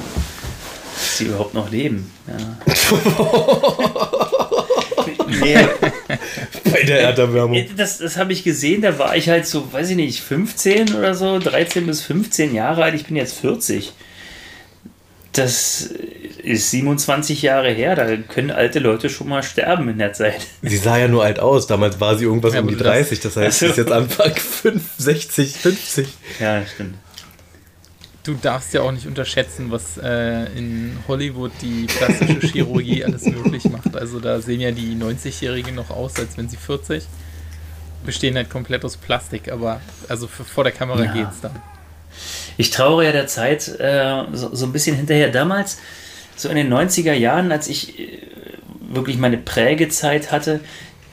Dass 0.94 1.18
sie 1.18 1.26
überhaupt 1.26 1.54
noch 1.54 1.70
leben. 1.70 2.10
Ja. 2.26 2.74
nee, 5.28 5.56
Bei 6.70 6.82
der 6.82 7.00
Erderwärmung. 7.00 7.64
das 7.76 7.98
das 7.98 8.16
habe 8.16 8.32
ich 8.32 8.44
gesehen, 8.44 8.82
da 8.82 8.98
war 8.98 9.16
ich 9.16 9.28
halt 9.28 9.46
so, 9.46 9.72
weiß 9.72 9.90
ich 9.90 9.96
nicht, 9.96 10.20
15 10.20 10.94
oder 10.94 11.14
so, 11.14 11.38
13 11.38 11.86
bis 11.86 12.02
15 12.02 12.54
Jahre 12.54 12.84
alt. 12.84 12.94
Ich 12.94 13.06
bin 13.06 13.16
jetzt 13.16 13.38
40. 13.40 13.92
Das 15.32 15.90
ist 16.42 16.70
27 16.70 17.42
Jahre 17.42 17.70
her, 17.70 17.94
da 17.94 18.16
können 18.16 18.50
alte 18.50 18.78
Leute 18.78 19.10
schon 19.10 19.28
mal 19.28 19.42
sterben 19.42 19.88
in 19.90 19.98
der 19.98 20.14
Zeit. 20.14 20.40
Sie 20.62 20.76
sah 20.78 20.96
ja 20.96 21.08
nur 21.08 21.24
alt 21.24 21.40
aus. 21.40 21.66
Damals 21.66 22.00
war 22.00 22.16
sie 22.16 22.24
irgendwas 22.24 22.54
Ja, 22.54 22.60
um 22.60 22.68
die 22.68 22.74
du 22.76 22.84
darfst- 22.84 23.00
30. 23.10 23.20
Das 23.20 23.36
heißt, 23.36 23.58
sie 23.58 23.66
Ach 23.66 23.70
ist 23.72 23.76
jetzt 23.76 23.92
Anfang 23.92 24.34
5, 24.34 24.80
60, 24.96 25.52
50. 25.56 26.08
Ja, 26.40 26.62
stimmt. 26.66 26.94
Du 28.26 28.34
darfst 28.34 28.74
ja 28.74 28.82
auch 28.82 28.90
nicht 28.90 29.06
unterschätzen, 29.06 29.70
was 29.70 29.98
äh, 29.98 30.46
in 30.58 30.98
Hollywood 31.06 31.52
die 31.62 31.86
plastische 31.86 32.40
Chirurgie 32.40 33.04
alles 33.06 33.24
möglich 33.24 33.64
macht. 33.64 33.96
Also 33.96 34.18
da 34.18 34.40
sehen 34.40 34.60
ja 34.60 34.72
die 34.72 34.96
90-Jährigen 34.96 35.76
noch 35.76 35.90
aus, 35.90 36.16
als 36.18 36.36
wenn 36.36 36.48
sie 36.48 36.56
40. 36.56 37.04
Bestehen 38.04 38.34
halt 38.34 38.50
komplett 38.50 38.84
aus 38.84 38.96
Plastik, 38.96 39.50
aber 39.50 39.80
also 40.08 40.26
für, 40.26 40.44
vor 40.44 40.64
der 40.64 40.72
Kamera 40.72 41.04
Ja. 41.04 41.12
geht's 41.12 41.40
dann. 41.40 41.52
Ich 42.56 42.70
trauere 42.70 43.04
ja 43.04 43.12
der 43.12 43.26
Zeit 43.28 43.68
äh, 43.78 44.24
so, 44.32 44.54
so 44.54 44.66
ein 44.66 44.72
bisschen 44.72 44.96
hinterher. 44.96 45.28
Damals, 45.30 45.78
so 46.34 46.48
in 46.48 46.56
den 46.56 46.72
90er 46.72 47.12
Jahren, 47.12 47.52
als 47.52 47.68
ich 47.68 47.98
äh, 47.98 48.18
wirklich 48.80 49.18
meine 49.18 49.38
Prägezeit 49.38 50.32
hatte, 50.32 50.60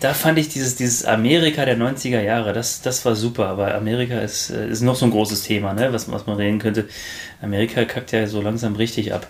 da 0.03 0.13
fand 0.13 0.37
ich 0.37 0.49
dieses, 0.49 0.75
dieses 0.75 1.05
Amerika 1.05 1.63
der 1.63 1.77
90er 1.77 2.21
Jahre, 2.21 2.51
das, 2.51 2.81
das 2.81 3.05
war 3.05 3.15
super. 3.15 3.47
Aber 3.47 3.73
Amerika 3.73 4.19
ist, 4.19 4.49
äh, 4.49 4.67
ist 4.67 4.81
noch 4.81 4.95
so 4.95 5.05
ein 5.05 5.11
großes 5.11 5.43
Thema, 5.43 5.73
ne? 5.73 5.93
was, 5.93 6.11
was 6.11 6.27
man 6.27 6.35
reden 6.35 6.59
könnte. 6.59 6.89
Amerika 7.41 7.85
kackt 7.85 8.11
ja 8.11 8.27
so 8.27 8.41
langsam 8.41 8.75
richtig 8.75 9.13
ab. 9.13 9.27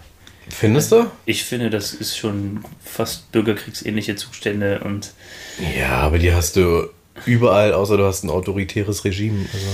Findest 0.49 0.91
du? 0.91 1.05
Ich 1.25 1.43
finde, 1.43 1.69
das 1.69 1.93
ist 1.93 2.17
schon 2.17 2.65
fast 2.83 3.31
bürgerkriegsähnliche 3.31 4.15
Zustände 4.15 4.79
und 4.83 5.13
Ja, 5.77 5.99
aber 5.99 6.17
die 6.17 6.33
hast 6.33 6.55
du 6.55 6.89
überall, 7.27 7.73
außer 7.73 7.95
du 7.95 8.05
hast 8.05 8.23
ein 8.23 8.31
autoritäres 8.31 9.05
Regime. 9.05 9.45
Also. 9.53 9.67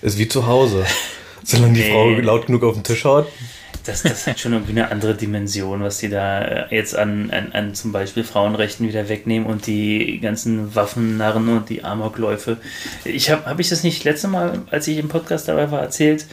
Ist 0.00 0.18
wie 0.18 0.26
zu 0.26 0.46
Hause. 0.46 0.86
Solange 1.44 1.74
die. 1.74 1.82
Frau 1.82 2.08
laut 2.08 2.46
genug 2.46 2.64
auf 2.64 2.74
den 2.74 2.82
Tisch 2.84 3.04
haut. 3.04 3.28
Das, 3.84 4.02
das 4.02 4.26
hat 4.26 4.38
schon 4.38 4.52
irgendwie 4.52 4.72
eine 4.72 4.90
andere 4.90 5.14
Dimension, 5.14 5.82
was 5.82 5.98
die 5.98 6.08
da 6.08 6.42
äh, 6.42 6.74
jetzt 6.74 6.96
an, 6.96 7.30
an, 7.30 7.52
an 7.52 7.74
zum 7.74 7.92
Beispiel 7.92 8.24
Frauenrechten 8.24 8.86
wieder 8.86 9.08
wegnehmen 9.08 9.48
und 9.48 9.66
die 9.66 10.20
ganzen 10.20 10.74
Waffennarren 10.74 11.48
und 11.48 11.68
die 11.68 11.84
Amokläufe. 11.84 12.58
Ich 13.04 13.30
habe 13.30 13.46
habe 13.46 13.62
ich 13.62 13.68
das 13.68 13.82
nicht 13.82 14.04
letzte 14.04 14.28
Mal, 14.28 14.62
als 14.70 14.86
ich 14.88 14.98
im 14.98 15.08
Podcast 15.08 15.48
dabei 15.48 15.70
war, 15.70 15.80
erzählt, 15.80 16.26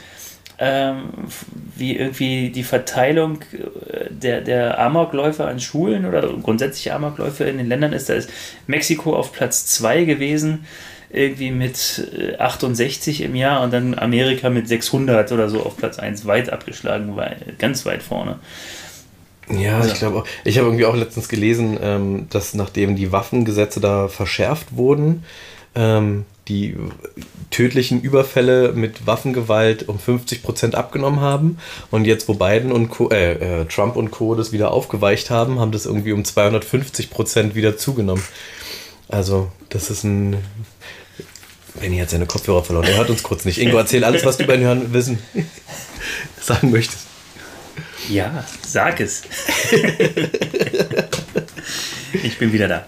ähm, 0.59 1.09
wie 1.75 1.95
irgendwie 1.95 2.49
die 2.49 2.63
Verteilung 2.63 3.41
äh, 3.53 4.09
der, 4.09 4.41
der 4.41 4.79
Amokläufe 4.79 5.45
an 5.45 5.59
Schulen 5.59 6.05
oder 6.05 6.21
grundsätzlich 6.41 6.91
Amokläufe 6.91 7.43
in 7.43 7.57
den 7.57 7.67
Ländern 7.67 7.93
ist. 7.93 8.09
Da 8.09 8.15
ist 8.15 8.29
Mexiko 8.65 9.15
auf 9.15 9.33
Platz 9.33 9.67
2 9.67 10.05
gewesen, 10.05 10.65
irgendwie 11.09 11.51
mit 11.51 12.09
äh, 12.17 12.37
68 12.37 13.21
im 13.21 13.35
Jahr 13.35 13.61
und 13.61 13.71
dann 13.71 13.97
Amerika 13.97 14.49
mit 14.49 14.67
600 14.67 15.31
oder 15.31 15.49
so 15.49 15.63
auf 15.63 15.77
Platz 15.77 15.99
1 15.99 16.25
weit 16.25 16.49
abgeschlagen, 16.49 17.15
weil, 17.15 17.37
ganz 17.57 17.85
weit 17.85 18.03
vorne. 18.03 18.39
Ja, 19.49 19.85
ich 19.85 19.93
glaube 19.93 20.17
auch. 20.17 20.27
Ich 20.43 20.57
habe 20.57 20.67
irgendwie 20.67 20.85
auch 20.85 20.95
letztens 20.95 21.29
gelesen, 21.29 21.77
ähm, 21.81 22.27
dass 22.29 22.53
nachdem 22.53 22.95
die 22.95 23.11
Waffengesetze 23.11 23.79
da 23.79 24.09
verschärft 24.09 24.75
wurden, 24.75 25.23
ähm, 25.75 26.25
die 26.47 26.75
tödlichen 27.49 28.01
Überfälle 28.01 28.73
mit 28.73 29.05
Waffengewalt 29.07 29.87
um 29.87 29.99
50 29.99 30.43
Prozent 30.43 30.75
abgenommen 30.75 31.21
haben. 31.21 31.57
Und 31.91 32.05
jetzt, 32.05 32.27
wo 32.27 32.33
Biden 32.33 32.71
und 32.71 32.89
Co., 32.89 33.09
äh, 33.09 33.61
äh, 33.61 33.65
Trump 33.65 33.95
und 33.95 34.11
Co. 34.11 34.35
das 34.35 34.51
wieder 34.51 34.71
aufgeweicht 34.71 35.29
haben, 35.29 35.59
haben 35.59 35.71
das 35.71 35.85
irgendwie 35.85 36.11
um 36.11 36.25
250 36.25 37.09
Prozent 37.09 37.55
wieder 37.55 37.77
zugenommen. 37.77 38.23
Also, 39.07 39.49
das 39.69 39.89
ist 39.89 40.03
ein. 40.03 40.37
Benny 41.79 41.99
hat 41.99 42.09
seine 42.09 42.25
Kopfhörer 42.25 42.63
verloren. 42.63 42.85
Er 42.85 42.97
hört 42.97 43.09
uns 43.09 43.23
kurz 43.23 43.45
nicht. 43.45 43.59
Ingo, 43.59 43.77
erzähl 43.77 44.03
alles, 44.03 44.25
was 44.25 44.37
du 44.37 44.45
beim 44.45 44.61
Hören 44.61 44.93
wissen 44.93 45.19
sagen 46.41 46.71
möchtest. 46.71 47.07
Ja, 48.09 48.43
sag 48.65 48.99
es. 48.99 49.23
ich 52.23 52.37
bin 52.37 52.53
wieder 52.53 52.67
da. 52.67 52.85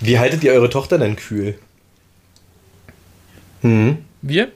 Wie 0.00 0.18
haltet 0.18 0.44
ihr 0.44 0.52
eure 0.52 0.68
Tochter 0.68 0.98
denn 0.98 1.16
kühl? 1.16 1.58
Hm. 3.62 4.04
Wir? 4.20 4.52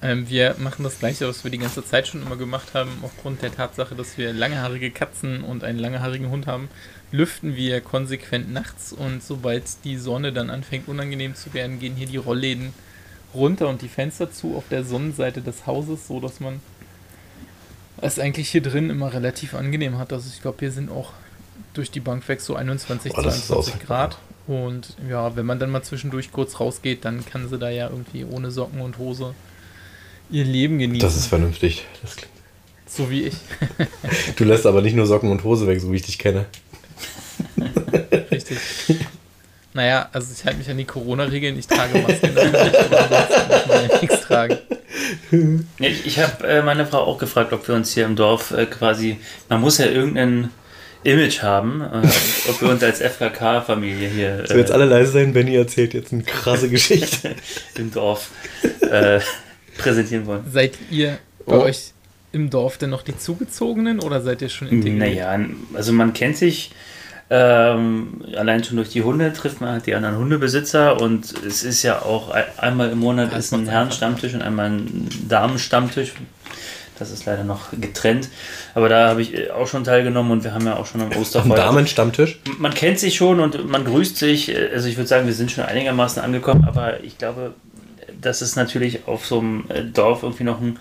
Ähm, 0.00 0.28
wir 0.28 0.56
machen 0.58 0.82
das 0.84 0.98
gleiche, 0.98 1.28
was 1.28 1.44
wir 1.44 1.50
die 1.50 1.58
ganze 1.58 1.84
Zeit 1.84 2.08
schon 2.08 2.22
immer 2.22 2.36
gemacht 2.36 2.74
haben. 2.74 2.90
Aufgrund 3.02 3.42
der 3.42 3.54
Tatsache, 3.54 3.94
dass 3.94 4.18
wir 4.18 4.32
langhaarige 4.32 4.90
Katzen 4.90 5.42
und 5.42 5.64
einen 5.64 5.78
langhaarigen 5.78 6.30
Hund 6.30 6.46
haben, 6.46 6.68
lüften 7.12 7.54
wir 7.54 7.80
konsequent 7.80 8.52
nachts 8.52 8.92
und 8.92 9.22
sobald 9.22 9.64
die 9.84 9.96
Sonne 9.98 10.32
dann 10.32 10.50
anfängt 10.50 10.88
unangenehm 10.88 11.34
zu 11.34 11.54
werden, 11.54 11.78
gehen 11.78 11.94
hier 11.94 12.06
die 12.06 12.16
Rollläden 12.16 12.72
runter 13.34 13.68
und 13.68 13.82
die 13.82 13.88
Fenster 13.88 14.32
zu 14.32 14.56
auf 14.56 14.64
der 14.70 14.84
Sonnenseite 14.84 15.42
des 15.42 15.66
Hauses, 15.66 16.08
so 16.08 16.20
dass 16.20 16.40
man 16.40 16.60
es 18.00 18.18
eigentlich 18.18 18.48
hier 18.50 18.62
drin 18.62 18.90
immer 18.90 19.12
relativ 19.12 19.54
angenehm 19.54 19.98
hat. 19.98 20.12
Also 20.12 20.28
ich 20.34 20.42
glaube, 20.42 20.60
wir 20.62 20.72
sind 20.72 20.90
auch 20.90 21.12
durch 21.74 21.90
die 21.90 22.00
Bank 22.00 22.26
weg 22.28 22.40
so 22.40 22.56
21, 22.56 23.12
Oh, 23.16 23.22
das 23.22 23.36
ist 23.38 23.46
22 23.46 23.74
aushaltbar. 23.74 24.08
Grad. 24.08 24.18
Und 24.46 24.96
ja, 25.08 25.36
wenn 25.36 25.46
man 25.46 25.58
dann 25.60 25.70
mal 25.70 25.82
zwischendurch 25.82 26.32
kurz 26.32 26.58
rausgeht, 26.58 27.04
dann 27.04 27.24
kann 27.24 27.48
sie 27.48 27.58
da 27.58 27.70
ja 27.70 27.88
irgendwie 27.88 28.24
ohne 28.24 28.50
Socken 28.50 28.80
und 28.80 28.98
Hose 28.98 29.34
ihr 30.30 30.44
Leben 30.44 30.78
genießen. 30.78 31.00
Das 31.00 31.16
ist 31.16 31.26
vernünftig. 31.26 31.84
Das 32.02 32.16
klingt. 32.16 32.32
so 32.86 33.10
wie 33.10 33.24
ich. 33.24 33.34
Du 34.36 34.44
lässt 34.44 34.66
aber 34.66 34.82
nicht 34.82 34.96
nur 34.96 35.06
Socken 35.06 35.30
und 35.30 35.44
Hose 35.44 35.66
weg, 35.66 35.80
so 35.80 35.92
wie 35.92 35.96
ich 35.96 36.02
dich 36.02 36.18
kenne. 36.18 36.46
Richtig. 38.30 38.58
Naja, 39.74 40.08
also 40.12 40.28
ich 40.36 40.44
halte 40.44 40.58
mich 40.58 40.68
an 40.68 40.76
die 40.76 40.84
Corona-Regeln, 40.84 41.58
ich 41.58 41.66
trage 41.66 41.98
Masken, 41.98 42.30
ja 42.36 43.98
nichts 44.00 44.20
tragen. 44.20 44.58
Ich, 45.78 46.06
ich 46.06 46.18
habe 46.18 46.46
äh, 46.46 46.62
meine 46.62 46.84
Frau 46.86 46.98
auch 46.98 47.18
gefragt, 47.18 47.52
ob 47.54 47.66
wir 47.68 47.74
uns 47.74 47.94
hier 47.94 48.04
im 48.04 48.14
Dorf 48.16 48.50
äh, 48.50 48.66
quasi, 48.66 49.18
man 49.48 49.60
muss 49.62 49.78
ja 49.78 49.86
irgendein 49.86 50.50
Image 51.04 51.42
haben, 51.42 51.80
äh, 51.80 52.06
ob 52.50 52.60
wir 52.60 52.68
uns 52.68 52.82
als 52.82 53.00
FKK-Familie 53.00 54.08
hier 54.08 54.44
So, 54.46 54.54
jetzt 54.56 54.70
äh, 54.70 54.74
alle 54.74 54.84
leise 54.84 55.12
sein, 55.12 55.32
Benny 55.32 55.56
erzählt 55.56 55.94
jetzt 55.94 56.12
eine 56.12 56.22
krasse 56.22 56.68
Geschichte. 56.68 57.34
im 57.76 57.90
Dorf 57.92 58.30
äh, 58.82 59.20
präsentieren 59.78 60.26
wollen. 60.26 60.44
Seid 60.52 60.74
ihr 60.90 61.18
bei 61.46 61.56
Oh. 61.56 61.62
euch 61.62 61.92
im 62.32 62.50
Dorf 62.50 62.76
denn 62.78 62.90
noch 62.90 63.02
die 63.02 63.16
Zugezogenen 63.16 64.00
oder 64.00 64.20
seid 64.20 64.42
ihr 64.42 64.48
schon 64.50 64.68
integriert? 64.68 64.98
Naja, 64.98 65.38
also 65.74 65.92
man 65.92 66.12
kennt 66.12 66.36
sich 66.36 66.70
ähm, 67.34 68.20
allein 68.36 68.62
schon 68.62 68.76
durch 68.76 68.90
die 68.90 69.02
Hunde, 69.02 69.32
trifft 69.32 69.62
man 69.62 69.70
halt 69.70 69.86
die 69.86 69.94
anderen 69.94 70.18
Hundebesitzer 70.18 71.00
und 71.00 71.32
es 71.46 71.62
ist 71.62 71.82
ja 71.82 72.02
auch 72.02 72.28
ein- 72.30 72.44
einmal 72.58 72.90
im 72.90 72.98
Monat 72.98 73.32
ist 73.32 73.54
ein 73.54 73.66
Herrenstammtisch 73.66 74.34
und 74.34 74.42
einmal 74.42 74.66
ein 74.70 75.08
Damenstammtisch. 75.28 76.12
Das 76.98 77.10
ist 77.10 77.24
leider 77.24 77.42
noch 77.42 77.70
getrennt. 77.80 78.28
Aber 78.74 78.90
da 78.90 79.08
habe 79.08 79.22
ich 79.22 79.34
äh, 79.34 79.50
auch 79.50 79.66
schon 79.66 79.82
teilgenommen 79.82 80.30
und 80.30 80.44
wir 80.44 80.52
haben 80.52 80.66
ja 80.66 80.76
auch 80.76 80.84
schon 80.84 81.00
am 81.00 81.10
Am 81.12 81.16
Osterfeuer. 81.18 81.56
Damenstammtisch. 81.56 82.38
Man 82.58 82.74
kennt 82.74 82.98
sich 82.98 83.16
schon 83.16 83.40
und 83.40 83.66
man 83.66 83.86
grüßt 83.86 84.16
sich. 84.18 84.54
Also 84.72 84.88
ich 84.88 84.98
würde 84.98 85.08
sagen, 85.08 85.26
wir 85.26 85.32
sind 85.34 85.50
schon 85.50 85.64
einigermaßen 85.64 86.22
angekommen, 86.22 86.64
aber 86.68 87.02
ich 87.02 87.16
glaube, 87.16 87.54
dass 88.20 88.42
es 88.42 88.56
natürlich 88.56 89.08
auf 89.08 89.24
so 89.24 89.38
einem 89.40 89.64
äh, 89.70 89.82
Dorf 89.84 90.22
irgendwie 90.22 90.44
noch 90.44 90.60
ein 90.60 90.78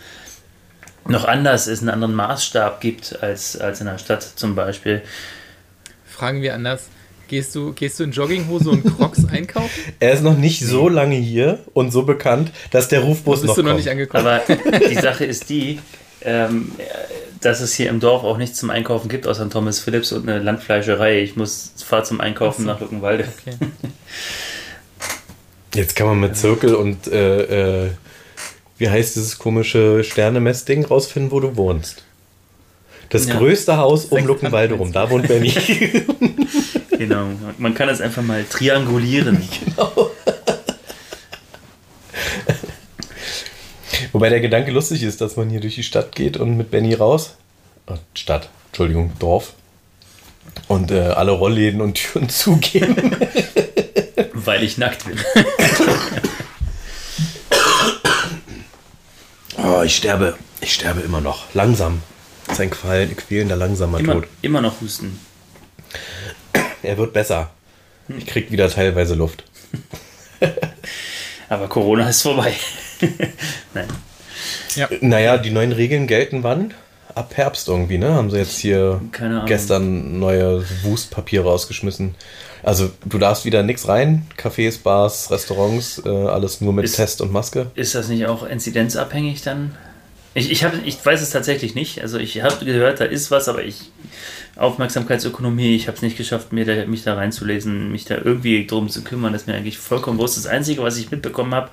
noch 1.08 1.24
anders 1.26 1.66
ist, 1.68 1.80
einen 1.80 1.90
anderen 1.90 2.14
Maßstab 2.14 2.80
gibt 2.82 3.24
als, 3.24 3.60
als 3.60 3.80
in 3.80 3.88
der 3.88 3.98
Stadt 3.98 4.22
zum 4.22 4.54
Beispiel. 4.54 5.02
Fragen 6.12 6.42
wir 6.42 6.54
anders. 6.54 6.84
Gehst 7.28 7.56
du, 7.56 7.72
gehst 7.72 7.98
du 8.00 8.04
in 8.04 8.12
Jogginghose 8.12 8.70
und 8.70 8.84
Crocs 8.84 9.26
einkaufen? 9.32 9.70
Er 10.02 10.12
ist 10.12 10.22
noch 10.22 10.38
nicht 10.38 10.66
so 10.66 10.90
lange 10.90 11.16
hier 11.16 11.60
und 11.74 11.92
so 11.92 12.04
bekannt, 12.04 12.52
dass 12.72 12.90
der 12.90 13.00
Rufbus 13.00 13.42
Bist 13.42 13.48
noch 13.48 13.56
du 13.56 13.62
noch 13.64 13.70
kommt. 13.70 13.80
nicht 13.80 13.90
angekommen? 13.90 14.28
Aber 14.28 14.42
die 14.90 14.96
Sache 14.96 15.24
ist 15.24 15.50
die, 15.50 15.80
ähm, 16.24 16.74
dass 17.40 17.62
es 17.62 17.74
hier 17.74 17.90
im 17.90 18.02
Dorf 18.02 18.26
auch 18.26 18.38
nichts 18.38 18.60
zum 18.60 18.70
Einkaufen 18.70 19.08
gibt, 19.08 19.28
außer 19.28 19.44
ein 19.44 19.50
Thomas 19.50 19.80
Phillips 19.80 20.12
und 20.12 20.28
eine 20.28 20.40
Landfleischerei. 20.40 21.22
Ich 21.22 21.38
muss 21.38 21.72
fahre 21.86 22.04
zum 22.04 22.20
Einkaufen 22.20 22.64
so. 22.64 22.68
nach 22.68 22.82
Luckenwalde. 22.82 23.26
Okay. 23.40 23.56
Jetzt 25.74 25.96
kann 25.96 26.08
man 26.08 26.20
mit 26.20 26.36
Zirkel 26.36 26.76
und 26.76 27.08
äh, 27.08 27.86
äh, 27.86 27.92
wie 28.78 28.90
heißt 28.90 29.16
dieses 29.16 29.40
komische 29.40 30.04
Sternemessding 30.04 30.84
rausfinden, 30.84 31.32
wo 31.32 31.40
du 31.40 31.56
wohnst. 31.56 32.04
Das 33.12 33.28
Ja. 33.28 33.36
größte 33.38 33.78
Haus 33.78 34.06
um 34.06 34.26
Luckenwalde 34.26 34.74
rum, 34.76 34.92
da 34.92 35.10
wohnt 35.10 35.28
Benny. 35.28 35.54
Genau. 36.98 37.30
Man 37.58 37.74
kann 37.74 37.90
es 37.90 38.00
einfach 38.00 38.22
mal 38.22 38.44
triangulieren. 38.44 39.42
Wobei 44.12 44.30
der 44.30 44.40
Gedanke 44.40 44.70
lustig 44.72 45.02
ist, 45.04 45.20
dass 45.22 45.36
man 45.36 45.50
hier 45.50 45.60
durch 45.62 45.74
die 45.76 45.84
Stadt 45.84 46.16
geht 46.16 46.38
und 46.38 46.58
mit 46.58 46.70
Benny 46.70 46.94
raus. 46.94 47.36
Oh, 47.88 47.96
Stadt, 48.14 48.50
Entschuldigung, 48.68 49.12
Dorf. 49.20 49.54
Und 50.68 50.92
äh, 50.92 51.00
alle 51.02 51.32
Rollläden 51.32 51.82
und 51.82 51.96
Türen 51.96 52.30
zugehen. 52.30 52.96
Weil 54.34 54.62
ich 54.64 54.78
nackt 54.78 55.06
bin. 55.06 55.18
Oh, 59.58 59.82
ich 59.84 59.96
sterbe. 59.96 60.36
Ich 60.62 60.74
sterbe 60.74 61.02
immer 61.02 61.22
noch. 61.22 61.46
Langsam. 61.56 62.02
Das 62.52 62.60
ist 62.60 62.64
ein 62.66 62.70
qual- 62.70 63.08
quälender, 63.08 63.56
langsamer 63.56 64.00
Immer, 64.00 64.14
Tod. 64.16 64.28
immer 64.42 64.60
noch 64.60 64.82
husten. 64.82 65.18
Er 66.84 66.98
wird 66.98 67.14
besser. 67.14 67.50
Ich 68.10 68.26
krieg 68.26 68.52
wieder 68.52 68.70
teilweise 68.70 69.16
Luft. 69.16 69.46
Aber 71.50 71.70
Corona 71.70 72.10
ist 72.10 72.22
vorbei. 72.24 72.54
Nein. 73.74 73.88
Naja, 75.00 75.38
die 75.38 75.50
neuen 75.52 75.72
Regeln 75.72 76.08
gelten 76.08 76.44
wann? 76.44 76.74
Ab 77.16 77.32
Herbst 77.36 77.70
irgendwie, 77.70 77.98
ne? 77.98 78.14
Haben 78.14 78.32
sie 78.32 78.38
jetzt 78.38 78.58
hier 78.58 79.00
gestern 79.46 80.20
neue 80.20 80.66
Wustpapier 80.84 81.44
rausgeschmissen. 81.44 82.16
Also 82.64 82.92
du 83.06 83.18
darfst 83.18 83.46
wieder 83.46 83.64
nichts 83.64 83.88
rein. 83.88 84.28
Cafés, 84.38 84.82
Bars, 84.84 85.32
Restaurants, 85.32 86.02
äh, 86.06 86.10
alles 86.10 86.60
nur 86.60 86.74
mit 86.74 86.84
Ist- 86.86 86.98
Test 86.98 87.22
und 87.22 87.32
Maske. 87.32 87.72
Ist 87.76 87.96
das 87.96 88.10
nicht 88.10 88.26
auch 88.28 88.44
inzidenzabhängig 88.44 89.42
dann? 89.42 89.74
Ich, 90.34 90.50
ich, 90.50 90.64
hab, 90.64 90.74
ich 90.86 91.06
weiß 91.06 91.22
es 91.22 91.30
tatsächlich 91.32 91.76
nicht. 91.76 92.02
Also 92.02 92.18
ich 92.18 92.42
habe 92.42 92.64
gehört, 92.64 93.02
da 93.02 93.06
ist 93.06 93.32
was, 93.32 93.50
aber 93.50 93.64
ich 93.64 93.92
Aufmerksamkeitsökonomie, 94.56 95.76
ich 95.76 95.88
habe 95.88 95.96
es 95.98 96.02
nicht 96.02 96.18
geschafft, 96.18 96.54
mir 96.54 96.66
da, 96.66 96.86
mich 96.86 97.04
da 97.04 97.16
reinzulesen, 97.16 97.92
mich 97.92 98.06
da 98.06 98.16
irgendwie 98.16 98.66
drum 98.66 98.90
zu 98.90 99.04
kümmern. 99.04 99.34
Das 99.34 99.44
ist 99.44 99.48
mir 99.48 99.56
eigentlich 99.56 99.78
vollkommen 99.78 100.18
bewusst. 100.18 100.38
Das 100.38 100.46
Einzige, 100.46 100.84
was 100.84 100.98
ich 100.98 101.12
mitbekommen 101.12 101.54
habe, 101.54 101.70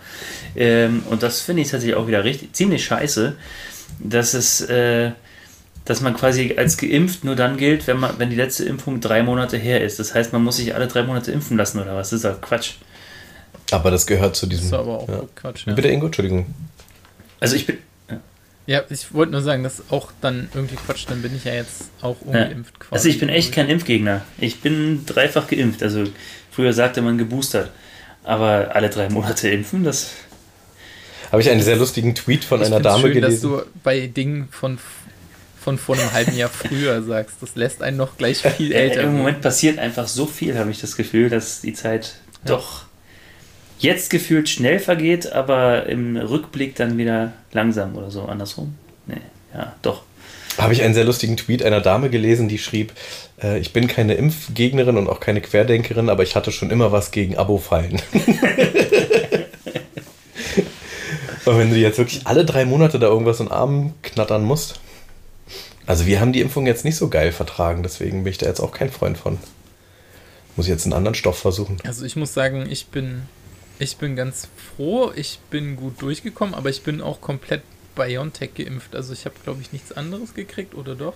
ähm, 0.57 1.03
und 1.11 1.23
das 1.23 1.41
finde 1.41 1.63
ich 1.63 1.69
tatsächlich 1.71 1.97
auch 1.97 2.07
wieder 2.09 2.25
richtig 2.25 2.53
ziemlich 2.53 2.85
scheiße, 2.85 3.37
dass 4.01 4.35
es, 4.35 4.61
äh, 4.63 5.13
dass 5.85 6.01
man 6.01 6.15
quasi 6.15 6.55
als 6.57 6.77
geimpft 6.77 7.25
nur 7.25 7.37
dann 7.37 7.57
gilt, 7.57 7.87
wenn 7.87 7.99
man, 7.99 8.19
wenn 8.19 8.31
die 8.31 8.37
letzte 8.37 8.65
Impfung 8.65 9.01
drei 9.01 9.23
Monate 9.23 9.57
her 9.57 9.83
ist. 9.85 9.99
Das 9.99 10.15
heißt, 10.15 10.33
man 10.33 10.43
muss 10.43 10.57
sich 10.57 10.75
alle 10.75 10.87
drei 10.89 11.03
Monate 11.03 11.31
impfen 11.31 11.57
lassen 11.57 11.81
oder 11.81 11.95
was? 11.95 12.11
Das 12.11 12.19
ist 12.19 12.25
doch 12.25 12.41
Quatsch. 12.41 12.73
Aber 13.71 13.91
das 13.91 14.07
gehört 14.07 14.35
zu 14.37 14.47
Das 14.47 14.51
diesem. 14.59 14.67
ist 14.67 14.73
aber 14.73 14.99
auch 15.01 15.09
ja. 15.09 15.23
Quatsch. 15.35 15.67
Ja. 15.67 15.75
Bitte, 15.75 15.89
Ingo, 15.89 16.07
Entschuldigung. 16.07 16.47
Also 17.41 17.55
ich 17.57 17.67
bin, 17.67 17.79
ja, 18.69 18.83
ich 18.91 19.12
wollte 19.14 19.33
nur 19.33 19.41
sagen, 19.43 19.62
das 19.64 19.81
ist 19.81 19.91
auch 19.91 20.12
dann 20.21 20.49
irgendwie 20.55 20.77
Quatsch, 20.77 21.07
dann 21.09 21.23
bin 21.23 21.35
ich 21.35 21.45
ja 21.45 21.55
jetzt 21.55 21.91
auch 22.03 22.16
Ja. 22.23 22.27
ungeimpft 22.43 22.79
quasi. 22.79 22.95
Also 22.95 23.09
ich 23.09 23.19
bin 23.19 23.29
echt 23.31 23.53
kein 23.53 23.69
Impfgegner. 23.69 24.23
Ich 24.39 24.61
bin 24.61 25.05
dreifach 25.07 25.47
geimpft. 25.49 25.83
Also 25.83 26.05
früher 26.51 26.73
sagte 26.75 27.01
man 27.01 27.16
geboostert. 27.19 27.71
Aber 28.25 28.75
alle 28.75 28.91
drei 28.91 29.09
Monate 29.09 29.49
impfen, 29.49 29.85
das. 29.85 30.11
habe 31.33 31.41
ich 31.41 31.49
einen 31.51 31.62
sehr 31.62 31.77
lustigen 31.77 32.14
Tweet 32.14 32.45
von 32.45 32.61
Ich 32.61 32.66
einer 32.66 32.81
Dame 32.81 33.05
schön, 33.05 33.14
gelesen. 33.14 33.51
dass 33.53 33.62
du 33.62 33.66
bei 33.83 34.07
Dingen 34.07 34.49
von, 34.51 34.79
von 35.59 35.79
vor 35.79 35.97
einem 35.97 36.12
halben 36.12 36.37
Jahr 36.37 36.51
früher 36.51 37.03
sagst. 37.07 37.37
Das 37.41 37.55
lässt 37.57 37.83
einen 37.83 37.97
noch 37.97 38.19
gleich 38.19 38.39
viel 38.43 38.73
Äh, 38.73 38.89
älter. 38.89 39.03
Im. 39.05 39.16
Moment 39.16 39.41
passiert 39.41 39.79
einfach 39.79 40.07
so 40.09 40.27
viel, 40.27 40.59
habe 40.59 40.71
ich 40.71 40.81
das 40.81 40.95
Gefühl, 40.97 41.31
dass 41.31 41.62
die 41.62 41.73
Zeit 41.73 42.16
doch 42.45 42.85
jetzt 43.79 44.11
gefühlt 44.11 44.49
schnell 44.49 44.79
vergeht, 44.79 45.33
aber 45.33 45.87
im 45.87 46.16
Rückblick 46.16 46.74
dann 46.76 46.99
wieder 46.99 47.33
langsam 47.53 47.97
oder 47.97 48.11
so 48.11 48.22
andersrum. 48.24 48.74
Nee, 49.07 49.16
ja, 49.55 49.74
doch. 49.83 50.03
habe 50.59 50.72
ich 50.72 50.83
einen 50.83 50.95
sehr 50.95 51.05
lustigen 51.05 51.37
Tweet 51.37 51.62
einer 51.62 51.81
Dame 51.81 52.11
gelesen, 52.11 52.49
die 52.49 52.59
schrieb, 52.59 52.93
äh, 53.43 53.59
ich 53.59 53.72
bin 53.72 53.87
keine 53.87 54.14
Impfgegnerin 54.14 54.97
und 54.97 55.09
auch 55.09 55.20
keine 55.20 55.41
Querdenkerin, 55.41 56.09
aber 56.09 56.22
ich 56.22 56.37
hatte 56.37 56.53
schon 56.53 56.70
immer 56.70 56.93
was 56.93 57.11
gegen 57.11 57.37
Abo-Fallen. 57.37 58.01
und 61.45 61.59
wenn 61.59 61.70
du 61.70 61.76
jetzt 61.76 61.99
wirklich 61.99 62.26
alle 62.26 62.45
drei 62.45 62.64
Monate 62.64 62.99
da 62.99 63.07
irgendwas 63.07 63.41
in 63.41 63.47
den 63.47 63.53
Arm 63.53 63.95
knattern 64.03 64.45
musst. 64.45 64.81
Also 65.87 66.05
wir 66.05 66.20
haben 66.20 66.35
die 66.35 66.41
Impfung 66.43 66.66
jetzt 66.66 66.85
nicht 66.85 66.97
so 66.97 67.09
geil 67.09 67.33
vertragen, 67.33 67.83
deswegen 67.83 68.24
bin 68.24 68.31
ich 68.31 68.39
da 68.39 68.47
jetzt 68.47 68.61
auch 68.61 68.72
kein 68.72 68.91
Freund 68.91 69.16
von. 69.16 69.39
Muss 70.55 70.66
ich 70.66 70.70
jetzt 70.70 70.85
einen 70.85 70.93
anderen 70.93 71.14
Stoff 71.14 71.39
versuchen. 71.39 71.79
Also 71.87 72.05
ich 72.05 72.16
muss 72.16 72.35
sagen, 72.35 72.66
ich 72.68 72.89
bin, 72.89 73.22
ich 73.79 73.97
bin 73.97 74.16
ganz 74.16 74.49
froh, 74.76 75.12
ich 75.14 75.39
bin 75.51 75.76
gut 75.76 76.01
durchgekommen, 76.03 76.55
aber 76.55 76.70
ich 76.70 76.83
bin 76.83 77.01
auch 77.01 77.20
komplett 77.20 77.62
BioNTech 77.95 78.55
geimpft. 78.55 78.95
Also 78.95 79.12
ich 79.12 79.24
habe, 79.24 79.37
glaube 79.45 79.61
ich, 79.61 79.72
nichts 79.72 79.93
anderes 79.93 80.35
gekriegt, 80.35 80.74
oder 80.74 80.95
doch? 80.95 81.14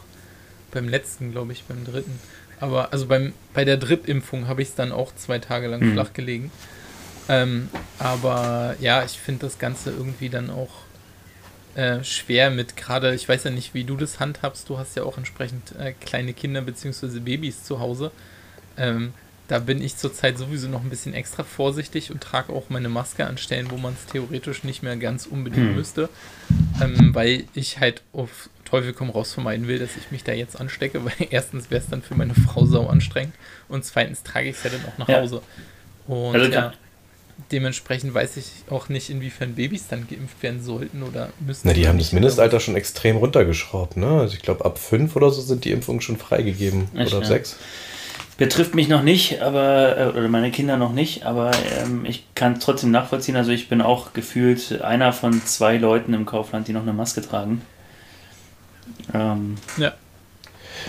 Beim 0.70 0.88
letzten, 0.88 1.32
glaube 1.32 1.52
ich, 1.52 1.64
beim 1.64 1.84
dritten. 1.84 2.18
Aber 2.60 2.92
also 2.92 3.06
beim, 3.06 3.32
bei 3.54 3.64
der 3.64 3.76
Drittimpfung 3.76 4.46
habe 4.46 4.62
ich 4.62 4.68
es 4.68 4.74
dann 4.74 4.92
auch 4.92 5.14
zwei 5.16 5.38
Tage 5.38 5.66
lang 5.66 5.80
Mhm. 5.80 5.92
flach 5.94 6.12
gelegen. 6.12 6.50
Ähm, 7.28 7.68
aber 7.98 8.76
ja, 8.80 9.04
ich 9.04 9.18
finde 9.18 9.46
das 9.46 9.58
Ganze 9.58 9.90
irgendwie 9.90 10.28
dann 10.28 10.50
auch 10.50 10.70
äh, 11.74 12.02
schwer 12.04 12.50
mit 12.50 12.76
gerade, 12.76 13.14
ich 13.14 13.28
weiß 13.28 13.44
ja 13.44 13.50
nicht, 13.50 13.74
wie 13.74 13.84
du 13.84 13.96
das 13.96 14.20
handhabst, 14.20 14.68
du 14.68 14.76
hast 14.78 14.94
ja 14.96 15.04
auch 15.04 15.16
entsprechend 15.18 15.72
äh, 15.78 15.92
kleine 15.92 16.34
Kinder 16.34 16.60
bzw. 16.60 17.20
Babys 17.20 17.64
zu 17.64 17.80
Hause. 17.80 18.10
Ähm, 18.76 19.14
da 19.52 19.58
bin 19.58 19.82
ich 19.82 19.98
zurzeit 19.98 20.38
sowieso 20.38 20.66
noch 20.66 20.82
ein 20.82 20.88
bisschen 20.88 21.12
extra 21.12 21.44
vorsichtig 21.44 22.10
und 22.10 22.22
trage 22.22 22.54
auch 22.54 22.70
meine 22.70 22.88
Maske 22.88 23.26
an 23.26 23.36
Stellen, 23.36 23.70
wo 23.70 23.76
man 23.76 23.92
es 23.92 24.10
theoretisch 24.10 24.64
nicht 24.64 24.82
mehr 24.82 24.96
ganz 24.96 25.26
unbedingt 25.26 25.68
Hm. 25.68 25.76
müsste, 25.76 26.08
ähm, 26.80 27.14
weil 27.14 27.44
ich 27.52 27.78
halt 27.78 28.00
auf 28.14 28.48
Teufel 28.64 28.94
komm 28.94 29.10
raus 29.10 29.34
vermeiden 29.34 29.68
will, 29.68 29.78
dass 29.78 29.90
ich 29.98 30.10
mich 30.10 30.24
da 30.24 30.32
jetzt 30.32 30.58
anstecke, 30.58 31.04
weil 31.04 31.12
erstens 31.28 31.70
wäre 31.70 31.82
es 31.82 31.90
dann 31.90 32.00
für 32.00 32.14
meine 32.14 32.34
Frau 32.34 32.64
sau 32.64 32.86
anstrengend 32.86 33.34
und 33.68 33.84
zweitens 33.84 34.22
trage 34.22 34.48
ich 34.48 34.56
es 34.56 34.62
ja 34.64 34.70
dann 34.70 34.86
auch 34.86 34.96
nach 34.96 35.08
Ja. 35.10 35.20
Hause. 35.20 35.42
Und 36.06 36.34
Also 36.34 36.50
ja, 36.50 36.72
dementsprechend 37.52 38.14
weiß 38.14 38.38
ich 38.38 38.46
auch 38.70 38.88
nicht, 38.88 39.10
inwiefern 39.10 39.54
Babys 39.56 39.86
dann 39.86 40.08
geimpft 40.08 40.42
werden 40.42 40.62
sollten 40.62 41.02
oder 41.02 41.28
müssen. 41.40 41.68
Na, 41.68 41.74
die 41.74 41.86
haben 41.86 41.98
das 41.98 42.12
Mindestalter 42.12 42.58
schon 42.58 42.74
extrem 42.74 43.18
runtergeschraubt, 43.18 43.98
ne? 43.98 44.20
Also 44.20 44.34
ich 44.34 44.40
glaube, 44.40 44.64
ab 44.64 44.78
fünf 44.78 45.14
oder 45.14 45.30
so 45.30 45.42
sind 45.42 45.66
die 45.66 45.72
Impfungen 45.72 46.00
schon 46.00 46.16
freigegeben. 46.16 46.88
Echt, 46.96 47.08
oder 47.08 47.18
ab 47.18 47.22
ja? 47.24 47.28
sechs. 47.28 47.58
Betrifft 48.42 48.74
mich 48.74 48.88
noch 48.88 49.04
nicht, 49.04 49.40
aber, 49.40 49.96
äh, 49.96 50.06
oder 50.06 50.26
meine 50.26 50.50
Kinder 50.50 50.76
noch 50.76 50.92
nicht, 50.92 51.24
aber 51.24 51.52
ähm, 51.78 52.04
ich 52.04 52.24
kann 52.34 52.54
es 52.54 52.58
trotzdem 52.58 52.90
nachvollziehen. 52.90 53.36
Also 53.36 53.52
ich 53.52 53.68
bin 53.68 53.80
auch 53.80 54.14
gefühlt 54.14 54.82
einer 54.82 55.12
von 55.12 55.46
zwei 55.46 55.76
Leuten 55.76 56.12
im 56.12 56.26
Kaufland, 56.26 56.66
die 56.66 56.72
noch 56.72 56.82
eine 56.82 56.92
Maske 56.92 57.22
tragen. 57.22 57.62
Ähm, 59.14 59.58
Ja, 59.76 59.92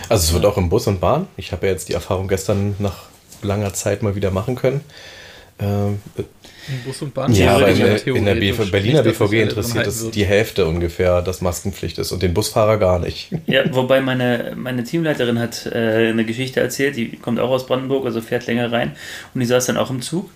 Also 0.08 0.24
es 0.24 0.32
wird 0.32 0.44
auch 0.46 0.56
im 0.56 0.68
Bus 0.68 0.88
und 0.88 1.00
Bahn. 1.00 1.28
Ich 1.36 1.52
habe 1.52 1.66
ja 1.66 1.72
jetzt 1.72 1.88
die 1.88 1.92
Erfahrung 1.92 2.26
gestern 2.26 2.74
nach 2.80 3.04
langer 3.40 3.72
Zeit 3.72 4.02
mal 4.02 4.16
wieder 4.16 4.32
machen 4.32 4.56
können. 4.56 4.80
Ähm, 5.58 5.98
in 6.66 6.82
Bus 6.84 7.02
und 7.02 7.12
Bahn. 7.12 7.32
ja, 7.32 7.56
aber 7.56 7.68
in, 7.68 8.16
in 8.16 8.24
der 8.24 8.36
BV, 8.36 8.70
Berliner 8.70 9.02
nicht, 9.02 9.18
BVG 9.18 9.42
interessiert 9.42 9.86
es 9.86 10.10
die 10.10 10.24
Hälfte 10.24 10.66
ungefähr, 10.66 11.20
dass 11.20 11.42
Maskenpflicht 11.42 11.98
ist. 11.98 12.10
Und 12.10 12.22
den 12.22 12.32
Busfahrer 12.32 12.78
gar 12.78 12.98
nicht. 12.98 13.30
ja, 13.46 13.62
wobei 13.74 14.00
meine, 14.00 14.54
meine 14.56 14.84
Teamleiterin 14.84 15.38
hat 15.38 15.66
äh, 15.66 16.08
eine 16.08 16.24
Geschichte 16.24 16.60
erzählt, 16.60 16.96
die 16.96 17.16
kommt 17.16 17.38
auch 17.38 17.50
aus 17.50 17.66
Brandenburg, 17.66 18.06
also 18.06 18.20
fährt 18.20 18.46
länger 18.46 18.72
rein. 18.72 18.92
Und 19.34 19.40
die 19.40 19.46
saß 19.46 19.66
dann 19.66 19.76
auch 19.76 19.90
im 19.90 20.00
Zug. 20.00 20.30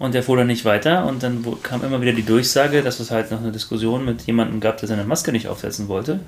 Und 0.00 0.14
der 0.14 0.22
fuhr 0.22 0.36
dann 0.36 0.46
nicht 0.46 0.64
weiter. 0.64 1.06
Und 1.06 1.22
dann 1.22 1.44
kam 1.62 1.84
immer 1.84 2.00
wieder 2.00 2.12
die 2.12 2.24
Durchsage, 2.24 2.82
dass 2.82 3.00
es 3.00 3.10
halt 3.10 3.30
noch 3.30 3.40
eine 3.40 3.52
Diskussion 3.52 4.04
mit 4.04 4.22
jemandem 4.22 4.60
gab, 4.60 4.78
der 4.78 4.88
seine 4.88 5.04
Maske 5.04 5.32
nicht 5.32 5.48
aufsetzen 5.48 5.88
wollte. 5.88 6.20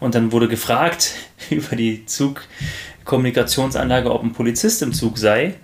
Und 0.00 0.14
dann 0.14 0.32
wurde 0.32 0.48
gefragt 0.48 1.12
über 1.50 1.76
die 1.76 2.06
Zugkommunikationsanlage, 2.06 4.10
ob 4.10 4.22
ein 4.22 4.32
Polizist 4.32 4.82
im 4.82 4.92
Zug 4.92 5.18
sei 5.18 5.54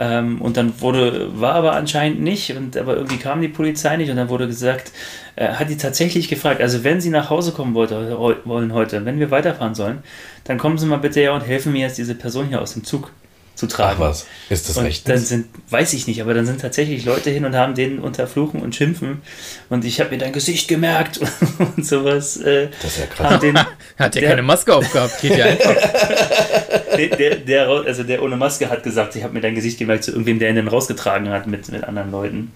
ähm, 0.00 0.40
und 0.40 0.56
dann 0.56 0.80
wurde, 0.80 1.38
war 1.38 1.54
aber 1.54 1.74
anscheinend 1.74 2.22
nicht, 2.22 2.56
und 2.56 2.74
aber 2.78 2.96
irgendwie 2.96 3.18
kam 3.18 3.42
die 3.42 3.48
Polizei 3.48 3.98
nicht 3.98 4.08
und 4.08 4.16
dann 4.16 4.30
wurde 4.30 4.46
gesagt, 4.46 4.92
äh, 5.36 5.48
hat 5.48 5.68
die 5.68 5.76
tatsächlich 5.76 6.28
gefragt, 6.28 6.62
also 6.62 6.84
wenn 6.84 7.02
Sie 7.02 7.10
nach 7.10 7.28
Hause 7.28 7.52
kommen 7.52 7.74
wollte, 7.74 8.18
wollen 8.18 8.72
heute, 8.72 9.04
wenn 9.04 9.18
wir 9.18 9.30
weiterfahren 9.30 9.74
sollen, 9.74 9.98
dann 10.44 10.56
kommen 10.56 10.78
Sie 10.78 10.86
mal 10.86 10.96
bitte 10.96 11.20
her 11.20 11.34
und 11.34 11.42
helfen 11.42 11.72
mir 11.72 11.82
jetzt 11.82 11.98
diese 11.98 12.14
Person 12.14 12.48
hier 12.48 12.62
aus 12.62 12.72
dem 12.72 12.82
Zug 12.82 13.12
zu 13.60 13.66
tragen. 13.68 13.98
Ach 14.02 14.08
was, 14.08 14.26
ist 14.48 14.68
das 14.68 14.76
und 14.76 14.86
recht? 14.86 15.08
dann 15.08 15.18
sind, 15.18 15.46
weiß 15.68 15.92
ich 15.92 16.06
nicht, 16.08 16.20
aber 16.20 16.34
dann 16.34 16.46
sind 16.46 16.60
tatsächlich 16.60 17.04
Leute 17.04 17.30
hin 17.30 17.44
und 17.44 17.54
haben 17.54 17.74
denen 17.74 17.98
unterfluchen 18.00 18.60
und 18.62 18.74
schimpfen 18.74 19.22
und 19.68 19.84
ich 19.84 20.00
habe 20.00 20.10
mir 20.10 20.18
dein 20.18 20.32
Gesicht 20.32 20.66
gemerkt 20.66 21.20
und 21.76 21.86
sowas. 21.86 22.36
Äh, 22.38 22.68
Das 22.82 22.92
ist 22.92 22.98
ja 23.00 23.06
krass. 23.06 23.40
den, 23.40 23.56
Hat 23.98 24.14
ja 24.14 24.20
Der- 24.20 24.30
keine 24.30 24.42
Maske 24.42 24.74
aufgehabt, 24.74 25.20
geht 25.20 25.36
ja 25.36 25.44
einfach. 25.44 25.76
der, 26.96 27.08
der, 27.16 27.36
der, 27.36 27.68
also 27.68 28.02
der 28.02 28.22
ohne 28.22 28.36
Maske 28.36 28.68
hat 28.68 28.82
gesagt, 28.82 29.14
ich 29.16 29.22
habe 29.22 29.34
mir 29.34 29.40
dein 29.40 29.54
Gesicht 29.54 29.78
gemerkt 29.78 30.04
zu 30.04 30.10
irgendwem, 30.10 30.38
der 30.38 30.50
ihn 30.50 30.56
dann 30.56 30.68
rausgetragen 30.68 31.28
hat 31.28 31.46
mit, 31.46 31.70
mit 31.70 31.84
anderen 31.84 32.10
Leuten. 32.10 32.52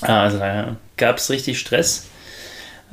Also 0.00 0.38
da 0.38 0.76
gab 0.96 1.18
es 1.18 1.30
richtig 1.30 1.58
Stress. 1.58 2.06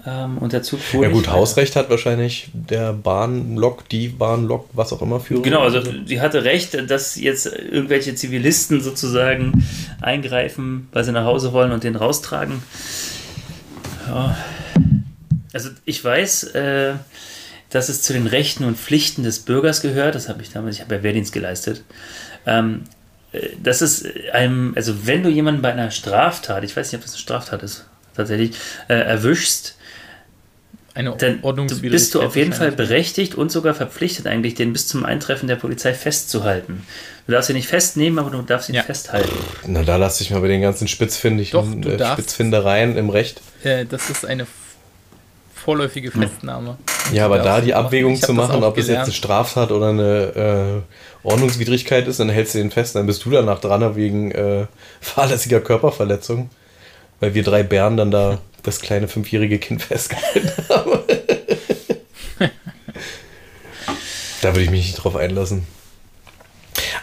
Ähm, 0.06 0.38
und 0.39 0.54
der 0.54 0.64
Zug 0.64 0.80
fuhr 0.80 1.04
Ja 1.04 1.10
gut. 1.12 1.28
Hausrecht 1.30 1.76
hat 1.76 1.89
wahrscheinlich 1.89 2.49
der 2.54 2.93
Bahnlok, 2.93 3.88
die 3.89 4.08
Bahnlok, 4.08 4.70
was 4.74 4.91
auch 4.93 5.02
immer 5.02 5.20
für. 5.20 5.41
Genau, 5.41 5.62
also 5.62 5.82
sie 6.06 6.22
hatte 6.22 6.43
recht, 6.43 6.89
dass 6.89 7.16
jetzt 7.16 7.45
irgendwelche 7.45 8.16
Zivilisten 8.16 8.82
sozusagen 8.82 9.64
eingreifen, 10.02 10.88
weil 10.91 11.04
sie 11.04 11.12
nach 11.12 11.26
Hause 11.26 11.54
wollen 11.54 11.72
und 11.72 11.84
den 11.84 11.95
raustragen. 11.95 12.64
Ja. 14.08 14.38
Also 15.54 15.70
ich 15.86 16.04
weiß, 16.04 16.43
äh, 16.56 16.93
dass 17.70 17.89
es 17.89 18.02
zu 18.02 18.14
den 18.14 18.28
Rechten 18.28 18.64
und 18.66 18.78
Pflichten 18.78 19.24
des 19.24 19.39
Bürgers 19.39 19.82
gehört. 19.82 20.16
Das 20.16 20.30
habe 20.30 20.41
ich 20.41 20.52
damals, 20.52 20.76
ich 20.78 20.82
habe 20.82 20.95
ja 20.95 21.04
Wehrdienst 21.04 21.34
geleistet. 21.34 21.84
Ähm, 22.45 22.84
äh, 23.34 23.49
das 23.62 23.82
ist 23.82 24.06
einem, 24.34 24.74
also 24.76 25.06
wenn 25.06 25.22
du 25.24 25.30
jemanden 25.30 25.62
bei 25.62 25.72
einer 25.72 25.91
Straftat, 25.91 26.64
ich 26.64 26.76
weiß 26.76 26.91
nicht, 26.91 26.99
ob 26.99 27.06
das 27.06 27.14
eine 27.14 27.22
Straftat 27.22 27.64
ist, 27.64 27.86
tatsächlich, 28.16 28.58
äh, 28.88 28.95
erwischst, 28.95 29.76
Eine 30.94 31.16
dann 31.18 31.39
Ordnungswidrigkeit. 31.42 31.92
bist 31.92 32.16
du 32.16 32.22
auf 32.22 32.36
jeden 32.36 32.52
Fall 32.54 32.72
berechtigt 32.74 33.36
und 33.36 33.50
sogar 33.52 33.74
verpflichtet, 33.74 34.28
eigentlich 34.28 34.56
den 34.56 34.74
bis 34.74 34.88
zum 34.88 35.06
Eintreffen 35.06 35.48
der 35.48 35.56
Polizei 35.56 35.94
festzuhalten. 35.94 36.86
Du 37.28 37.32
darfst 37.34 37.50
ihn 37.50 37.56
nicht 37.56 37.68
festnehmen, 37.70 38.20
aber 38.20 38.30
du 38.30 38.42
darfst 38.42 38.68
ihn 38.68 38.76
Ja. 38.76 38.84
festhalten. 38.84 39.30
Na, 39.66 39.84
da 39.84 39.96
lass 39.96 40.18
dich 40.18 40.32
mal 40.32 40.42
bei 40.42 40.50
den 40.50 40.62
ganzen 40.62 40.88
Spitzfindigen, 40.89 41.82
Doch, 41.82 41.89
äh. 41.92 42.12
Spitzfindereien 42.14 42.98
im 42.98 43.10
Recht. 43.10 43.39
Äh, 43.64 43.86
das 43.86 44.10
ist 44.10 44.26
eine 44.26 44.46
vorläufige 45.56 46.12
Festnahme. 46.12 46.78
Ja, 47.14 47.26
aber 47.26 47.39
da 47.39 47.62
die 47.62 47.72
machen. 47.72 47.86
Abwägung 47.86 48.16
zu 48.20 48.34
machen, 48.34 48.64
ob 48.64 48.78
es 48.78 48.88
jetzt 48.88 48.96
eine 48.96 48.98
gelernt. 49.06 49.14
Straftat 49.14 49.72
oder 49.72 49.89
eine 49.89 50.84
äh, 51.24 51.28
Ordnungswidrigkeit 51.28 52.08
ist, 52.08 52.20
dann 52.20 52.30
hältst 52.30 52.56
du 52.56 52.58
den 52.58 52.72
fest, 52.72 52.96
dann 52.96 53.06
bist 53.06 53.24
du 53.26 53.30
danach 53.30 53.60
dran 53.62 53.96
wegen 53.96 54.32
äh, 54.32 54.66
fahrlässiger 55.02 55.62
Körperverletzung. 55.62 56.50
Weil 57.20 57.36
wir 57.36 57.44
drei 57.44 57.62
Bären 57.62 57.96
dann 57.98 58.10
da 58.12 58.39
das 58.64 58.82
kleine 58.82 59.07
fünfjährige 59.07 59.59
Kind 59.59 59.82
festgehalten 59.84 60.51
haben. 60.70 60.99
da 64.41 64.49
würde 64.49 64.62
ich 64.62 64.72
mich 64.72 64.86
nicht 64.86 64.95
drauf 64.95 65.16
einlassen. 65.16 65.66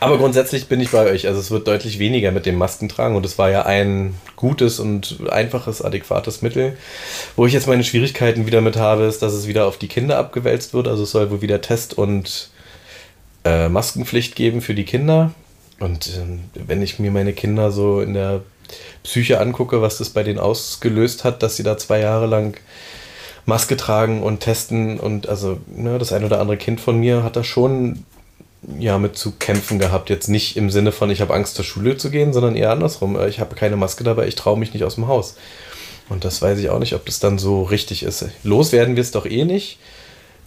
Aber 0.01 0.19
grundsätzlich 0.19 0.69
bin 0.69 0.81
ich 0.81 0.91
bei 0.91 1.11
euch. 1.11 1.27
Also 1.27 1.41
es 1.41 1.51
wird 1.51 1.67
deutlich 1.67 1.99
weniger 1.99 2.31
mit 2.31 2.47
dem 2.47 2.57
Maskentragen 2.57 3.17
und 3.17 3.27
es 3.27 3.39
war 3.39 3.51
ja 3.51 3.67
ein 3.67 4.15
gutes 4.37 4.79
und 4.79 5.19
einfaches, 5.31 5.83
adäquates 5.83 6.43
Mittel. 6.43 6.77
Wo 7.37 7.47
ich 7.47 7.53
jetzt 7.53 7.67
meine 7.67 7.85
Schwierigkeiten 7.85 8.47
wieder 8.47 8.61
mit 8.61 8.77
habe, 8.77 9.05
ist, 9.05 9.23
dass 9.23 9.33
es 9.33 9.49
wieder 9.49 9.67
auf 9.67 9.77
die 9.77 9.89
Kinder 9.89 10.19
abgewälzt 10.19 10.73
wird. 10.73 10.87
Also 10.87 11.03
es 11.03 11.11
soll 11.11 11.31
wohl 11.31 11.43
wieder 11.43 11.61
Test 11.61 11.99
und 11.99 12.51
äh, 13.45 13.69
Maskenpflicht 13.69 14.37
geben 14.37 14.61
für 14.61 14.75
die 14.75 14.85
Kinder. 14.85 15.33
Und 15.81 16.11
ähm, 16.17 16.45
wenn 16.55 16.83
ich 16.83 16.99
mir 16.99 17.11
meine 17.11 17.33
Kinder 17.33 17.71
so 17.71 18.01
in 18.01 18.15
der 18.15 18.43
Psyche 19.03 19.41
angucke, 19.41 19.83
was 19.83 19.99
das 19.99 20.11
bei 20.11 20.23
denen 20.23 20.39
ausgelöst 20.39 21.25
hat, 21.25 21.43
dass 21.43 21.57
sie 21.57 21.63
da 21.63 21.79
zwei 21.79 22.01
Jahre 22.01 22.27
lang 22.27 22.57
Maske 23.47 23.77
tragen 23.77 24.23
und 24.23 24.41
testen 24.41 25.01
und 25.01 25.29
also 25.29 25.59
ne, 25.75 25.99
das 25.99 26.13
ein 26.13 26.25
oder 26.25 26.41
andere 26.41 26.59
Kind 26.59 26.81
von 26.81 26.99
mir 26.99 27.23
hat 27.23 27.37
da 27.37 27.43
schon 27.43 28.05
ja 28.79 28.99
mit 28.99 29.17
zu 29.17 29.33
kämpfen 29.33 29.79
gehabt. 29.79 30.11
Jetzt 30.11 30.29
nicht 30.29 30.57
im 30.57 30.71
Sinne 30.71 30.93
von, 30.93 31.11
ich 31.11 31.21
habe 31.21 31.35
Angst 31.35 31.55
zur 31.55 31.65
Schule 31.65 31.97
zu 31.97 32.11
gehen, 32.11 32.33
sondern 32.33 32.57
eher 32.57 32.71
andersrum. 32.71 33.17
Äh, 33.17 33.29
Ich 33.29 33.41
habe 33.41 33.55
keine 33.55 33.77
Maske 33.77 34.05
dabei, 34.05 34.27
ich 34.27 34.35
traue 34.35 34.59
mich 34.59 34.75
nicht 34.75 34.85
aus 34.85 34.97
dem 34.97 35.09
Haus. 35.09 35.37
Und 36.09 36.25
das 36.25 36.41
weiß 36.41 36.59
ich 36.59 36.71
auch 36.71 36.79
nicht, 36.79 36.95
ob 36.95 37.05
das 37.07 37.21
dann 37.21 37.39
so 37.39 37.63
richtig 37.63 38.03
ist. 38.03 38.27
Los 38.43 38.73
werden 38.73 38.97
wir 38.97 39.03
es 39.03 39.11
doch 39.11 39.27
eh 39.27 39.45
nicht. 39.45 39.79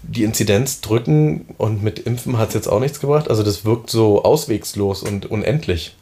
Die 0.03 0.23
Inzidenz 0.23 0.81
drücken 0.81 1.45
und 1.57 1.83
mit 1.83 1.99
Impfen 1.99 2.37
hat 2.39 2.49
es 2.49 2.55
jetzt 2.55 2.67
auch 2.67 2.79
nichts 2.79 2.99
gebracht. 2.99 3.29
Also 3.29 3.43
das 3.43 3.65
wirkt 3.65 3.89
so 3.89 4.23
auswegslos 4.23 5.03
und 5.03 5.29
unendlich. 5.29 5.95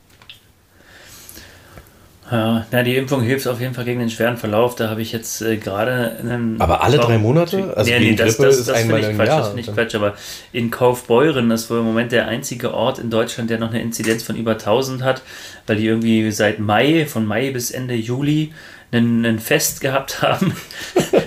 Ja, 2.32 2.66
na, 2.72 2.84
die 2.84 2.96
Impfung 2.96 3.24
hilft 3.24 3.48
auf 3.48 3.60
jeden 3.60 3.74
Fall 3.74 3.86
gegen 3.86 4.00
den 4.00 4.10
schweren 4.10 4.38
Verlauf. 4.38 4.76
Da 4.76 4.90
habe 4.90 5.02
ich 5.02 5.12
jetzt 5.12 5.42
äh, 5.42 5.58
gerade 5.58 6.18
einen. 6.20 6.62
Aber 6.62 6.84
alle 6.84 7.00
drei 7.00 7.18
Monate? 7.18 7.74
Also 7.76 7.90
nee, 7.90 8.00
nee, 8.00 8.16
das, 8.16 8.38
das, 8.38 8.58
das, 8.58 8.66
das 8.68 8.82
finde 8.82 9.00
ich 9.00 9.16
Quatsch. 9.16 9.28
Das 9.28 9.48
finde 9.48 9.62
ich 9.62 9.74
Quatsch. 9.74 9.96
Aber 9.96 10.14
in 10.52 10.70
Kaufbeuren 10.70 11.50
ist 11.50 11.70
wohl 11.72 11.80
im 11.80 11.86
Moment 11.86 12.12
der 12.12 12.28
einzige 12.28 12.74
Ort 12.74 13.00
in 13.00 13.10
Deutschland, 13.10 13.50
der 13.50 13.58
noch 13.58 13.72
eine 13.72 13.82
Inzidenz 13.82 14.22
von 14.22 14.36
über 14.36 14.52
1000 14.52 15.04
hat, 15.04 15.24
weil 15.66 15.78
die 15.78 15.88
irgendwie 15.88 16.32
seit 16.32 16.60
Mai, 16.60 17.08
von 17.08 17.26
Mai 17.26 17.50
bis 17.50 17.72
Ende 17.72 17.96
Juli, 17.96 18.54
ein 18.92 19.40
Fest 19.40 19.82
gehabt 19.82 20.22
haben. 20.22 20.56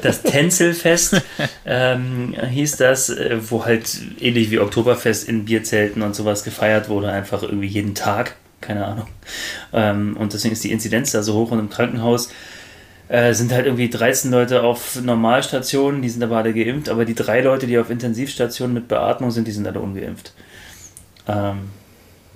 Das 0.03 0.23
Tänzelfest 0.23 1.21
ähm, 1.65 2.35
hieß 2.49 2.77
das, 2.77 3.09
äh, 3.11 3.39
wo 3.49 3.65
halt 3.65 4.01
ähnlich 4.21 4.51
wie 4.51 4.59
Oktoberfest 4.59 5.29
in 5.29 5.45
Bierzelten 5.45 6.03
und 6.03 6.15
sowas 6.15 6.45
gefeiert 6.45 6.89
wurde, 6.89 7.11
einfach 7.11 7.43
irgendwie 7.43 7.69
jeden 7.69 7.95
Tag 7.95 8.35
keine 8.63 8.87
Ahnung. 8.87 9.07
Ähm, 9.73 10.17
und 10.17 10.33
deswegen 10.33 10.55
ist 10.55 10.65
die 10.65 10.73
Inzidenz 10.73 11.13
da 11.13 11.23
so 11.23 11.35
hoch 11.35 11.51
und 11.51 11.59
im 11.59 11.69
Krankenhaus 11.69 12.31
äh, 13.09 13.35
sind 13.35 13.53
halt 13.53 13.67
irgendwie 13.67 13.91
13 13.91 14.31
Leute 14.31 14.63
auf 14.63 14.99
Normalstationen, 15.03 16.01
die 16.01 16.09
sind 16.09 16.23
aber 16.23 16.39
alle 16.39 16.55
geimpft, 16.55 16.89
aber 16.89 17.05
die 17.05 17.15
drei 17.15 17.43
Leute, 17.43 17.67
die 17.67 17.79
auf 17.79 17.91
Intensivstationen 17.91 18.73
mit 18.73 18.89
Beatmung 18.89 19.31
sind, 19.31 19.47
die 19.47 19.53
sind 19.53 19.67
alle 19.67 19.81
ungeimpft. 19.81 20.33
Ähm, 21.29 21.69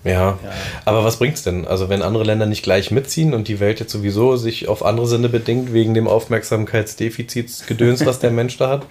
ja. 0.05 0.13
ja. 0.13 0.39
aber 0.85 1.03
was 1.05 1.19
bringt's 1.19 1.43
denn? 1.43 1.67
Also 1.67 1.89
wenn 1.89 2.03
andere 2.03 2.25
Länder 2.25 2.47
nicht 2.47 2.63
gleich 2.63 2.91
mitziehen 2.91 3.35
und 3.35 3.49
die 3.49 3.59
Welt 3.59 3.81
jetzt 3.81 3.93
sowieso 3.93 4.37
sich 4.37 4.69
auf 4.69 4.85
andere 4.85 5.07
Sinne 5.07 5.29
bedingt 5.29 5.73
wegen 5.73 5.95
dem 5.95 6.07
Aufmerksamkeitsdefizitsgedöns, 6.07 8.05
was 8.07 8.21
der 8.21 8.31
Mensch 8.31 8.57
da 8.59 8.69
hat, 8.69 8.87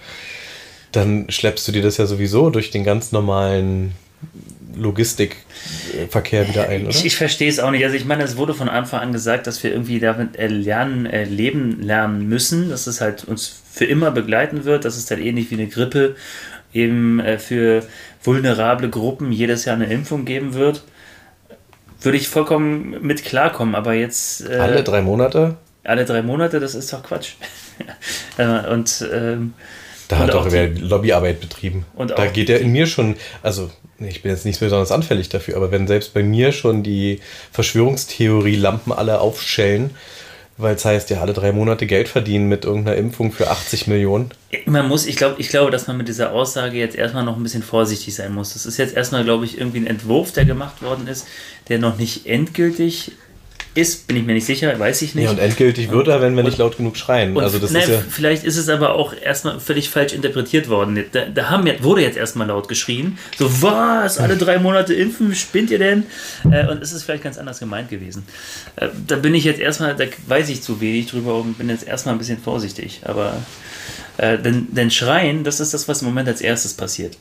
dann 0.92 1.30
schleppst 1.30 1.66
du 1.68 1.72
dir 1.72 1.82
das 1.82 1.96
ja 1.96 2.06
sowieso 2.06 2.50
durch 2.50 2.70
den 2.70 2.84
ganz 2.84 3.12
normalen 3.12 3.92
Logistikverkehr 4.76 6.48
wieder 6.48 6.68
ein, 6.68 6.82
oder? 6.82 6.90
Ich, 6.90 7.04
ich 7.04 7.16
verstehe 7.16 7.48
es 7.48 7.58
auch 7.58 7.70
nicht. 7.70 7.84
Also 7.84 7.96
ich 7.96 8.04
meine, 8.04 8.22
es 8.22 8.36
wurde 8.36 8.54
von 8.54 8.68
Anfang 8.68 9.00
an 9.00 9.12
gesagt, 9.12 9.46
dass 9.46 9.62
wir 9.62 9.72
irgendwie 9.72 10.00
damit 10.00 10.36
äh, 10.36 10.46
lernen, 10.46 11.06
äh, 11.06 11.24
leben 11.24 11.82
lernen 11.82 12.28
müssen, 12.28 12.70
dass 12.70 12.86
es 12.86 13.00
halt 13.00 13.24
uns 13.24 13.62
für 13.70 13.84
immer 13.84 14.10
begleiten 14.10 14.64
wird, 14.64 14.84
dass 14.84 14.96
es 14.96 15.10
halt 15.10 15.20
ähnlich 15.20 15.50
wie 15.50 15.54
eine 15.54 15.66
Grippe 15.66 16.16
eben 16.72 17.20
äh, 17.20 17.38
für 17.38 17.84
vulnerable 18.22 18.88
Gruppen 18.90 19.32
jedes 19.32 19.64
Jahr 19.64 19.76
eine 19.76 19.86
Impfung 19.86 20.24
geben 20.24 20.54
wird. 20.54 20.84
Würde 22.00 22.18
ich 22.18 22.28
vollkommen 22.28 22.96
mit 23.00 23.24
klarkommen, 23.24 23.74
aber 23.74 23.94
jetzt. 23.94 24.48
Äh, 24.48 24.56
alle 24.56 24.84
drei 24.84 25.02
Monate? 25.02 25.56
Alle 25.84 26.04
drei 26.04 26.22
Monate, 26.22 26.60
das 26.60 26.74
ist 26.74 26.92
doch 26.92 27.02
Quatsch. 27.02 27.34
und. 28.70 29.04
Ähm, 29.12 29.54
da 30.08 30.18
hat 30.18 30.34
doch 30.34 30.50
wer 30.50 30.68
Lobbyarbeit 30.68 31.40
betrieben. 31.40 31.84
Und 31.94 32.10
da 32.10 32.26
geht 32.26 32.48
ja 32.48 32.56
in 32.56 32.72
mir 32.72 32.86
schon, 32.86 33.16
also 33.42 33.70
ich 33.98 34.22
bin 34.22 34.30
jetzt 34.30 34.44
nicht 34.44 34.60
besonders 34.60 34.92
anfällig 34.92 35.28
dafür, 35.28 35.56
aber 35.56 35.70
wenn 35.70 35.86
selbst 35.86 36.14
bei 36.14 36.22
mir 36.22 36.52
schon 36.52 36.82
die 36.82 37.20
Verschwörungstheorie-Lampen 37.52 38.92
alle 38.92 39.20
aufschellen, 39.20 39.90
weil 40.58 40.74
es 40.74 40.84
heißt, 40.84 41.10
ja, 41.10 41.20
alle 41.20 41.34
drei 41.34 41.52
Monate 41.52 41.86
Geld 41.86 42.08
verdienen 42.08 42.48
mit 42.48 42.64
irgendeiner 42.64 42.96
Impfung 42.96 43.30
für 43.30 43.50
80 43.50 43.88
Millionen. 43.88 44.30
Man 44.64 44.88
muss, 44.88 45.06
ich 45.06 45.16
glaube, 45.16 45.36
ich 45.38 45.48
glaube, 45.48 45.70
dass 45.70 45.86
man 45.86 45.98
mit 45.98 46.08
dieser 46.08 46.32
Aussage 46.32 46.78
jetzt 46.78 46.96
erstmal 46.96 47.24
noch 47.24 47.36
ein 47.36 47.42
bisschen 47.42 47.62
vorsichtig 47.62 48.14
sein 48.14 48.32
muss. 48.32 48.54
Das 48.54 48.64
ist 48.64 48.78
jetzt 48.78 48.96
erstmal, 48.96 49.24
glaube 49.24 49.44
ich, 49.44 49.58
irgendwie 49.58 49.78
ein 49.78 49.86
Entwurf, 49.86 50.32
der 50.32 50.46
gemacht 50.46 50.82
worden 50.82 51.08
ist, 51.08 51.26
der 51.68 51.78
noch 51.78 51.98
nicht 51.98 52.26
endgültig 52.26 53.12
ist, 53.76 54.06
bin 54.06 54.16
ich 54.16 54.24
mir 54.24 54.34
nicht 54.34 54.46
sicher, 54.46 54.78
weiß 54.78 55.02
ich 55.02 55.14
nicht. 55.14 55.24
Ja, 55.24 55.30
und 55.30 55.38
endgültig 55.38 55.90
wird 55.90 56.08
er, 56.08 56.20
wenn 56.20 56.36
wir 56.36 56.42
nicht 56.42 56.58
laut 56.58 56.76
genug 56.76 56.96
schreien. 56.96 57.36
also 57.38 57.58
das 57.58 57.70
ne, 57.70 57.80
ist 57.80 57.88
ja 57.88 58.02
vielleicht 58.08 58.44
ist 58.44 58.56
es 58.56 58.68
aber 58.68 58.94
auch 58.94 59.14
erstmal 59.14 59.60
völlig 59.60 59.90
falsch 59.90 60.12
interpretiert 60.12 60.68
worden. 60.68 61.04
Da, 61.12 61.26
da 61.26 61.50
haben, 61.50 61.70
wurde 61.80 62.02
jetzt 62.02 62.16
erstmal 62.16 62.46
laut 62.48 62.68
geschrien. 62.68 63.18
So, 63.38 63.62
was? 63.62 64.18
Alle 64.18 64.36
drei 64.36 64.58
Monate 64.58 64.94
impfen? 64.94 65.34
Spinnt 65.34 65.70
ihr 65.70 65.78
denn? 65.78 66.04
Äh, 66.50 66.66
und 66.68 66.82
es 66.82 66.92
ist 66.92 67.02
vielleicht 67.02 67.24
ganz 67.24 67.38
anders 67.38 67.60
gemeint 67.60 67.88
gewesen. 67.88 68.24
Äh, 68.76 68.88
da 69.06 69.16
bin 69.16 69.34
ich 69.34 69.44
jetzt 69.44 69.60
erstmal, 69.60 69.94
da 69.94 70.04
weiß 70.26 70.48
ich 70.48 70.62
zu 70.62 70.80
wenig 70.80 71.08
drüber 71.08 71.36
und 71.36 71.58
bin 71.58 71.68
jetzt 71.68 71.86
erstmal 71.86 72.14
ein 72.14 72.18
bisschen 72.18 72.38
vorsichtig. 72.38 73.00
Aber 73.04 73.34
äh, 74.18 74.38
denn, 74.38 74.68
denn 74.70 74.90
Schreien, 74.90 75.44
das 75.44 75.60
ist 75.60 75.74
das, 75.74 75.88
was 75.88 76.02
im 76.02 76.08
Moment 76.08 76.28
als 76.28 76.40
erstes 76.40 76.74
passiert. 76.74 77.16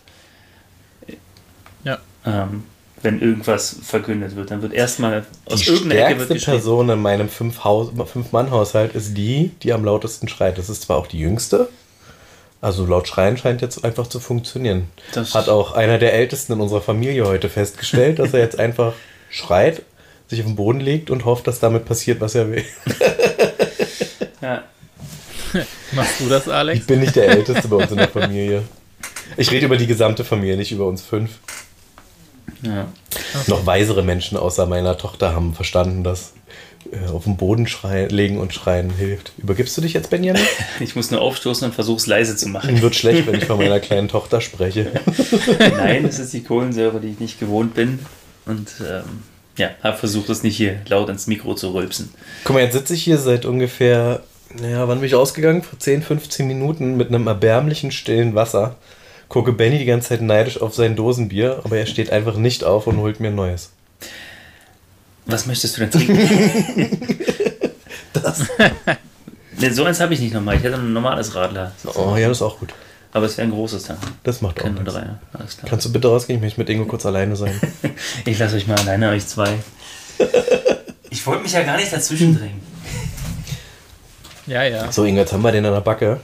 Ja. 1.83 1.99
Ähm, 2.25 2.63
wenn 3.05 3.21
irgendwas 3.21 3.77
verkündet 3.81 4.35
wird. 4.35 4.51
Dann 4.51 4.61
wird 4.61 4.73
erstmal 4.73 5.25
aus 5.45 5.61
die 5.61 5.69
irgendeiner 5.69 6.09
Ecke 6.09 6.27
wird 6.27 6.43
Person 6.43 6.89
in 6.89 7.01
meinem 7.01 7.29
Fünf-Mann-Haushalt 7.29 8.93
ist 8.95 9.15
die, 9.15 9.51
die 9.63 9.71
am 9.71 9.85
lautesten 9.85 10.27
schreit. 10.27 10.57
Das 10.57 10.69
ist 10.69 10.81
zwar 10.81 10.97
auch 10.97 11.07
die 11.07 11.19
jüngste, 11.19 11.69
also 12.61 12.85
laut 12.85 13.07
Schreien 13.07 13.37
scheint 13.37 13.61
jetzt 13.61 13.85
einfach 13.85 14.07
zu 14.07 14.19
funktionieren. 14.19 14.87
Das 15.13 15.35
Hat 15.35 15.49
auch 15.49 15.73
einer 15.73 15.99
der 15.99 16.13
Ältesten 16.13 16.53
in 16.53 16.61
unserer 16.61 16.81
Familie 16.81 17.25
heute 17.25 17.47
festgestellt, 17.47 18.19
dass 18.19 18.33
er 18.33 18.39
jetzt 18.39 18.59
einfach 18.59 18.93
schreit, 19.29 19.83
sich 20.27 20.39
auf 20.39 20.47
den 20.47 20.55
Boden 20.55 20.79
legt 20.79 21.11
und 21.11 21.25
hofft, 21.25 21.45
dass 21.45 21.59
damit 21.59 21.85
passiert, 21.85 22.19
was 22.21 22.33
er 22.33 22.49
will. 22.49 22.65
ja. 24.41 24.63
Machst 25.91 26.19
du 26.19 26.27
das, 26.27 26.49
Alex? 26.49 26.79
Ich 26.79 26.87
bin 26.87 27.01
nicht 27.01 27.15
der 27.15 27.29
Älteste 27.29 27.67
bei 27.67 27.75
uns 27.75 27.91
in 27.91 27.97
der 27.97 28.09
Familie. 28.09 28.63
Ich 29.37 29.51
rede 29.51 29.67
über 29.67 29.77
die 29.77 29.87
gesamte 29.87 30.23
Familie, 30.23 30.57
nicht 30.57 30.71
über 30.71 30.87
uns 30.87 31.03
fünf. 31.03 31.39
Ja. 32.61 32.87
Noch 33.47 33.65
weisere 33.65 34.03
Menschen 34.03 34.37
außer 34.37 34.65
meiner 34.65 34.97
Tochter 34.97 35.35
haben 35.35 35.53
verstanden, 35.53 36.03
dass 36.03 36.33
äh, 36.91 37.09
auf 37.09 37.23
den 37.23 37.37
Boden 37.37 37.67
schreien, 37.67 38.09
legen 38.09 38.37
und 38.37 38.53
schreien 38.53 38.89
hilft. 38.91 39.31
Übergibst 39.37 39.75
du 39.77 39.81
dich 39.81 39.93
jetzt, 39.93 40.09
Benjamin? 40.09 40.41
Ich 40.79 40.95
muss 40.95 41.11
nur 41.11 41.21
aufstoßen 41.21 41.67
und 41.67 41.73
versuche 41.73 41.97
es 41.97 42.07
leise 42.07 42.35
zu 42.35 42.47
machen. 42.49 42.73
Mir 42.73 42.81
wird 42.81 42.95
schlecht, 42.95 43.27
wenn 43.27 43.35
ich 43.35 43.45
von 43.45 43.57
meiner 43.57 43.79
kleinen 43.81 44.07
Tochter 44.07 44.41
spreche. 44.41 44.91
Nein, 45.59 46.05
es 46.05 46.19
ist 46.19 46.33
die 46.33 46.43
Kohlensäure, 46.43 46.99
die 46.99 47.09
ich 47.09 47.19
nicht 47.19 47.39
gewohnt 47.39 47.73
bin. 47.73 47.99
Und 48.45 48.69
ähm, 48.81 49.23
ja, 49.57 49.69
habe 49.81 49.97
versucht, 49.97 50.29
es 50.29 50.43
nicht 50.43 50.57
hier 50.57 50.79
laut 50.87 51.09
ins 51.09 51.27
Mikro 51.27 51.55
zu 51.55 51.73
rülpsen. 51.73 52.13
Guck 52.43 52.55
mal, 52.55 52.63
jetzt 52.63 52.73
sitze 52.73 52.93
ich 52.93 53.03
hier 53.03 53.17
seit 53.17 53.45
ungefähr, 53.45 54.21
naja, 54.59 54.87
wann 54.87 54.99
bin 54.99 55.07
ich 55.07 55.15
rausgegangen? 55.15 55.63
Vor 55.63 55.79
10, 55.79 56.03
15 56.03 56.47
Minuten 56.47 56.97
mit 56.97 57.07
einem 57.07 57.25
erbärmlichen 57.25 57.91
stillen 57.91 58.35
Wasser 58.35 58.75
gucke 59.30 59.51
Benny 59.51 59.78
die 59.78 59.86
ganze 59.86 60.09
Zeit 60.09 60.21
neidisch 60.21 60.61
auf 60.61 60.73
sein 60.73 60.95
Dosenbier, 60.95 61.61
aber 61.63 61.78
er 61.78 61.86
steht 61.86 62.11
einfach 62.11 62.38
nicht 62.38 62.63
auf 62.63 62.88
und 62.88 62.97
holt 62.97 63.19
mir 63.19 63.30
ein 63.30 63.36
neues. 63.36 63.71
Was 65.26 65.45
möchtest 65.45 65.78
du 65.78 65.82
denn 65.82 65.91
trinken? 65.91 66.97
das. 68.13 68.43
nee, 69.59 69.69
so 69.69 69.84
eins 69.84 69.99
habe 69.99 70.13
ich 70.13 70.19
nicht 70.19 70.34
nochmal. 70.34 70.57
Ich 70.57 70.63
hätte 70.63 70.76
ein 70.76 70.93
normales 70.93 71.34
Radler. 71.34 71.71
Oh 71.95 72.15
ja, 72.17 72.28
das 72.28 72.38
ist 72.38 72.41
auch 72.43 72.59
gut. 72.59 72.73
Aber 73.11 73.26
es 73.26 73.38
wäre 73.38 73.47
ein 73.47 73.51
großes 73.51 73.84
dann. 73.84 73.97
Das 74.23 74.41
macht 74.41 74.61
auch 74.61 74.69
nichts. 74.69 74.93
Drei. 74.93 75.07
Alles 75.34 75.57
klar. 75.57 75.69
Kannst 75.69 75.86
du 75.86 75.93
bitte 75.93 76.09
rausgehen? 76.09 76.38
Ich 76.38 76.43
möchte 76.43 76.59
mit 76.59 76.69
Ingo 76.69 76.86
kurz 76.86 77.05
alleine 77.05 77.36
sein. 77.36 77.59
ich 78.26 78.38
lasse 78.38 78.57
euch 78.57 78.67
mal 78.67 78.78
alleine, 78.78 79.09
euch 79.09 79.26
zwei. 79.26 79.53
Ich 81.09 81.26
wollte 81.26 81.43
mich 81.43 81.53
ja 81.53 81.63
gar 81.63 81.78
nicht 81.78 81.91
dazwischen 81.91 82.38
drängen. 82.38 82.59
Ja, 84.47 84.63
ja. 84.63 84.91
So, 84.91 85.05
Ingo, 85.05 85.21
jetzt 85.21 85.34
haben 85.34 85.41
wir 85.41 85.51
den 85.51 85.65
an 85.65 85.73
der 85.73 85.82
Backe. 85.82 86.19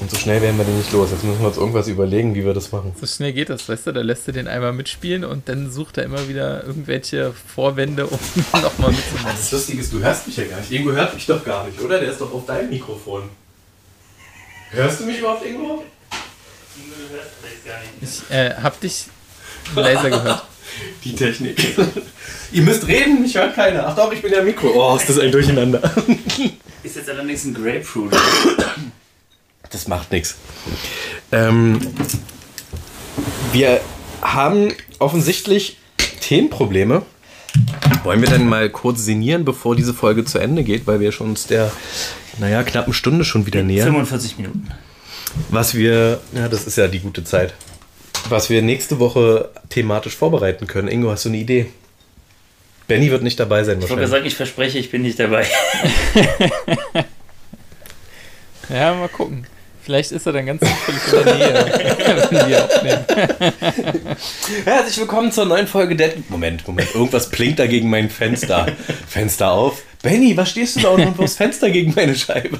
Und 0.00 0.10
so 0.10 0.16
schnell 0.16 0.40
werden 0.40 0.56
wir 0.58 0.64
den 0.64 0.78
nicht 0.78 0.92
los. 0.92 1.10
Jetzt 1.10 1.24
müssen 1.24 1.40
wir 1.40 1.48
uns 1.48 1.56
irgendwas 1.56 1.88
überlegen, 1.88 2.34
wie 2.34 2.44
wir 2.44 2.54
das 2.54 2.70
machen. 2.70 2.94
So 3.00 3.06
schnell 3.06 3.32
geht 3.32 3.50
das, 3.50 3.68
weißt 3.68 3.88
du? 3.88 3.92
Da 3.92 4.00
lässt 4.00 4.28
du 4.28 4.32
den 4.32 4.46
einmal 4.46 4.72
mitspielen 4.72 5.24
und 5.24 5.48
dann 5.48 5.72
sucht 5.72 5.98
er 5.98 6.04
immer 6.04 6.28
wieder 6.28 6.64
irgendwelche 6.64 7.32
Vorwände, 7.32 8.06
um 8.06 8.18
nochmal 8.52 8.92
mitzumachen. 8.92 9.36
Das 9.36 9.50
Lustige 9.50 9.80
ist, 9.80 9.92
du 9.92 10.00
hörst 10.00 10.26
mich 10.28 10.36
ja 10.36 10.44
gar 10.44 10.60
nicht. 10.60 10.70
Ingo 10.70 10.92
hört 10.92 11.14
mich 11.14 11.26
doch 11.26 11.44
gar 11.44 11.66
nicht, 11.66 11.80
oder? 11.80 11.98
Der 11.98 12.12
ist 12.12 12.20
doch 12.20 12.32
auf 12.32 12.46
deinem 12.46 12.70
Mikrofon. 12.70 13.24
Hörst 14.70 15.00
du 15.00 15.04
mich 15.04 15.18
überhaupt, 15.18 15.44
Ingo? 15.44 15.62
Ingo, 15.62 16.94
du 16.94 17.14
hörst 17.14 17.30
vielleicht 17.40 17.66
gar 17.66 17.80
nicht. 17.80 18.24
Ich 18.30 18.34
äh, 18.34 18.54
hab 18.62 18.80
dich 18.80 19.06
leiser 19.74 20.10
gehört. 20.10 20.44
Die 21.04 21.14
Technik. 21.14 21.76
Ihr 22.52 22.62
müsst 22.62 22.86
reden, 22.86 23.22
mich 23.22 23.34
hört 23.34 23.54
keiner. 23.56 23.86
Ach 23.88 23.96
doch, 23.96 24.12
ich 24.12 24.22
bin 24.22 24.32
ja 24.32 24.42
Mikro. 24.42 24.70
Oh, 24.74 24.96
ist 24.96 25.08
das 25.08 25.18
ein 25.18 25.32
Durcheinander. 25.32 25.82
Ist 26.84 26.96
jetzt 26.96 27.10
allerdings 27.10 27.44
ein 27.44 27.54
Grapefruit. 27.54 28.12
Das 29.70 29.88
macht 29.88 30.12
nichts. 30.12 30.36
Ähm, 31.32 31.80
wir 33.52 33.80
haben 34.22 34.72
offensichtlich 34.98 35.78
Themenprobleme. 36.20 37.02
Wollen 38.02 38.20
wir 38.20 38.28
dann 38.28 38.46
mal 38.46 38.70
kurz 38.70 39.04
sinnieren, 39.04 39.44
bevor 39.44 39.74
diese 39.74 39.94
Folge 39.94 40.24
zu 40.24 40.38
Ende 40.38 40.62
geht, 40.62 40.86
weil 40.86 41.00
wir 41.00 41.12
schon 41.12 41.30
uns 41.30 41.46
der, 41.46 41.72
naja, 42.38 42.62
knappen 42.62 42.92
Stunde 42.92 43.24
schon 43.24 43.46
wieder 43.46 43.62
nähern. 43.62 43.88
45 43.88 44.38
Minuten. 44.38 44.68
Was 45.50 45.74
wir, 45.74 46.20
ja, 46.32 46.48
das 46.48 46.66
ist 46.66 46.76
ja 46.76 46.88
die 46.88 47.00
gute 47.00 47.24
Zeit. 47.24 47.54
Was 48.28 48.50
wir 48.50 48.62
nächste 48.62 48.98
Woche 48.98 49.50
thematisch 49.68 50.16
vorbereiten 50.16 50.66
können. 50.66 50.88
Ingo, 50.88 51.10
hast 51.10 51.24
du 51.24 51.30
eine 51.30 51.38
Idee? 51.38 51.66
Benny 52.86 53.10
wird 53.10 53.22
nicht 53.22 53.38
dabei 53.38 53.64
sein 53.64 53.80
wahrscheinlich. 53.80 53.84
Ich 53.84 53.90
wollte 53.90 54.08
sagen, 54.08 54.26
ich 54.26 54.34
verspreche, 54.34 54.78
ich 54.78 54.90
bin 54.90 55.02
nicht 55.02 55.18
dabei. 55.18 55.46
ja, 58.70 58.94
mal 58.94 59.08
gucken. 59.08 59.46
Vielleicht 59.88 60.12
ist 60.12 60.26
er 60.26 60.34
dann 60.34 60.44
ganz 60.44 60.60
zufällig 60.60 61.02
in 61.14 61.24
der 61.24 61.34
Nähe, 61.34 62.26
wenn 62.30 62.48
wir 62.50 62.62
aufnehmen. 62.62 63.04
Herzlich 64.66 64.98
willkommen 64.98 65.32
zur 65.32 65.46
neuen 65.46 65.66
Folge 65.66 65.96
Dead. 65.96 66.28
Moment, 66.28 66.68
Moment, 66.68 66.94
irgendwas 66.94 67.30
blinkt 67.30 67.58
da 67.58 67.66
gegen 67.66 67.88
mein 67.88 68.10
Fenster. 68.10 68.66
Fenster 69.08 69.50
auf. 69.50 69.82
Benny, 70.02 70.36
was 70.36 70.50
stehst 70.50 70.76
du 70.76 70.80
da 70.80 70.90
und 70.90 71.16
wirfst 71.16 71.38
Fenster 71.38 71.70
gegen 71.70 71.94
meine 71.94 72.14
Scheibe? 72.14 72.58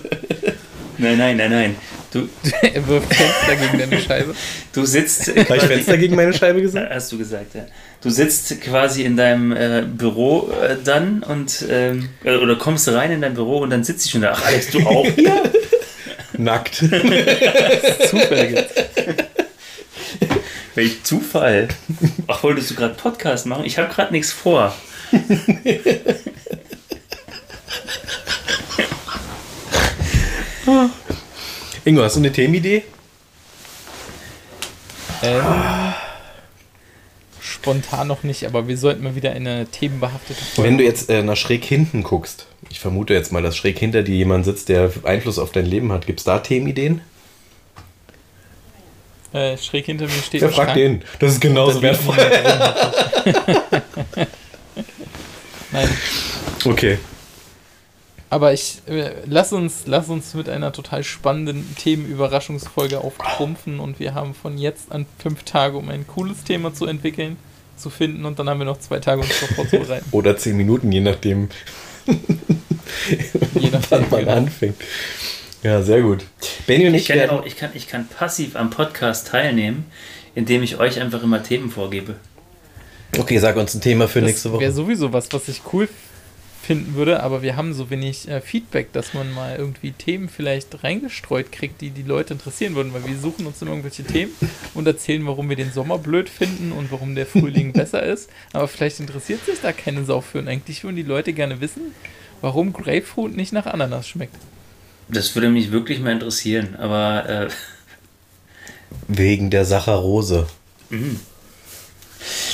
Nein, 0.97 1.19
nein, 1.19 1.37
nein, 1.37 1.51
nein. 1.51 1.77
Du, 2.15 2.31
er 2.63 2.89
wirft 2.89 3.13
Fenster 3.13 3.57
gegen 3.57 3.79
deine 3.79 4.01
Scheibe. 4.01 4.35
Du 4.73 4.87
sitzt. 4.87 5.29
Habe 5.29 5.57
ich 5.59 5.63
Fenster 5.65 5.99
gegen 5.99 6.17
meine 6.17 6.33
Scheibe 6.33 6.63
gesagt? 6.63 6.91
Hast 6.91 7.13
du 7.13 7.19
gesagt, 7.19 7.55
ja. 7.55 7.67
du 8.01 8.09
sitzt 8.09 8.59
quasi 8.63 9.03
in 9.03 9.19
deinem 9.19 9.53
äh, 9.53 9.85
Büro 9.87 10.51
äh, 10.51 10.77
dann 10.83 11.23
und 11.23 11.63
ähm, 11.69 12.09
äh, 12.25 12.37
oder 12.37 12.57
kommst 12.57 12.89
rein 12.89 13.13
in 13.13 13.21
dein 13.21 13.35
Büro 13.35 13.59
und 13.59 13.69
dann 13.69 13.85
sitzt 13.85 14.07
ich 14.07 14.13
schon 14.13 14.23
da. 14.23 14.33
Ach, 14.33 14.47
Alex, 14.47 14.71
du 14.71 14.81
auch 14.87 15.07
hier? 15.15 15.43
Nackt. 16.39 16.77
Zufall 18.11 18.47
gibt's. 18.47 18.75
Welch 20.75 21.03
Zufall. 21.03 21.69
Ach, 22.29 22.43
wolltest 22.45 22.71
du 22.71 22.75
gerade 22.77 22.95
Podcast 22.95 23.47
machen? 23.47 23.65
Ich 23.65 23.77
habe 23.79 23.93
gerade 23.93 24.13
nichts 24.13 24.33
vor. 24.33 24.73
Ingo, 31.85 32.03
hast 32.03 32.15
du 32.17 32.21
eine 32.21 32.31
Themenidee? 32.31 32.85
Ähm, 35.23 35.43
spontan 37.61 38.09
noch 38.09 38.23
nicht, 38.23 38.47
aber 38.47 38.69
wir 38.69 38.77
sollten 38.79 39.03
mal 39.03 39.15
wieder 39.15 39.33
eine 39.33 39.67
themenbehaftete 39.67 40.43
Folge. 40.43 40.69
Wenn 40.71 40.79
du 40.79 40.85
jetzt 40.85 41.11
äh, 41.11 41.23
nach 41.23 41.37
schräg 41.37 41.65
hinten 41.65 42.03
guckst, 42.03 42.47
ich 42.71 42.81
vermute 42.81 43.15
jetzt 43.15 43.33
mal, 43.33 43.43
dass 43.43 43.57
schräg 43.57 43.79
hinter 43.79 44.03
dir 44.03 44.15
jemand 44.15 44.45
sitzt, 44.45 44.69
der 44.69 44.91
Einfluss 45.05 45.39
auf 45.39 45.53
dein 45.53 45.67
Leben 45.67 45.93
hat. 45.93 46.07
Gibt 46.07 46.21
es 46.21 46.25
da 46.25 46.39
Themenideen? 46.39 47.01
Äh, 49.33 49.59
schräg 49.59 49.87
hinter 49.87 50.07
mir 50.07 50.13
steht 50.25 50.43
Ja, 50.43 50.49
frag 50.49 50.75
den. 50.75 51.03
Das 51.19 51.33
ist 51.33 51.41
genauso 51.41 51.83
wertvoll. 51.83 52.17
Nein, 55.73 55.89
Okay. 56.65 56.99
aber 58.31 58.53
ich 58.55 58.79
äh, 58.87 59.11
lass 59.27 59.53
uns, 59.53 59.83
lass 59.87 60.09
uns 60.09 60.33
mit 60.35 60.49
einer 60.49 60.73
total 60.73 61.05
spannenden 61.05 61.75
Themenüberraschungsfolge 61.77 62.99
auftrumpfen 62.99 63.79
und 63.81 64.01
wir 64.01 64.15
haben 64.15 64.35
von 64.35 64.57
jetzt 64.57 64.91
an 64.93 65.05
fünf 65.19 65.43
Tage, 65.43 65.77
um 65.77 65.91
ein 65.91 66.07
cooles 66.07 66.45
Thema 66.45 66.73
zu 66.73 66.87
entwickeln, 66.87 67.37
zu 67.79 67.91
finden 67.91 68.25
und 68.25 68.39
dann 68.39 68.49
haben 68.49 68.59
wir 68.59 68.65
noch 68.67 68.79
zwei 68.79 68.99
Tage, 69.01 69.21
uns 69.23 69.31
darauf 69.41 69.57
vorzubereiten. 69.57 70.07
Oder 70.13 70.37
zehn 70.37 70.57
Minuten, 70.57 70.91
je 70.93 71.01
nachdem, 71.01 71.49
Je 72.07 73.71
nachdem, 73.71 73.83
wann 73.91 74.11
man 74.11 74.21
genau. 74.21 74.33
anfängt. 74.33 74.77
Ja, 75.63 75.83
sehr 75.83 76.03
gut. 76.03 76.25
Benny 76.67 76.87
und 76.87 76.95
ich, 76.95 77.03
Ich 77.03 77.09
kann, 77.09 77.19
ja 77.19 77.31
auch, 77.31 77.45
ich, 77.45 77.57
kann, 77.57 77.71
ich 77.75 77.89
kann 77.89 78.07
passiv 78.09 78.57
am 78.57 78.71
Podcast 78.71 79.29
teilnehmen, 79.29 79.87
indem 80.35 80.63
ich 80.63 80.79
euch 80.79 81.01
einfach 81.01 81.23
immer 81.23 81.43
Themen 81.43 81.71
vorgebe. 81.71 82.17
Okay, 83.19 83.39
sag 83.39 83.57
uns 83.57 83.75
ein 83.75 83.81
Thema 83.81 84.07
für 84.07 84.21
nächste 84.21 84.51
Das 84.51 84.61
wäre 84.61 84.71
Woche. 84.71 84.77
sowieso 84.77 85.13
was, 85.13 85.33
was 85.33 85.49
ich 85.49 85.63
cool 85.73 85.89
finden 86.69 86.97
würde, 86.97 87.23
aber 87.23 87.41
wir 87.41 87.57
haben 87.57 87.73
so 87.73 87.89
wenig 87.89 88.29
äh, 88.29 88.43
Feedback, 88.43 88.93
dass 88.93 89.15
man 89.15 89.33
mal 89.33 89.57
irgendwie 89.57 89.93
Themen 89.93 90.29
vielleicht 90.29 90.85
reingestreut 90.85 91.51
kriegt, 91.51 91.81
die 91.81 91.89
die 91.89 92.03
Leute 92.03 92.35
interessieren 92.35 92.75
würden, 92.75 92.93
weil 92.93 93.07
wir 93.07 93.17
suchen 93.17 93.47
uns 93.47 93.63
immer 93.63 93.71
irgendwelche 93.71 94.05
Themen 94.05 94.33
und 94.75 94.87
erzählen, 94.87 95.27
warum 95.27 95.49
wir 95.49 95.57
den 95.57 95.73
Sommer 95.73 95.97
blöd 95.97 96.29
finden 96.29 96.73
und 96.73 96.93
warum 96.93 97.15
der 97.15 97.25
Frühling 97.25 97.73
besser 97.81 98.03
ist, 98.03 98.29
aber 98.53 98.69
vielleicht 98.69 99.01
interessiert 99.01 99.47
sich 99.47 99.63
da 99.63 99.73
keine 99.73 100.05
Sau 100.05 100.21
für 100.21 100.41
und 100.41 100.49
eigentlich 100.49 100.85
würden 100.85 100.97
die 100.97 101.05
Leute 101.05 101.33
gerne 101.33 101.63
wissen, 101.63 101.95
warum 102.43 102.75
Grapefruit 102.75 103.35
nicht 103.35 103.55
nach 103.55 103.65
Ananas 103.65 104.07
schmeckt. 104.07 104.37
Das 105.09 105.35
würde 105.35 105.49
mich 105.49 105.73
wirklich 105.73 106.01
mal 106.01 106.13
interessieren, 106.13 106.77
aber 106.77 107.29
äh, 107.31 107.49
Wegen 109.09 109.49
der 109.49 109.65
Saccharose. 109.65 110.47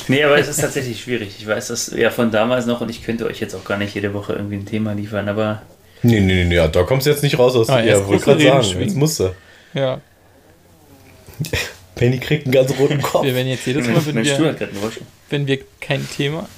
Nee, 0.08 0.22
aber 0.24 0.38
es 0.38 0.48
ist 0.48 0.60
tatsächlich 0.60 1.00
schwierig. 1.02 1.36
Ich 1.38 1.46
weiß 1.46 1.68
das 1.68 1.92
ja 1.96 2.10
von 2.10 2.30
damals 2.30 2.66
noch 2.66 2.80
und 2.80 2.90
ich 2.90 3.02
könnte 3.02 3.26
euch 3.26 3.40
jetzt 3.40 3.54
auch 3.54 3.64
gar 3.64 3.78
nicht 3.78 3.94
jede 3.94 4.14
Woche 4.14 4.34
irgendwie 4.34 4.56
ein 4.56 4.66
Thema 4.66 4.92
liefern, 4.92 5.28
aber 5.28 5.62
Nee, 6.02 6.20
nee, 6.20 6.34
nee, 6.34 6.44
nee, 6.44 6.54
ja, 6.56 6.68
da 6.68 6.82
kommst 6.82 7.06
du 7.06 7.10
jetzt 7.10 7.22
nicht 7.22 7.38
raus 7.38 7.56
aus. 7.56 7.70
Ah, 7.70 7.82
ja, 7.82 8.06
wollte 8.06 8.24
gerade 8.24 8.42
sagen, 8.42 8.64
schwingen. 8.64 8.88
jetzt 8.88 8.96
musst 8.96 9.20
du. 9.20 9.34
Ja, 9.72 10.00
Benny 11.94 12.18
kriegt 12.18 12.44
einen 12.46 12.52
ganz 12.52 12.72
roten 12.78 13.00
Kopf. 13.02 13.24
wir 13.24 13.34
werden 13.34 13.48
jetzt 13.48 13.66
jedes 13.66 13.86
Mal, 13.86 14.04
wenn 14.06 14.24
wir, 14.24 14.56
wenn 15.30 15.46
wir 15.46 15.58
kein 15.80 16.08
Thema 16.10 16.48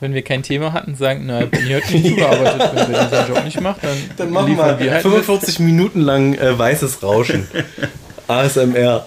wenn 0.00 0.12
wir 0.12 0.22
kein 0.22 0.42
Thema 0.42 0.74
hatten, 0.74 0.94
sagen, 0.94 1.24
na, 1.24 1.46
Benny 1.46 1.70
hat 1.70 1.90
nicht 1.90 2.06
zugearbeitet. 2.06 2.70
Wenn 2.74 2.92
Benny 2.92 3.08
seinen 3.08 3.28
Job 3.28 3.44
nicht 3.44 3.60
macht, 3.60 3.82
dann, 3.82 3.96
Dann 4.18 4.30
machen 4.30 4.50
liefern 4.50 4.78
wir 4.78 4.86
wir 4.86 4.92
halt 4.92 5.02
45 5.02 5.58
Minuten 5.60 6.00
lang 6.00 6.34
äh, 6.34 6.58
weißes 6.58 7.02
Rauschen. 7.02 7.48
ASMR. 8.28 9.06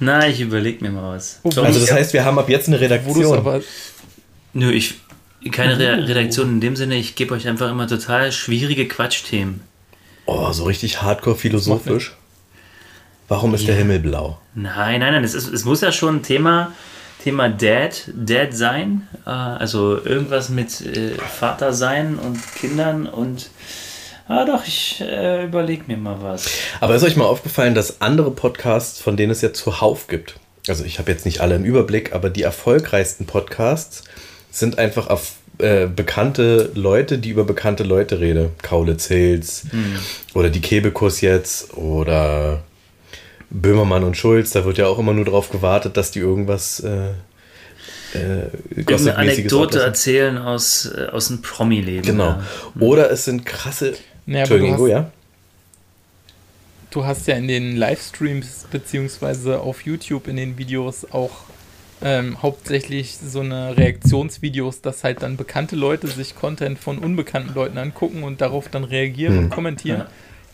Na, 0.00 0.28
ich 0.28 0.40
überlege 0.40 0.84
mir 0.84 0.90
mal 0.90 1.16
was. 1.16 1.40
Oh, 1.42 1.50
Also 1.60 1.80
das 1.80 1.90
heißt, 1.92 2.12
wir 2.12 2.24
haben 2.24 2.38
ab 2.38 2.48
jetzt 2.48 2.68
eine 2.68 2.80
Redaktion. 2.80 3.36
aber 3.36 3.60
Nö, 4.52 4.70
ich. 4.70 4.94
Keine 5.52 5.78
Re 5.78 6.08
Redaktion 6.08 6.48
in 6.50 6.60
dem 6.60 6.74
Sinne, 6.76 6.96
ich 6.96 7.14
gebe 7.14 7.32
euch 7.34 7.46
einfach 7.46 7.70
immer 7.70 7.86
total 7.86 8.32
schwierige 8.32 8.88
Quatschthemen. 8.88 9.60
Oh, 10.26 10.50
so 10.52 10.64
richtig 10.64 11.00
hardcore 11.00 11.36
philosophisch. 11.36 12.14
Warum 13.28 13.54
ist 13.54 13.68
der 13.68 13.74
Himmel 13.76 14.00
blau? 14.00 14.38
Nein, 14.54 15.00
nein, 15.00 15.12
nein, 15.12 15.24
es, 15.24 15.34
ist, 15.34 15.52
es 15.52 15.64
muss 15.64 15.80
ja 15.80 15.92
schon 15.92 16.16
ein 16.16 16.22
Thema, 16.22 16.72
Thema 17.22 17.48
Dad, 17.48 18.10
Dad 18.14 18.52
sein. 18.54 19.06
Äh, 19.26 19.30
also 19.30 20.02
irgendwas 20.04 20.48
mit 20.48 20.80
äh, 20.80 21.10
Vater 21.14 21.72
sein 21.72 22.16
und 22.18 22.40
Kindern 22.56 23.06
und. 23.06 23.50
Ah, 24.28 24.44
doch, 24.44 24.66
ich 24.66 25.00
äh, 25.00 25.46
überlege 25.46 25.84
mir 25.86 25.96
mal 25.96 26.18
was. 26.20 26.48
Aber 26.80 26.94
ist 26.94 27.02
euch 27.02 27.16
mal 27.16 27.24
aufgefallen, 27.24 27.74
dass 27.74 28.00
andere 28.02 28.30
Podcasts, 28.30 29.00
von 29.00 29.16
denen 29.16 29.32
es 29.32 29.40
ja 29.40 29.52
zuhauf 29.52 30.06
gibt, 30.06 30.38
also 30.68 30.84
ich 30.84 30.98
habe 30.98 31.10
jetzt 31.10 31.24
nicht 31.24 31.40
alle 31.40 31.56
im 31.56 31.64
Überblick, 31.64 32.12
aber 32.14 32.28
die 32.28 32.42
erfolgreichsten 32.42 33.24
Podcasts 33.24 34.04
sind 34.50 34.78
einfach 34.78 35.06
auf, 35.08 35.32
äh, 35.58 35.86
bekannte 35.86 36.70
Leute, 36.74 37.18
die 37.18 37.30
über 37.30 37.44
bekannte 37.44 37.84
Leute 37.84 38.20
reden. 38.20 38.50
Kaulitz 38.62 39.06
Hills 39.06 39.64
oder 40.34 40.50
die 40.50 40.60
Kebekus 40.60 41.20
jetzt 41.20 41.74
oder 41.74 42.62
Böhmermann 43.50 44.04
und 44.04 44.16
Schulz. 44.16 44.50
Da 44.50 44.64
wird 44.64 44.78
ja 44.78 44.86
auch 44.86 44.98
immer 44.98 45.14
nur 45.14 45.24
darauf 45.24 45.50
gewartet, 45.50 45.96
dass 45.96 46.10
die 46.10 46.20
irgendwas 46.20 46.80
äh, 46.80 47.08
äh, 48.14 48.82
Gossip-mäßiges 48.84 49.16
Anekdote 49.16 49.80
erzählen 49.80 50.38
aus, 50.38 50.86
äh, 50.86 51.06
aus 51.10 51.28
dem 51.28 51.42
Promi-Leben. 51.42 52.02
Genau. 52.02 52.24
Ja. 52.24 52.44
Oder 52.78 53.10
es 53.10 53.24
sind 53.24 53.44
krasse. 53.44 53.94
Naja, 54.28 54.44
aber 54.44 54.58
du 54.58 54.64
Entschuldigung, 54.66 54.84
hast, 54.86 54.90
ja? 54.90 55.10
du 56.90 57.04
hast 57.06 57.26
ja 57.26 57.36
in 57.36 57.48
den 57.48 57.76
Livestreams 57.76 58.66
beziehungsweise 58.70 59.60
auf 59.60 59.82
YouTube 59.84 60.28
in 60.28 60.36
den 60.36 60.58
Videos 60.58 61.06
auch 61.10 61.30
ähm, 62.02 62.40
hauptsächlich 62.42 63.16
so 63.18 63.40
eine 63.40 63.76
Reaktionsvideos, 63.76 64.82
dass 64.82 65.02
halt 65.02 65.22
dann 65.22 65.36
bekannte 65.36 65.74
Leute 65.76 66.06
sich 66.06 66.36
Content 66.36 66.78
von 66.78 66.98
unbekannten 66.98 67.54
Leuten 67.54 67.76
angucken 67.78 68.22
und 68.22 68.40
darauf 68.40 68.68
dann 68.68 68.84
reagieren 68.84 69.34
Hm. 69.36 69.44
und 69.44 69.50
kommentieren 69.50 70.00
Ja. 70.00 70.06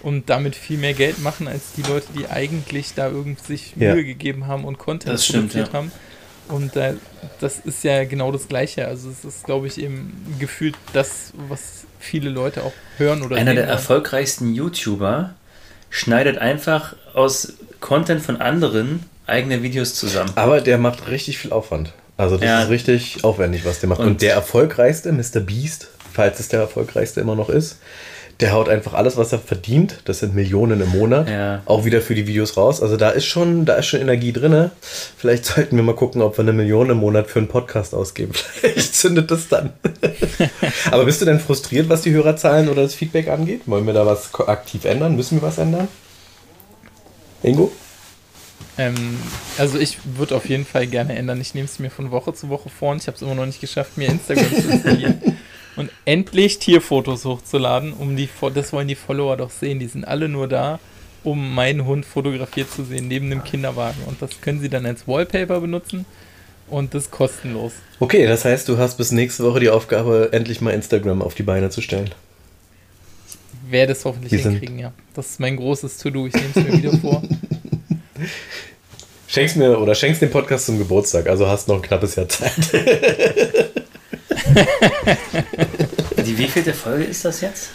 und 0.02 0.30
damit 0.30 0.56
viel 0.56 0.78
mehr 0.78 0.94
Geld 0.94 1.18
machen 1.22 1.46
als 1.48 1.72
die 1.76 1.82
Leute, 1.82 2.06
die 2.16 2.28
eigentlich 2.28 2.94
da 2.94 3.08
irgendwie 3.08 3.42
sich 3.44 3.74
Ja. 3.76 3.94
Mühe 3.94 4.04
gegeben 4.04 4.46
haben 4.46 4.64
und 4.64 4.78
Content 4.78 5.12
Das 5.14 5.24
stimmt, 5.26 5.50
produziert 5.52 5.68
ja. 5.68 5.72
haben. 5.74 5.92
Und 6.48 6.76
äh, 6.76 6.94
das 7.40 7.58
ist 7.60 7.84
ja 7.84 8.04
genau 8.04 8.30
das 8.32 8.48
Gleiche. 8.48 8.86
Also 8.86 9.10
es 9.10 9.24
ist, 9.24 9.44
glaube 9.44 9.66
ich, 9.66 9.78
eben 9.78 10.36
gefühlt 10.38 10.74
das, 10.92 11.32
was 11.48 11.84
viele 11.98 12.28
Leute 12.30 12.62
auch 12.64 12.72
hören 12.98 13.22
oder 13.22 13.36
Einer 13.36 13.52
sehen 13.52 13.56
der 13.56 13.66
erfolgreichsten 13.66 14.54
YouTuber 14.54 15.34
schneidet 15.90 16.38
einfach 16.38 16.94
aus 17.14 17.54
Content 17.80 18.22
von 18.22 18.40
anderen 18.40 19.04
eigene 19.26 19.62
Videos 19.62 19.94
zusammen. 19.94 20.30
Aber 20.34 20.60
der 20.60 20.76
macht 20.78 21.08
richtig 21.08 21.38
viel 21.38 21.52
Aufwand. 21.52 21.92
Also 22.16 22.36
das 22.36 22.44
Ja. 22.46 22.62
ist 22.64 22.68
richtig 22.70 23.24
aufwendig, 23.24 23.64
was 23.64 23.80
der 23.80 23.88
macht. 23.88 24.00
Und, 24.00 24.06
Und- 24.06 24.22
der 24.22 24.34
erfolgreichste, 24.34 25.12
Mr. 25.12 25.40
Beast, 25.40 25.88
falls 26.12 26.38
es 26.40 26.48
der 26.48 26.60
erfolgreichste 26.60 27.20
immer 27.20 27.34
noch 27.34 27.48
ist, 27.48 27.78
der 28.40 28.52
haut 28.52 28.68
einfach 28.68 28.94
alles, 28.94 29.16
was 29.16 29.32
er 29.32 29.38
verdient, 29.38 30.00
das 30.06 30.18
sind 30.18 30.34
Millionen 30.34 30.80
im 30.80 30.90
Monat, 30.90 31.28
Ja. 31.28 31.62
auch 31.66 31.84
wieder 31.84 32.00
für 32.00 32.14
die 32.14 32.26
Videos 32.26 32.56
raus. 32.56 32.82
Also 32.82 32.96
da 32.96 33.10
ist 33.10 33.26
schon, 33.26 33.64
da 33.64 33.74
ist 33.76 33.86
schon 33.86 34.00
Energie 34.00 34.32
drin. 34.32 34.70
Vielleicht 35.16 35.44
sollten 35.46 35.76
wir 35.76 35.82
mal 35.84 35.94
gucken, 35.94 36.20
ob 36.22 36.36
wir 36.36 36.42
eine 36.42 36.52
Million 36.52 36.90
im 36.90 36.98
Monat 36.98 37.28
für 37.28 37.38
einen 37.38 37.48
Podcast 37.48 37.94
ausgeben. 37.94 38.32
Vielleicht 38.34 38.94
zündet 38.96 39.30
das 39.30 39.48
dann. 39.48 39.72
Aber 40.90 41.04
bist 41.04 41.20
du 41.20 41.24
denn 41.24 41.38
frustriert, 41.40 41.88
was 41.88 42.02
die 42.02 42.10
Hörerzahlen 42.12 42.68
oder 42.68 42.82
das 42.82 42.94
Feedback 42.94 43.28
angeht? 43.28 43.62
Wollen 43.66 43.86
wir 43.86 43.92
da 43.94 44.04
was 44.04 44.34
aktiv 44.46 44.84
ändern? 44.84 45.14
Müssen 45.16 45.40
wir 45.40 45.46
was 45.48 45.58
ändern? 45.58 45.88
Ingo? 47.42 47.70
Ähm, 48.76 49.18
also 49.58 49.78
ich 49.78 49.98
würde 50.16 50.34
auf 50.34 50.48
jeden 50.48 50.66
Fall 50.66 50.86
gerne 50.88 51.14
ändern. 51.16 51.40
Ich 51.40 51.54
nehme 51.54 51.66
es 51.66 51.78
mir 51.78 51.90
von 51.90 52.10
Woche 52.10 52.34
zu 52.34 52.48
Woche 52.48 52.68
vor 52.68 52.90
und 52.92 53.00
ich 53.02 53.06
habe 53.06 53.14
es 53.16 53.22
immer 53.22 53.34
noch 53.36 53.46
nicht 53.46 53.60
geschafft, 53.60 53.96
mir 53.96 54.08
Instagram 54.08 54.48
zu 54.50 54.68
installieren. 54.70 55.20
Und 55.76 55.90
endlich 56.04 56.58
Tierfotos 56.58 57.24
hochzuladen, 57.24 57.92
um 57.92 58.16
die, 58.16 58.28
das 58.54 58.72
wollen 58.72 58.88
die 58.88 58.94
Follower 58.94 59.36
doch 59.36 59.50
sehen. 59.50 59.78
Die 59.80 59.86
sind 59.88 60.06
alle 60.06 60.28
nur 60.28 60.46
da, 60.48 60.78
um 61.24 61.54
meinen 61.54 61.84
Hund 61.86 62.04
fotografiert 62.06 62.70
zu 62.70 62.84
sehen, 62.84 63.08
neben 63.08 63.28
dem 63.30 63.42
Kinderwagen. 63.44 64.02
Und 64.06 64.22
das 64.22 64.40
können 64.40 64.60
sie 64.60 64.68
dann 64.68 64.86
als 64.86 65.08
Wallpaper 65.08 65.60
benutzen 65.60 66.04
und 66.68 66.94
das 66.94 67.10
kostenlos. 67.10 67.72
Okay, 67.98 68.26
das 68.26 68.44
heißt, 68.44 68.68
du 68.68 68.78
hast 68.78 68.96
bis 68.96 69.10
nächste 69.10 69.42
Woche 69.44 69.60
die 69.60 69.68
Aufgabe, 69.70 70.28
endlich 70.32 70.60
mal 70.60 70.70
Instagram 70.70 71.22
auf 71.22 71.34
die 71.34 71.42
Beine 71.42 71.70
zu 71.70 71.80
stellen. 71.80 72.10
Werde 73.68 73.92
es 73.92 74.04
hoffentlich 74.04 74.42
sind- 74.42 74.52
hinkriegen, 74.52 74.78
ja. 74.78 74.92
Das 75.14 75.30
ist 75.30 75.40
mein 75.40 75.56
großes 75.56 75.96
To-Do. 75.98 76.26
Ich 76.28 76.34
nehme 76.34 76.46
es 76.54 76.56
mir 76.56 76.72
wieder 76.78 76.96
vor. 76.98 77.22
Schenkst 79.26 79.56
mir 79.56 79.78
oder 79.80 79.94
schenkst 79.96 80.22
den 80.22 80.30
Podcast 80.30 80.66
zum 80.66 80.78
Geburtstag, 80.78 81.26
also 81.28 81.48
hast 81.48 81.66
noch 81.66 81.76
ein 81.76 81.82
knappes 81.82 82.14
Jahr 82.14 82.28
Zeit. 82.28 82.52
Die 86.26 86.38
wievielte 86.38 86.72
Folge 86.74 87.04
ist 87.04 87.24
das 87.24 87.40
jetzt? 87.40 87.70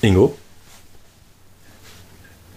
Ingo? 0.00 0.36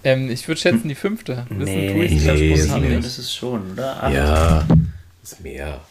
Ähm, 0.03 0.29
ich 0.29 0.47
würde 0.47 0.61
schätzen, 0.61 0.87
die 0.87 0.95
fünfte. 0.95 1.45
Wissen 1.49 1.63
Nee, 1.63 1.91
tue 1.93 2.05
ich 2.05 2.11
nee, 2.11 2.19
sieben 2.19 2.57
spontan 2.57 2.81
sieben 2.81 2.95
nicht. 2.95 3.05
ist 3.07 3.17
es 3.17 3.33
schon, 3.33 3.71
oder? 3.73 4.03
Acht. 4.03 4.13
Ja, 4.13 4.67
ist 5.23 5.41
mehr. 5.41 5.81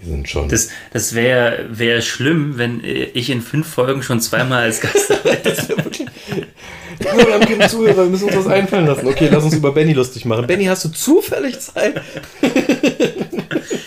Wir 0.00 0.10
sind 0.10 0.28
schon. 0.28 0.48
Das, 0.48 0.68
das 0.92 1.14
wäre 1.14 1.66
wär 1.70 2.02
schlimm, 2.02 2.58
wenn 2.58 2.84
äh, 2.84 3.04
ich 3.04 3.30
in 3.30 3.40
fünf 3.40 3.66
Folgen 3.66 4.02
schon 4.02 4.20
zweimal 4.20 4.64
als 4.64 4.80
Gast 4.80 5.10
dabei 5.24 5.40
Ja, 5.44 7.16
wir 7.16 7.34
haben 7.34 7.46
keine 7.46 7.68
Zuhörer, 7.68 8.04
wir 8.04 8.10
müssen 8.10 8.24
uns 8.28 8.36
was 8.36 8.46
einfallen 8.46 8.86
lassen. 8.86 9.06
Okay, 9.06 9.28
lass 9.32 9.44
uns 9.44 9.54
über 9.54 9.72
Benny 9.72 9.94
lustig 9.94 10.24
machen. 10.26 10.46
Benny, 10.46 10.66
hast 10.66 10.84
du 10.84 10.90
zufällig 10.90 11.58
Zeit? 11.60 12.02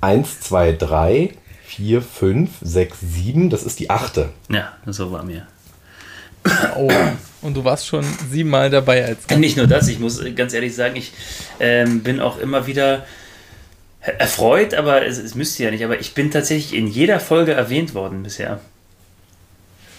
Eins, 0.00 0.40
zwei, 0.40 0.72
drei, 0.72 1.30
vier, 1.64 2.02
fünf, 2.02 2.50
sechs, 2.60 2.98
sieben. 3.00 3.50
Das 3.50 3.62
ist 3.62 3.80
die 3.80 3.90
achte. 3.90 4.30
Ja, 4.50 4.72
so 4.86 5.10
war 5.12 5.24
mir. 5.24 5.46
Oh, 6.76 6.90
und 7.42 7.54
du 7.56 7.64
warst 7.64 7.86
schon 7.86 8.04
siebenmal 8.30 8.70
dabei 8.70 9.04
als 9.04 9.26
Gast. 9.26 9.40
Nicht 9.40 9.56
nur 9.56 9.66
das, 9.66 9.88
ich 9.88 9.98
muss 9.98 10.20
ganz 10.34 10.54
ehrlich 10.54 10.74
sagen, 10.74 10.96
ich 10.96 11.12
ähm, 11.60 12.00
bin 12.00 12.20
auch 12.20 12.38
immer 12.38 12.66
wieder 12.66 13.04
erfreut, 14.00 14.72
aber 14.74 15.04
es, 15.04 15.18
es 15.18 15.34
müsste 15.34 15.64
ja 15.64 15.70
nicht, 15.70 15.84
aber 15.84 16.00
ich 16.00 16.14
bin 16.14 16.30
tatsächlich 16.30 16.78
in 16.78 16.86
jeder 16.86 17.20
Folge 17.20 17.52
erwähnt 17.52 17.94
worden 17.94 18.22
bisher. 18.22 18.60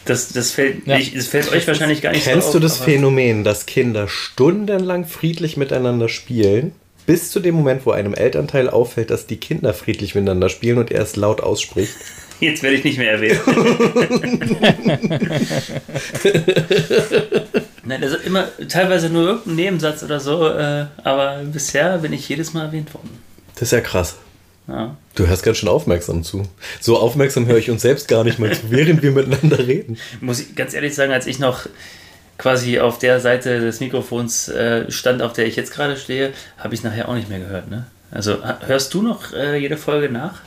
Das, 0.05 0.29
das, 0.29 0.51
fällt, 0.51 0.87
Ja. 0.87 0.97
ich, 0.97 1.13
das 1.13 1.27
fällt 1.27 1.51
euch 1.51 1.67
wahrscheinlich 1.67 2.01
gar 2.01 2.11
nicht 2.13 2.23
Kennst 2.23 2.47
so 2.47 2.53
du 2.59 2.65
auf, 2.65 2.71
das 2.71 2.81
aber- 2.81 2.85
Phänomen, 2.91 3.43
dass 3.43 3.65
Kinder 3.67 4.07
stundenlang 4.07 5.05
friedlich 5.05 5.57
miteinander 5.57 6.09
spielen, 6.09 6.71
bis 7.09 7.31
zu 7.31 7.39
dem 7.39 7.55
Moment, 7.55 7.87
wo 7.87 7.91
einem 7.91 8.13
Elternteil 8.13 8.69
auffällt, 8.69 9.09
dass 9.09 9.25
die 9.25 9.37
Kinder 9.37 9.73
friedlich 9.73 10.13
miteinander 10.13 10.47
spielen 10.47 10.77
und 10.77 10.91
er 10.91 11.01
es 11.01 11.15
laut 11.15 11.41
ausspricht? 11.41 11.95
Jetzt 12.39 12.61
werde 12.61 12.75
ich 12.75 12.83
nicht 12.83 12.99
mehr 12.99 13.13
erwähnt. 13.13 13.39
Nein, 17.83 18.03
also 18.03 18.15
immer 18.17 18.47
teilweise 18.67 19.09
nur 19.09 19.23
irgendein 19.23 19.55
Nebensatz 19.55 20.03
oder 20.03 20.19
so, 20.19 20.49
äh, 20.49 20.85
aber 21.03 21.41
bisher 21.51 21.97
bin 21.97 22.13
ich 22.13 22.29
jedes 22.29 22.53
Mal 22.53 22.65
erwähnt 22.65 22.93
worden. 22.93 23.09
Das 23.55 23.63
ist 23.63 23.71
ja 23.71 23.81
krass. 23.81 24.17
Ja. 24.67 24.95
Du 25.15 25.25
hörst 25.25 25.41
ganz 25.41 25.57
schön 25.57 25.69
aufmerksam 25.69 26.23
zu. 26.23 26.43
So 26.79 26.99
aufmerksam 26.99 27.47
höre 27.47 27.57
ich 27.57 27.71
uns 27.71 27.81
selbst 27.81 28.07
gar 28.07 28.23
nicht 28.23 28.37
mal 28.37 28.53
zu, 28.53 28.69
während 28.69 29.01
wir 29.01 29.09
miteinander 29.09 29.57
reden. 29.57 29.97
Muss 30.21 30.41
ich 30.41 30.55
ganz 30.55 30.75
ehrlich 30.75 30.93
sagen, 30.93 31.11
als 31.11 31.25
ich 31.25 31.39
noch 31.39 31.65
quasi 32.39 32.79
auf 32.79 32.97
der 32.97 33.19
Seite 33.19 33.59
des 33.59 33.79
Mikrofons 33.81 34.47
äh, 34.47 34.89
stand, 34.89 35.21
auf 35.21 35.33
der 35.33 35.45
ich 35.45 35.55
jetzt 35.55 35.71
gerade 35.71 35.95
stehe, 35.97 36.33
habe 36.57 36.73
ich 36.73 36.81
nachher 36.81 37.07
auch 37.07 37.13
nicht 37.13 37.29
mehr 37.29 37.39
gehört. 37.39 37.69
Ne? 37.69 37.85
Also 38.09 38.37
hörst 38.65 38.93
du 38.95 39.03
noch 39.03 39.33
äh, 39.33 39.57
jede 39.57 39.77
Folge 39.77 40.11
nach? 40.11 40.41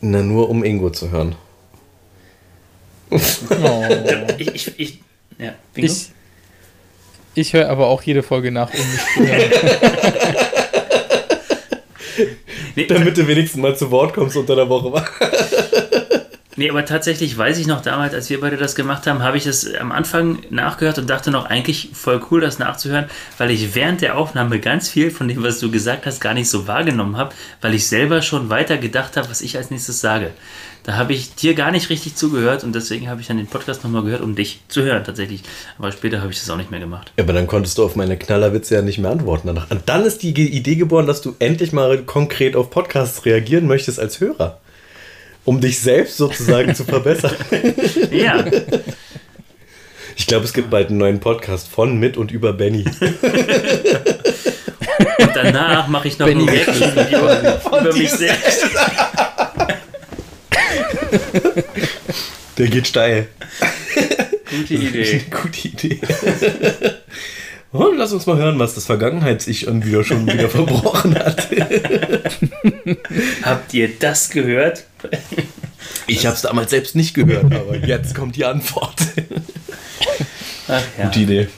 Na, 0.00 0.22
nur 0.22 0.48
um 0.48 0.64
Ingo 0.64 0.88
zu 0.90 1.10
hören. 1.10 1.34
Oh. 3.10 3.18
Ich, 4.38 4.54
ich, 4.54 4.80
ich, 4.80 5.00
ja, 5.38 5.54
Bingo? 5.74 5.92
Ich, 5.92 6.10
ich 7.34 7.52
höre 7.52 7.68
aber 7.68 7.86
auch 7.86 8.02
jede 8.02 8.22
Folge 8.22 8.50
nach, 8.50 8.72
um 8.72 8.80
mich 8.80 9.00
zu 9.14 9.26
hören. 9.26 9.50
nee, 12.74 12.86
Damit 12.86 13.16
du 13.16 13.28
wenigstens 13.28 13.60
mal 13.60 13.76
zu 13.76 13.90
Wort 13.90 14.14
kommst 14.14 14.36
unter 14.36 14.56
der 14.56 14.68
Woche. 14.68 15.04
Nee, 16.56 16.70
aber 16.70 16.84
tatsächlich 16.84 17.36
weiß 17.36 17.58
ich 17.58 17.66
noch 17.66 17.82
damals, 17.82 18.14
als 18.14 18.30
wir 18.30 18.40
beide 18.40 18.56
das 18.56 18.76
gemacht 18.76 19.06
haben, 19.06 19.22
habe 19.22 19.36
ich 19.36 19.46
es 19.46 19.74
am 19.74 19.90
Anfang 19.90 20.38
nachgehört 20.50 20.98
und 20.98 21.10
dachte 21.10 21.30
noch, 21.32 21.46
eigentlich 21.46 21.90
voll 21.92 22.20
cool, 22.30 22.40
das 22.40 22.60
nachzuhören, 22.60 23.06
weil 23.38 23.50
ich 23.50 23.74
während 23.74 24.02
der 24.02 24.16
Aufnahme 24.16 24.60
ganz 24.60 24.88
viel 24.88 25.10
von 25.10 25.26
dem, 25.26 25.42
was 25.42 25.58
du 25.58 25.70
gesagt 25.70 26.06
hast, 26.06 26.20
gar 26.20 26.34
nicht 26.34 26.48
so 26.48 26.68
wahrgenommen 26.68 27.16
habe, 27.16 27.34
weil 27.60 27.74
ich 27.74 27.88
selber 27.88 28.22
schon 28.22 28.50
weiter 28.50 28.78
gedacht 28.78 29.16
habe, 29.16 29.28
was 29.30 29.40
ich 29.40 29.56
als 29.56 29.70
nächstes 29.70 30.00
sage. 30.00 30.30
Da 30.84 30.96
habe 30.96 31.14
ich 31.14 31.34
dir 31.34 31.54
gar 31.54 31.70
nicht 31.70 31.88
richtig 31.88 32.14
zugehört 32.14 32.62
und 32.62 32.74
deswegen 32.74 33.08
habe 33.08 33.20
ich 33.20 33.26
dann 33.26 33.38
den 33.38 33.46
Podcast 33.46 33.82
nochmal 33.82 34.02
gehört, 34.02 34.20
um 34.20 34.34
dich 34.34 34.60
zu 34.68 34.82
hören 34.82 35.02
tatsächlich. 35.02 35.42
Aber 35.78 35.90
später 35.90 36.20
habe 36.20 36.30
ich 36.30 36.38
das 36.38 36.50
auch 36.50 36.58
nicht 36.58 36.70
mehr 36.70 36.80
gemacht. 36.80 37.10
Ja, 37.16 37.24
aber 37.24 37.32
dann 37.32 37.46
konntest 37.46 37.78
du 37.78 37.84
auf 37.84 37.96
meine 37.96 38.18
Knallerwitze 38.18 38.74
ja 38.74 38.82
nicht 38.82 38.98
mehr 38.98 39.10
antworten 39.10 39.46
danach. 39.46 39.70
Und 39.70 39.82
dann 39.86 40.04
ist 40.04 40.22
die 40.22 40.30
Idee 40.30 40.76
geboren, 40.76 41.06
dass 41.06 41.22
du 41.22 41.34
endlich 41.38 41.72
mal 41.72 42.02
konkret 42.02 42.54
auf 42.54 42.70
Podcasts 42.70 43.24
reagieren 43.24 43.66
möchtest 43.66 43.98
als 43.98 44.20
Hörer. 44.20 44.60
Um 45.44 45.60
dich 45.60 45.78
selbst 45.80 46.16
sozusagen 46.16 46.74
zu 46.74 46.84
verbessern. 46.84 47.34
Ja, 48.10 48.44
Ich 50.16 50.26
glaube, 50.26 50.44
es 50.44 50.52
gibt 50.52 50.70
bald 50.70 50.88
einen 50.88 50.98
neuen 50.98 51.18
Podcast 51.20 51.68
von, 51.68 51.98
mit 51.98 52.16
und 52.16 52.30
über 52.30 52.52
Benny. 52.52 52.84
und 55.18 55.30
danach 55.34 55.88
mache 55.88 56.08
ich 56.08 56.18
noch 56.18 56.26
ein 56.28 56.38
Benny 56.38 56.48
Reaction-Video 56.50 57.18
über 57.80 57.92
mich 57.92 58.10
selbst. 58.10 58.64
Der 62.58 62.68
geht 62.68 62.86
steil. 62.86 63.26
Gute 64.50 64.74
Idee. 64.74 65.22
Gute 65.42 65.68
Idee. 65.68 66.00
Und 67.74 67.98
lass 67.98 68.12
uns 68.12 68.24
mal 68.26 68.36
hören, 68.36 68.56
was 68.60 68.76
das 68.76 68.86
Vergangenheits-Ich 68.86 69.62
schon 69.62 69.84
wieder, 69.84 70.04
schon 70.04 70.28
wieder 70.28 70.48
verbrochen 70.48 71.16
hat. 71.16 71.48
Habt 73.42 73.74
ihr 73.74 73.90
das 73.98 74.30
gehört? 74.30 74.84
Ich 76.06 76.24
habe 76.24 76.36
es 76.36 76.42
damals 76.42 76.70
selbst 76.70 76.94
nicht 76.94 77.14
gehört, 77.14 77.52
aber 77.52 77.76
jetzt 77.76 78.14
kommt 78.14 78.36
die 78.36 78.44
Antwort. 78.44 78.94
Ach 80.68 80.82
ja. 80.96 81.06
Gute 81.06 81.18
Idee. 81.18 81.48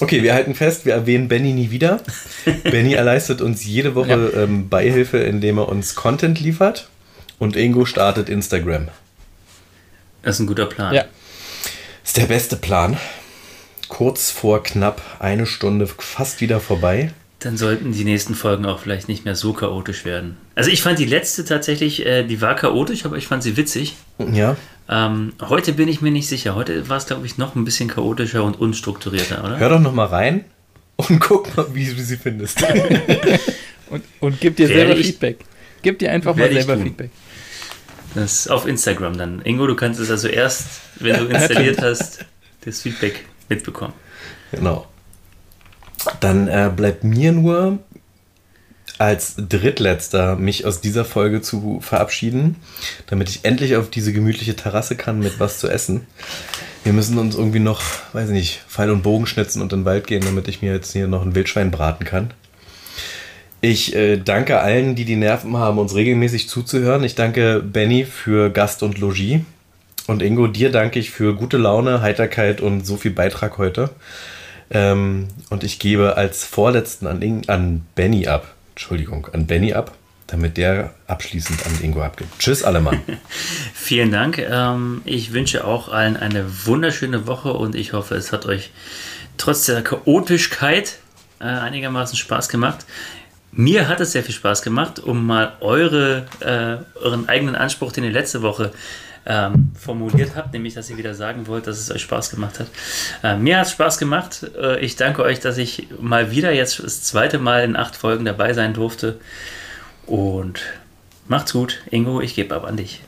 Okay, 0.00 0.24
wir 0.24 0.34
halten 0.34 0.56
fest, 0.56 0.86
wir 0.86 0.94
erwähnen 0.94 1.28
Benny 1.28 1.52
nie 1.52 1.70
wieder. 1.70 2.00
Benny 2.64 2.94
erleistet 2.94 3.40
uns 3.40 3.64
jede 3.64 3.94
Woche 3.94 4.32
ähm, 4.34 4.68
Beihilfe, 4.68 5.18
indem 5.18 5.58
er 5.58 5.68
uns 5.68 5.94
Content 5.94 6.40
liefert. 6.40 6.88
Und 7.38 7.54
Ingo 7.54 7.84
startet 7.84 8.28
Instagram. 8.28 8.88
Das 10.22 10.34
ist 10.34 10.40
ein 10.40 10.46
guter 10.48 10.66
Plan. 10.66 10.92
Ja. 10.92 11.04
Ist 12.02 12.16
der 12.16 12.26
beste 12.26 12.56
Plan. 12.56 12.98
Kurz 13.90 14.30
vor 14.30 14.62
knapp 14.62 15.02
eine 15.18 15.46
Stunde 15.46 15.86
fast 15.86 16.40
wieder 16.40 16.60
vorbei. 16.60 17.10
Dann 17.40 17.56
sollten 17.56 17.92
die 17.92 18.04
nächsten 18.04 18.34
Folgen 18.34 18.64
auch 18.64 18.78
vielleicht 18.78 19.08
nicht 19.08 19.24
mehr 19.24 19.34
so 19.34 19.52
chaotisch 19.52 20.04
werden. 20.04 20.36
Also 20.54 20.70
ich 20.70 20.80
fand 20.80 20.98
die 20.98 21.04
letzte 21.06 21.44
tatsächlich, 21.44 22.06
äh, 22.06 22.22
die 22.22 22.40
war 22.40 22.54
chaotisch, 22.54 23.04
aber 23.04 23.16
ich 23.16 23.26
fand 23.26 23.42
sie 23.42 23.56
witzig. 23.56 23.96
Ja. 24.32 24.56
Ähm, 24.88 25.32
heute 25.40 25.72
bin 25.72 25.88
ich 25.88 26.00
mir 26.02 26.12
nicht 26.12 26.28
sicher. 26.28 26.54
Heute 26.54 26.88
war 26.88 26.98
es, 26.98 27.06
glaube 27.06 27.26
ich, 27.26 27.36
noch 27.36 27.56
ein 27.56 27.64
bisschen 27.64 27.88
chaotischer 27.88 28.44
und 28.44 28.60
unstrukturierter, 28.60 29.42
oder? 29.44 29.58
Hör 29.58 29.70
doch 29.70 29.80
noch 29.80 29.92
mal 29.92 30.06
rein 30.06 30.44
und 30.96 31.18
guck 31.20 31.56
mal, 31.56 31.66
wie 31.74 31.86
du 31.92 32.00
sie 32.02 32.16
findest. 32.16 32.64
Und, 33.90 34.04
und 34.20 34.40
gib 34.40 34.54
dir 34.54 34.68
Werde 34.68 34.80
selber 34.82 35.00
ich- 35.00 35.06
Feedback. 35.08 35.38
Gib 35.82 35.98
dir 35.98 36.12
einfach 36.12 36.36
mal 36.36 36.52
selber. 36.52 36.78
Feedback. 36.78 37.10
Das 38.14 38.46
auf 38.46 38.68
Instagram 38.68 39.18
dann. 39.18 39.42
Ingo, 39.42 39.66
du 39.66 39.74
kannst 39.74 39.98
es 39.98 40.12
also 40.12 40.28
erst, 40.28 40.66
wenn 41.00 41.16
du 41.16 41.24
installiert 41.34 41.82
hast, 41.82 42.24
das 42.64 42.82
Feedback 42.82 43.24
mitbekommen. 43.50 43.92
Genau. 44.52 44.86
Dann 46.20 46.48
äh, 46.48 46.70
bleibt 46.74 47.04
mir 47.04 47.32
nur 47.32 47.78
als 48.98 49.36
drittletzter 49.36 50.36
mich 50.36 50.66
aus 50.66 50.82
dieser 50.82 51.06
Folge 51.06 51.40
zu 51.40 51.80
verabschieden, 51.80 52.56
damit 53.06 53.30
ich 53.30 53.44
endlich 53.44 53.76
auf 53.76 53.88
diese 53.88 54.12
gemütliche 54.12 54.56
Terrasse 54.56 54.94
kann 54.94 55.20
mit 55.20 55.40
was 55.40 55.58
zu 55.58 55.68
essen. 55.68 56.06
Wir 56.84 56.92
müssen 56.92 57.16
uns 57.18 57.34
irgendwie 57.34 57.60
noch, 57.60 57.80
weiß 58.12 58.28
ich 58.28 58.34
nicht, 58.34 58.62
Pfeil 58.68 58.90
und 58.90 59.02
Bogen 59.02 59.26
schnitzen 59.26 59.62
und 59.62 59.72
in 59.72 59.80
den 59.80 59.84
Wald 59.86 60.06
gehen, 60.06 60.22
damit 60.24 60.48
ich 60.48 60.60
mir 60.60 60.72
jetzt 60.72 60.92
hier 60.92 61.08
noch 61.08 61.22
ein 61.22 61.34
Wildschwein 61.34 61.70
braten 61.70 62.04
kann. 62.04 62.32
Ich 63.62 63.94
äh, 63.94 64.16
danke 64.18 64.60
allen, 64.60 64.94
die 64.94 65.04
die 65.04 65.16
Nerven 65.16 65.56
haben, 65.56 65.78
uns 65.78 65.94
regelmäßig 65.94 66.48
zuzuhören. 66.48 67.04
Ich 67.04 67.14
danke 67.14 67.60
Benny 67.60 68.04
für 68.04 68.50
Gast 68.50 68.82
und 68.82 68.98
Logis. 68.98 69.40
Und 70.10 70.22
Ingo, 70.22 70.48
dir 70.48 70.72
danke 70.72 70.98
ich 70.98 71.12
für 71.12 71.36
gute 71.36 71.56
Laune, 71.56 72.02
Heiterkeit 72.02 72.60
und 72.60 72.84
so 72.84 72.96
viel 72.96 73.12
Beitrag 73.12 73.58
heute. 73.58 73.90
Ähm, 74.68 75.28
und 75.50 75.62
ich 75.62 75.78
gebe 75.78 76.16
als 76.16 76.44
vorletzten 76.44 77.06
an, 77.06 77.22
Ing 77.22 77.48
an 77.48 77.86
Benny 77.94 78.26
ab. 78.26 78.56
Entschuldigung, 78.70 79.28
an 79.32 79.46
Benny 79.46 79.72
ab, 79.72 79.92
damit 80.26 80.56
der 80.56 80.94
abschließend 81.06 81.64
an 81.64 81.78
Ingo 81.80 82.02
abgibt. 82.02 82.40
Tschüss, 82.40 82.64
alle 82.64 82.80
Mann. 82.80 83.00
Vielen 83.72 84.10
Dank. 84.10 84.38
Ähm, 84.38 85.02
ich 85.04 85.32
wünsche 85.32 85.64
auch 85.64 85.92
allen 85.92 86.16
eine 86.16 86.44
wunderschöne 86.66 87.28
Woche 87.28 87.52
und 87.52 87.76
ich 87.76 87.92
hoffe, 87.92 88.16
es 88.16 88.32
hat 88.32 88.46
euch 88.46 88.72
trotz 89.36 89.66
der 89.66 89.82
Chaotischkeit 89.82 90.98
äh, 91.38 91.44
einigermaßen 91.44 92.16
Spaß 92.16 92.48
gemacht. 92.48 92.84
Mir 93.52 93.86
hat 93.86 94.00
es 94.00 94.10
sehr 94.10 94.24
viel 94.24 94.34
Spaß 94.34 94.62
gemacht, 94.62 94.98
um 94.98 95.24
mal 95.24 95.52
eure, 95.60 96.26
äh, 96.40 96.98
euren 97.00 97.28
eigenen 97.28 97.54
Anspruch, 97.54 97.92
den 97.92 98.02
ihr 98.02 98.10
letzte 98.10 98.42
Woche 98.42 98.72
ähm, 99.26 99.72
formuliert 99.78 100.32
habt, 100.34 100.52
nämlich 100.52 100.74
dass 100.74 100.90
ihr 100.90 100.96
wieder 100.96 101.14
sagen 101.14 101.46
wollt, 101.46 101.66
dass 101.66 101.78
es 101.78 101.90
euch 101.90 102.02
Spaß 102.02 102.30
gemacht 102.30 102.58
hat. 102.58 102.68
Äh, 103.22 103.36
mir 103.36 103.58
hat 103.58 103.66
es 103.66 103.72
Spaß 103.72 103.98
gemacht. 103.98 104.46
Äh, 104.60 104.80
ich 104.80 104.96
danke 104.96 105.22
euch, 105.22 105.40
dass 105.40 105.58
ich 105.58 105.88
mal 106.00 106.30
wieder 106.30 106.52
jetzt 106.52 106.82
das 106.82 107.02
zweite 107.02 107.38
Mal 107.38 107.64
in 107.64 107.76
acht 107.76 107.96
Folgen 107.96 108.24
dabei 108.24 108.52
sein 108.54 108.74
durfte. 108.74 109.20
Und 110.06 110.60
macht's 111.28 111.52
gut. 111.52 111.82
Ingo, 111.90 112.20
ich 112.20 112.34
gebe 112.34 112.54
ab 112.54 112.64
an 112.64 112.76
dich. 112.76 113.00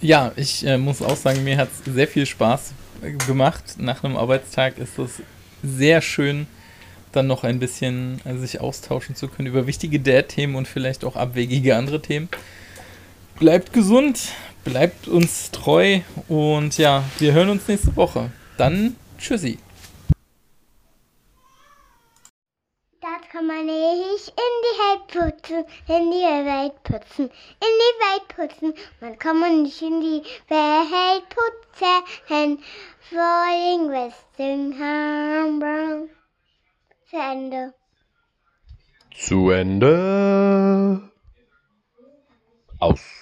Ja, 0.00 0.32
ich 0.36 0.64
äh, 0.64 0.78
muss 0.78 1.02
auch 1.02 1.16
sagen, 1.16 1.42
mir 1.42 1.56
hat 1.56 1.68
es 1.72 1.92
sehr 1.92 2.06
viel 2.06 2.24
Spaß 2.24 2.72
gemacht. 3.26 3.64
Nach 3.78 4.04
einem 4.04 4.16
Arbeitstag 4.16 4.78
ist 4.78 4.98
es 4.98 5.22
sehr 5.62 6.00
schön, 6.02 6.46
dann 7.10 7.26
noch 7.26 7.42
ein 7.42 7.58
bisschen 7.58 8.20
äh, 8.24 8.36
sich 8.36 8.60
austauschen 8.60 9.16
zu 9.16 9.26
können 9.26 9.48
über 9.48 9.66
wichtige 9.66 9.98
Dad-Themen 9.98 10.54
und 10.54 10.68
vielleicht 10.68 11.04
auch 11.04 11.16
abwegige 11.16 11.76
andere 11.76 12.00
Themen 12.00 12.28
bleibt 13.38 13.72
gesund, 13.72 14.32
bleibt 14.64 15.08
uns 15.08 15.50
treu 15.50 16.00
und 16.28 16.76
ja, 16.76 17.04
wir 17.18 17.32
hören 17.32 17.50
uns 17.50 17.68
nächste 17.68 17.94
Woche. 17.96 18.30
Dann 18.56 18.96
tschüssi. 19.18 19.58
Das 23.00 23.28
kann 23.30 23.46
man 23.46 23.64
nicht 23.66 24.28
in 24.28 24.54
die 24.64 24.78
Welt 24.82 25.06
putzen, 25.06 25.64
in 25.86 26.10
die 26.10 26.44
Welt 26.46 26.82
putzen, 26.82 27.24
in 27.26 27.30
die 27.60 27.94
Welt 28.02 28.28
putzen. 28.28 28.74
Man 29.00 29.18
kann 29.18 29.38
man 29.38 29.62
nicht 29.62 29.80
in 29.82 30.00
die 30.00 30.22
Welt 30.48 31.24
putzen, 31.28 32.58
Falling 33.10 33.88
Westingham 33.88 35.58
Brown. 35.60 36.10
Zu 37.08 37.16
Ende. 37.16 37.74
Zu 39.14 39.50
Ende. 39.50 41.10
Aus. 42.80 43.17